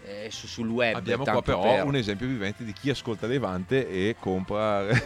eh, 0.04 0.28
su- 0.30 0.46
sul 0.46 0.68
web. 0.68 0.96
Abbiamo 0.96 1.24
qua 1.24 1.42
però 1.42 1.60
per. 1.60 1.84
un 1.84 1.94
esempio 1.96 2.26
vivente 2.26 2.64
di 2.64 2.72
chi 2.72 2.88
ascolta 2.90 3.26
Levante 3.26 3.88
e 3.88 4.16
compra. 4.18 4.86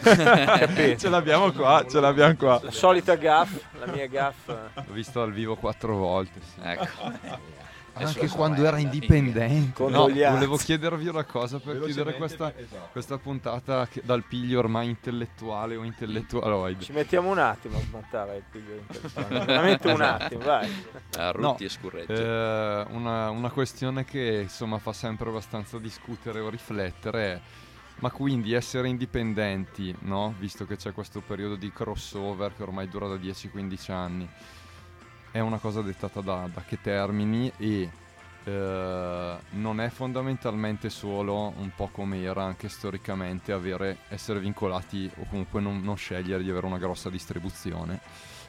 ce 0.97 1.09
l'abbiamo 1.09 1.51
qua, 1.51 1.85
ce 1.89 1.99
l'abbiamo 1.99 2.35
qua. 2.35 2.59
La 2.63 2.71
solita 2.71 3.15
gaff, 3.15 3.51
la 3.79 3.87
mia 3.91 4.07
gaff. 4.07 4.47
L'ho 4.47 4.93
visto 4.93 5.19
dal 5.19 5.33
vivo 5.33 5.55
quattro 5.57 5.97
volte. 5.97 6.39
sì. 6.41 6.59
Ecco. 6.61 7.62
Anche 7.93 8.27
quando 8.27 8.65
era 8.65 8.77
indipendente. 8.77 9.87
No, 9.87 10.07
volevo 10.07 10.57
chiedervi 10.57 11.07
una 11.07 11.23
cosa 11.23 11.59
per 11.59 11.79
chiudere 11.83 12.15
questa, 12.15 12.53
esatto. 12.55 12.89
questa 12.91 13.17
puntata 13.17 13.87
che- 13.87 14.01
dal 14.03 14.23
piglio 14.23 14.59
ormai 14.59 14.89
intellettuale 14.89 15.75
o 15.75 15.83
intellettuale. 15.83 16.79
Ci 16.79 16.91
mettiamo 16.91 17.29
un 17.29 17.37
attimo 17.37 17.77
a 17.77 17.81
smontare 17.81 18.37
il 18.37 18.43
piglio 18.49 18.73
intellettuale. 18.73 19.45
Veramente 19.45 19.91
un 19.91 20.01
attimo, 20.01 20.43
vai. 20.43 20.67
fine. 20.67 21.31
Rutti 21.31 21.41
No, 21.41 21.55
e 21.59 21.69
Scurretti. 21.69 22.11
Eh, 22.13 22.85
una, 22.89 23.29
una 23.29 23.49
questione 23.51 24.05
che 24.05 24.39
insomma 24.43 24.79
fa 24.79 24.93
sempre 24.93 25.29
abbastanza 25.29 25.77
discutere 25.77 26.39
o 26.39 26.49
riflettere 26.49 27.33
è 27.33 27.41
ma 27.99 28.11
quindi 28.11 28.53
essere 28.53 28.89
indipendenti, 28.89 29.95
no? 29.99 30.33
visto 30.37 30.65
che 30.65 30.75
c'è 30.75 30.91
questo 30.91 31.21
periodo 31.21 31.55
di 31.55 31.71
crossover 31.71 32.53
che 32.53 32.63
ormai 32.63 32.89
dura 32.89 33.07
da 33.07 33.15
10-15 33.15 33.91
anni, 33.91 34.27
è 35.33 35.39
una 35.39 35.57
cosa 35.57 35.81
dettata 35.81 36.21
da, 36.21 36.47
da 36.53 36.61
che 36.61 36.79
termini 36.79 37.51
e 37.57 37.89
eh, 38.43 39.37
non 39.49 39.81
è 39.81 39.89
fondamentalmente 39.89 40.91
solo 40.91 41.53
un 41.57 41.71
po' 41.75 41.89
come 41.91 42.21
era 42.21 42.43
anche 42.43 42.69
storicamente 42.69 43.51
avere, 43.51 43.97
essere 44.09 44.39
vincolati 44.39 45.09
o 45.17 45.25
comunque 45.27 45.59
non, 45.59 45.81
non 45.81 45.97
scegliere 45.97 46.43
di 46.43 46.51
avere 46.51 46.67
una 46.67 46.77
grossa 46.77 47.09
distribuzione 47.09 47.99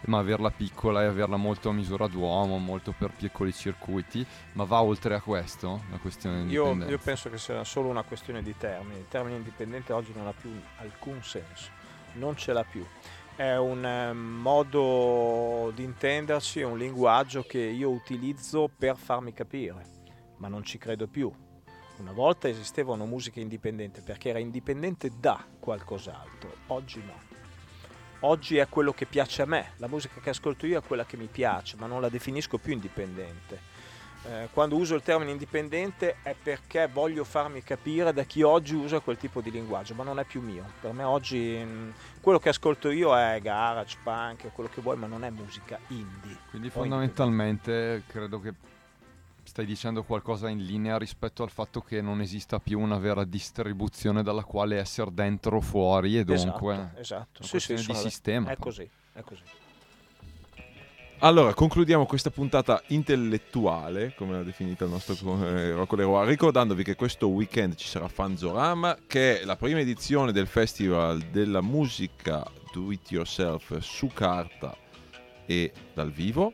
ma 0.07 0.19
averla 0.19 0.51
piccola 0.51 1.03
e 1.03 1.07
averla 1.07 1.37
molto 1.37 1.71
a 1.71 1.73
misura 1.73 2.07
d'uomo, 2.07 2.59
molto 2.59 2.93
per 2.93 3.13
piccoli 3.17 3.55
circuiti, 3.55 4.27
ma 4.53 4.65
va 4.65 4.83
oltre 4.83 5.15
a 5.15 5.21
questo 5.23 5.85
la 5.91 5.97
questione 5.97 6.45
di 6.45 6.53
Io, 6.53 6.75
io 6.75 6.99
penso 6.99 7.31
che 7.31 7.39
sia 7.39 7.65
solo 7.65 7.89
una 7.89 8.03
questione 8.03 8.43
di 8.43 8.55
termini. 8.55 8.99
Il 8.99 9.09
termine 9.09 9.37
indipendente 9.37 9.95
oggi 9.95 10.13
non 10.15 10.27
ha 10.27 10.35
più 10.39 10.51
alcun 10.77 11.23
senso, 11.23 11.71
non 12.15 12.37
ce 12.37 12.53
l'ha 12.53 12.65
più. 12.65 12.85
È 13.37 13.57
un 13.57 13.85
eh, 13.85 14.13
modo 14.13 15.73
di 15.75 15.83
intenderci, 15.83 16.61
è 16.61 16.65
un 16.65 16.79
linguaggio 16.79 17.43
che 17.43 17.59
io 17.59 17.91
utilizzo 17.91 18.71
per 18.79 18.97
farmi 18.97 19.33
capire, 19.33 19.85
ma 20.37 20.47
non 20.47 20.63
ci 20.63 20.79
credo 20.79 21.09
più. 21.09 21.33
Una 21.97 22.13
volta 22.13 22.49
esisteva 22.49 22.93
una 22.93 23.07
musica 23.07 23.41
indipendente 23.41 24.03
perché 24.03 24.29
era 24.29 24.39
indipendente 24.39 25.11
da 25.19 25.45
qualcos'altro, 25.59 26.55
oggi 26.69 27.03
no. 27.05 27.21
Oggi 28.21 28.59
è 28.59 28.69
quello 28.69 28.93
che 28.93 29.05
piace 29.05 29.43
a 29.43 29.47
me, 29.47 29.73
la 29.79 29.89
musica 29.89 30.21
che 30.21 30.31
ascolto 30.31 30.65
io 30.67 30.79
è 30.79 30.87
quella 30.87 31.05
che 31.05 31.17
mi 31.17 31.27
piace, 31.27 31.75
ma 31.77 31.87
non 31.87 32.01
la 32.01 32.09
definisco 32.09 32.59
più 32.59 32.73
indipendente. 32.73 33.74
Eh, 34.27 34.49
quando 34.53 34.77
uso 34.77 34.95
il 34.95 35.03
termine 35.03 35.31
indipendente 35.31 36.17
è 36.23 36.35
perché 36.41 36.89
voglio 36.91 37.25
farmi 37.25 37.63
capire 37.63 38.13
da 38.15 38.23
chi 38.23 38.41
oggi 38.43 38.75
usa 38.75 39.01
quel 39.01 39.19
tipo 39.19 39.43
di 39.43 39.51
linguaggio, 39.51 39.95
ma 39.95 40.03
non 40.03 40.19
è 40.19 40.25
più 40.25 40.41
mio. 40.41 40.65
Per 40.81 40.93
me 40.93 41.03
oggi 41.03 41.63
mh, 41.63 41.93
quello 42.23 42.39
che 42.39 42.49
ascolto 42.49 42.91
io 42.91 43.15
è 43.17 43.39
garage, 43.43 43.99
punk, 44.03 44.51
quello 44.53 44.71
che 44.73 44.81
vuoi, 44.81 44.97
ma 44.97 45.07
non 45.07 45.25
è 45.25 45.31
musica 45.31 45.79
indie. 45.89 46.39
Quindi 46.49 46.71
fondamentalmente 46.71 48.05
credo 48.07 48.41
che 48.41 48.55
stai 49.43 49.67
dicendo 49.67 50.03
qualcosa 50.05 50.49
in 50.49 50.65
linea 50.65 50.97
rispetto 50.97 51.43
al 51.43 51.51
fatto 51.51 51.83
che 51.83 52.01
non 52.01 52.23
esista 52.23 52.59
più 52.59 52.81
una 52.81 52.97
vera 52.97 53.25
distribuzione 53.25 54.23
dalla 54.23 54.43
quale 54.43 54.79
essere 54.79 55.13
dentro 55.13 55.59
o 55.59 55.61
fuori 55.61 56.19
e 56.19 56.25
dunque 56.25 56.75
Esatto, 56.75 56.99
esatto. 56.99 57.43
Sì, 57.43 57.61
sì, 57.61 57.75
di 57.75 57.95
sistema. 57.95 58.51
È 58.51 58.57
così, 58.57 58.89
è 59.13 59.21
così. 59.21 59.43
Allora, 61.25 61.55
concludiamo 61.55 62.05
questa 62.05 62.29
puntata 62.29 62.83
intellettuale, 62.89 64.13
come 64.15 64.33
l'ha 64.33 64.43
definita 64.43 64.85
il 64.85 64.91
nostro 64.91 65.15
eh, 65.43 65.73
Rocco 65.73 65.97
Leroy, 65.97 66.27
ricordandovi 66.27 66.85
che 66.85 66.97
questo 66.97 67.29
weekend 67.29 67.77
ci 67.77 67.89
sarà 67.89 68.09
Fanzorama, 68.09 68.99
che 69.07 69.41
è 69.41 69.45
la 69.47 69.57
prima 69.57 69.81
edizione 69.81 70.33
del 70.33 70.47
Festival 70.47 71.19
della 71.33 71.63
musica 71.63 72.45
do 72.75 72.93
it 72.93 73.11
yourself 73.11 73.75
su 73.79 74.09
carta 74.13 74.77
e 75.47 75.73
dal 75.95 76.11
vivo. 76.11 76.53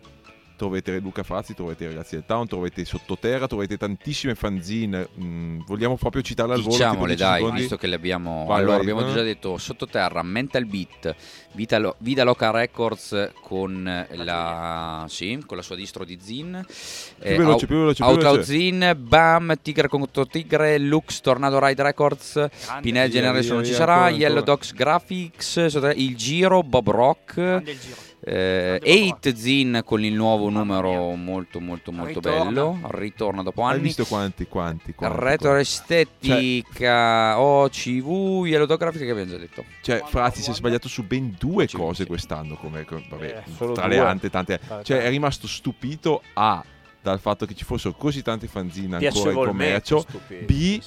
Troverete 0.61 0.99
Luca 0.99 1.23
Frazzi, 1.23 1.55
troverete 1.55 1.85
i 1.85 1.87
ragazzi 1.87 2.17
del 2.17 2.25
Town, 2.27 2.47
troverete 2.47 2.85
Sottoterra, 2.85 3.47
troverete 3.47 3.79
tantissime 3.79 4.35
fanzine. 4.35 5.09
mm, 5.19 5.61
vogliamo 5.65 5.97
proprio 5.97 6.21
citarle 6.21 6.53
al 6.53 6.61
volo? 6.61 6.75
tipo 6.75 6.85
Diciamole 6.85 7.15
10 7.15 7.23
dai, 7.23 7.39
secondi? 7.39 7.61
visto 7.61 7.77
che 7.79 7.87
le 7.87 7.95
abbiamo. 7.95 8.45
Vai, 8.45 8.59
allora, 8.59 8.73
vai, 8.77 8.81
abbiamo 8.91 9.09
eh. 9.09 9.15
già 9.15 9.23
detto 9.23 9.57
sottoterra, 9.57 10.23
Mental 10.23 10.67
Beat, 10.67 11.15
Vita, 11.53 11.79
Lo- 11.79 11.95
Vida 12.01 12.25
Loca 12.25 12.51
Records 12.51 13.31
con 13.41 14.07
la, 14.11 15.07
sì, 15.09 15.43
con 15.47 15.57
la 15.57 15.63
sua 15.63 15.77
distro 15.77 16.05
di 16.05 16.19
Zin. 16.21 16.63
Più 16.67 17.37
veloce, 17.37 17.67
più 17.67 17.77
veloce, 17.77 18.03
più 18.03 18.13
Outlaw 18.13 18.33
veloce. 18.33 18.53
Zin, 18.53 18.97
Bam, 18.99 19.55
Tigre 19.63 19.89
contro 19.89 20.27
Tigre, 20.27 20.77
Lux, 20.77 21.21
Tornado 21.23 21.59
Ride 21.59 21.83
Records, 21.83 22.49
Pinel 22.83 23.09
Generation 23.11 23.55
non 23.55 23.65
ci 23.65 23.71
via, 23.71 23.79
sarà, 23.79 23.95
ancora, 23.95 24.11
Yellow 24.11 24.39
ancora. 24.41 24.57
Dogs 24.57 24.75
Graphics, 24.75 25.93
Il 25.97 26.17
Giro, 26.17 26.63
Bob 26.63 26.91
Rock. 26.91 27.35
grande 27.37 27.71
il 27.71 27.79
giro. 27.81 28.09
Eh, 28.23 28.79
Eight 28.83 29.33
Zin 29.35 29.81
con 29.83 30.05
il 30.05 30.13
nuovo 30.13 30.51
numero 30.51 31.15
molto 31.15 31.59
molto 31.59 31.91
molto 31.91 32.19
Ritorna. 32.21 32.45
bello, 32.45 32.79
ritorna 32.91 33.43
dopo 33.43 33.65
Hai 33.65 33.73
anni. 33.75 33.83
visto 33.83 34.05
quanti, 34.05 34.47
quanti, 34.47 34.93
quanti? 34.95 35.19
Retro 35.19 35.55
estetica 35.55 37.41
OCV 37.41 38.47
Yellow 38.47 38.67
Dog 38.67 38.79
Graphics 38.79 39.05
che 39.05 39.11
abbiamo 39.11 39.31
già 39.31 39.39
detto 39.39 39.65
Cioè, 39.81 40.03
Frazzi 40.07 40.43
si 40.43 40.51
è 40.51 40.55
sbagliato 40.55 40.89
su 40.89 41.05
ben 41.07 41.35
due 41.39 41.67
Sì, 41.67 41.77
cose 41.77 42.03
sì. 42.03 42.09
quest'anno, 42.09 42.57
come, 42.57 42.85
come- 42.85 43.07
vabbè, 43.09 43.43
Eh, 43.47 43.57
tra 43.73 43.87
due. 43.87 43.89
le 43.89 43.99
ante 44.01 44.29
tante. 44.31 44.61
Cioè, 44.83 45.03
è 45.03 45.09
rimasto 45.09 45.47
stupito 45.47 46.23
A 46.35 46.63
dal 47.03 47.19
fatto 47.21 47.47
che 47.47 47.55
ci 47.55 47.65
fossero 47.65 47.95
così 47.95 48.21
tanti 48.23 48.47
fanzine 48.47 48.97
ancora 48.97 49.31
in 49.31 49.37
commercio. 49.37 50.05
B 50.45 50.81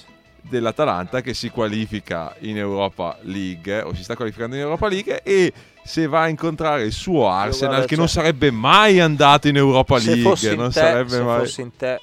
dell'Atalanta 0.44 1.22
che 1.22 1.34
si 1.34 1.50
qualifica 1.50 2.36
in 2.40 2.58
Europa 2.58 3.18
League 3.22 3.82
o 3.82 3.94
si 3.94 4.04
sta 4.04 4.16
qualificando 4.16 4.56
in 4.56 4.62
Europa 4.62 4.88
League 4.88 5.22
e 5.24 5.52
se 5.84 6.08
va 6.08 6.22
a 6.24 6.28
incontrare 6.28 6.84
il 6.84 6.92
suo 6.92 7.30
Arsenal 7.30 7.70
guarda, 7.72 7.88
che 7.88 7.96
non 7.96 8.08
cioè- 8.08 8.24
sarebbe 8.24 8.52
mai 8.52 9.00
andato 9.00 9.48
in 9.48 9.56
Europa 9.58 10.00
se 10.00 10.18
fossi 10.18 10.46
League, 10.46 10.52
in 10.52 10.60
non 10.60 10.72
te, 10.72 10.80
sarebbe 10.80 11.10
se 11.10 11.22
mai 11.22 11.40
fossi 11.40 11.62
in 11.62 11.76
te 11.76 12.02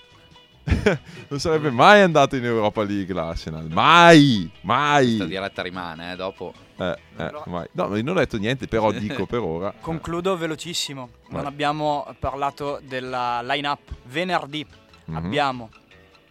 non 1.28 1.40
sarebbe 1.40 1.70
mai 1.70 2.00
andato 2.00 2.36
in 2.36 2.44
Europa 2.44 2.82
League 2.84 3.12
l'Arsenal. 3.12 3.66
Mai, 3.70 4.48
mai. 4.60 5.06
Questa 5.06 5.24
diretta 5.24 5.62
rimane, 5.62 6.12
eh, 6.12 6.16
dopo. 6.16 6.52
Eh, 6.76 6.96
eh, 7.16 7.30
mai. 7.46 7.66
No, 7.72 7.86
non 7.86 8.08
ho 8.08 8.12
detto 8.14 8.36
niente, 8.36 8.68
però 8.68 8.92
dico 8.92 9.26
per 9.26 9.40
ora. 9.40 9.72
Concludo 9.80 10.36
velocissimo. 10.36 11.08
Non 11.30 11.40
Vai. 11.42 11.50
abbiamo 11.50 12.06
parlato 12.20 12.80
della 12.86 13.40
line-up. 13.42 13.80
Venerdì 14.04 14.64
Mhm. 15.06 15.16
abbiamo 15.16 15.70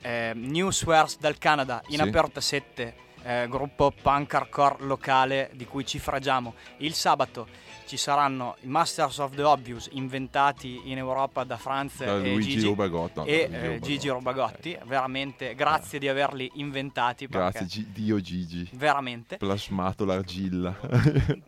eh, 0.02 0.32
New 0.36 0.70
Swears 0.72 1.18
dal 1.20 1.38
Canada 1.38 1.82
in 1.88 2.00
Sì. 2.00 2.08
aperta 2.08 2.42
7, 2.42 2.96
eh, 3.24 3.48
gruppo 3.50 3.92
punk 4.02 4.34
hardcore 4.34 4.78
locale 4.86 5.52
di 5.54 5.66
cui 5.66 5.86
ci 5.86 6.00
fragiamo. 6.00 6.54
Il 6.78 6.94
sabato 6.94 7.48
ci 7.86 7.98
saranno 7.98 8.56
i 8.62 8.68
Masters 8.68 9.18
of 9.18 9.34
the 9.36 9.42
Obvious 9.42 9.90
inventati 9.94 10.92
in 10.92 10.98
Europa 11.00 11.44
da 11.44 11.58
Franz 11.58 11.98
Da 12.04 12.18
e 12.18 12.20
Luigi 12.34 12.52
Gigi. 12.52 12.66
Rubagotti. 12.68 13.20
no, 13.20 13.26
e 13.26 13.48
da 13.50 13.62
eh, 13.64 13.80
Gigi 13.80 14.08
Robagotti, 14.10 14.78
veramente 14.86 15.56
grazie 15.56 15.98
di 15.98 16.08
averli 16.08 16.52
inventati. 16.56 17.26
Grazie, 17.26 17.66
Gi- 17.66 17.92
Dio 17.92 18.22
Gigi. 18.22 18.70
Veramente. 18.74 19.38
Plasmato 19.38 20.06
l'argilla. 20.06 20.76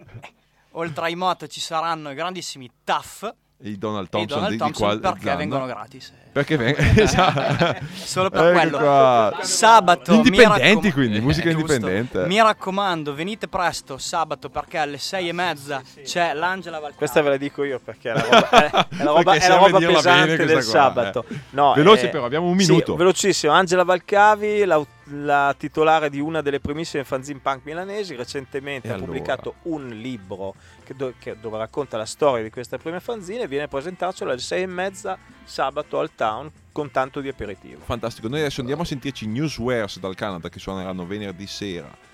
Oltre 0.75 1.05
ai 1.05 1.15
moto 1.15 1.47
ci 1.47 1.59
saranno 1.59 2.11
i 2.11 2.15
grandissimi 2.15 2.69
Tuff 2.83 3.23
e 3.23 3.33
i 3.63 3.77
Donald 3.77 4.09
Thompson, 4.09 4.37
i 4.37 4.41
Donald 4.41 4.49
di, 4.49 4.57
di 4.57 4.63
Thompson 4.63 4.87
qua 4.99 5.09
perché 5.11 5.25
Zanna. 5.25 5.35
vengono 5.37 5.65
gratis. 5.65 6.13
Perché 6.31 6.55
vengono 6.57 6.87
esatto. 6.95 7.85
Solo 7.93 8.29
per 8.29 8.41
Ecco 8.45 8.59
quello. 8.59 8.77
qua. 8.77 9.37
Sabato. 9.41 10.11
mi 10.11 10.17
Indipendenti 10.17 10.73
raccom- 10.87 10.93
quindi, 10.93 11.19
musica 11.19 11.49
Eh, 11.49 11.53
giusto. 11.53 11.73
indipendente. 11.73 12.25
Mi 12.27 12.41
raccomando, 12.41 13.13
venite 13.13 13.47
presto 13.47 13.97
sabato 13.97 14.49
perché 14.49 14.77
alle 14.77 14.97
sei 14.97 15.27
e 15.29 15.33
mezza 15.33 15.81
c'è 16.03 16.33
l'Angela 16.33 16.77
Valcari. 16.77 16.97
Questa 16.97 17.21
ve 17.21 17.29
la 17.29 17.37
dico 17.37 17.63
io 17.63 17.79
perché 17.83 18.11
è 18.11 18.13
la 18.13 18.21
roba, 18.21 18.49
è, 18.49 18.69
è 18.69 19.03
la 19.03 19.11
roba, 19.11 19.33
è 19.35 19.47
la 19.47 19.55
roba 19.57 19.77
pesante 19.79 20.35
del 20.37 20.51
qua, 20.53 20.61
sabato. 20.61 21.25
eh. 21.29 21.39
No, 21.51 21.73
Veloce 21.73 22.05
eh, 22.05 22.09
però, 22.09 22.25
abbiamo 22.25 22.47
un 22.47 22.57
sì, 22.59 22.67
minuto. 22.69 22.95
velocissimo. 22.95 23.51
Angela 23.51 23.83
Valcavi, 23.83 24.63
la, 24.63 24.81
la 25.23 25.53
titolare 25.57 26.09
di 26.09 26.19
una 26.21 26.41
delle 26.41 26.61
primissime 26.61 27.03
fanzine 27.03 27.39
punk 27.43 27.61
milanesi, 27.65 28.15
recentemente 28.15 28.87
E 28.87 28.91
ha 28.91 28.93
allora? 28.93 29.07
pubblicato 29.11 29.55
un 29.63 29.89
libro 29.89 30.55
che 30.83 30.95
do- 30.95 31.13
che- 31.19 31.37
dove 31.39 31.57
racconta 31.57 31.97
la 31.97 32.05
storia 32.05 32.43
di 32.43 32.49
questa 32.49 32.77
prima 32.77 32.99
fanzine 32.99 33.47
viene 33.47 33.65
a 33.65 33.67
presentarcelo 33.67 34.31
alle 34.31 34.39
sei 34.39 34.63
e 34.63 34.67
mezza 34.67 35.17
sabato 35.43 35.99
al 35.99 36.11
town 36.15 36.49
con 36.71 36.91
tanto 36.91 37.19
di 37.21 37.27
aperitivo. 37.27 37.81
Fantastico. 37.83 38.27
Noi 38.27 38.39
adesso 38.39 38.61
andiamo 38.61 38.83
a 38.83 38.85
sentirci 38.85 39.27
Newswares 39.27 39.99
dal 39.99 40.15
Canada 40.15 40.49
che 40.49 40.59
suoneranno 40.59 41.05
venerdì 41.05 41.47
sera 41.47 42.09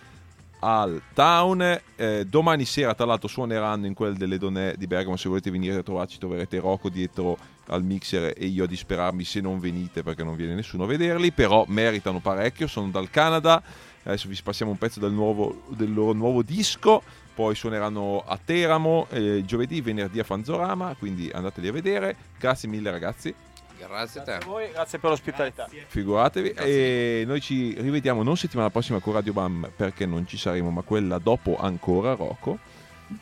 al 0.59 1.01
Town. 1.13 1.79
Eh, 1.95 2.25
domani 2.25 2.65
sera, 2.65 2.95
tra 2.95 3.05
l'altro, 3.05 3.27
suoneranno 3.27 3.85
in 3.85 3.93
quel 3.93 4.15
delle 4.15 4.37
Donè 4.37 4.73
di 4.75 4.87
Bergamo. 4.87 5.15
Se 5.15 5.29
volete 5.29 5.51
venire 5.51 5.77
a 5.77 5.83
trovarci, 5.83 6.17
troverete 6.17 6.59
Rocco 6.59 6.89
dietro 6.89 7.37
al 7.67 7.83
mixer 7.83 8.33
e 8.35 8.45
io 8.45 8.63
a 8.63 8.67
disperarmi 8.67 9.23
se 9.23 9.41
non 9.41 9.59
venite 9.59 10.01
perché 10.01 10.23
non 10.23 10.35
viene 10.35 10.55
nessuno 10.55 10.85
a 10.85 10.87
vederli. 10.87 11.31
Però 11.31 11.65
meritano 11.67 12.19
parecchio. 12.19 12.67
Sono 12.67 12.89
dal 12.89 13.09
Canada. 13.09 13.61
Adesso 14.07 14.29
vi 14.29 14.39
passiamo 14.41 14.71
un 14.71 14.77
pezzo 14.77 15.01
del, 15.01 15.11
nuovo- 15.11 15.63
del 15.67 15.93
loro 15.93 16.13
nuovo 16.13 16.41
disco. 16.41 17.03
Poi 17.35 17.53
suoneranno 17.55 18.23
a 18.25 18.39
Teramo 18.43 19.07
eh, 19.09 19.43
giovedì, 19.45 19.81
venerdì 19.81 20.19
a 20.19 20.23
Fanzorama. 20.23 20.95
Quindi 20.97 21.29
andateli 21.31 21.67
a 21.67 21.71
vedere. 21.73 22.15
Grazie 22.39 22.69
mille, 22.69 22.89
ragazzi. 22.89 23.35
Grazie 23.77 24.21
a 24.21 24.23
te. 24.23 24.31
A 24.31 24.39
voi, 24.45 24.69
grazie 24.71 24.97
per 24.97 25.09
l'ospitalità. 25.09 25.67
Figuratevi. 25.87 26.51
Grazie. 26.53 27.21
E 27.21 27.25
noi 27.25 27.41
ci 27.41 27.75
rivediamo 27.79 28.23
non 28.23 28.37
settimana 28.37 28.69
prossima 28.69 28.99
con 28.99 29.13
Radio 29.13 29.33
Bam 29.33 29.69
perché 29.75 30.05
non 30.05 30.25
ci 30.25 30.37
saremo, 30.37 30.71
ma 30.71 30.81
quella 30.81 31.19
dopo 31.19 31.57
ancora, 31.57 32.15
Rocco. 32.15 32.57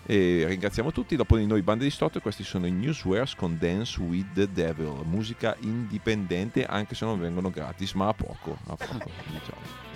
E 0.05 0.45
ringraziamo 0.47 0.91
tutti. 0.91 1.15
Dopo 1.15 1.35
di 1.35 1.47
noi, 1.47 1.63
Bande 1.63 1.83
Distorte, 1.83 2.21
questi 2.21 2.43
sono 2.43 2.67
i 2.67 2.71
Newswares 2.71 3.33
con 3.35 3.57
Dance 3.59 3.99
with 3.99 4.33
the 4.33 4.51
Devil. 4.51 5.01
Musica 5.03 5.55
indipendente, 5.61 6.63
anche 6.63 6.93
se 6.93 7.05
non 7.05 7.19
vengono 7.19 7.49
gratis, 7.49 7.93
ma 7.93 8.07
a 8.07 8.13
poco. 8.13 8.57
A 8.67 8.75
poco 8.75 9.09
diciamo. 9.27 9.94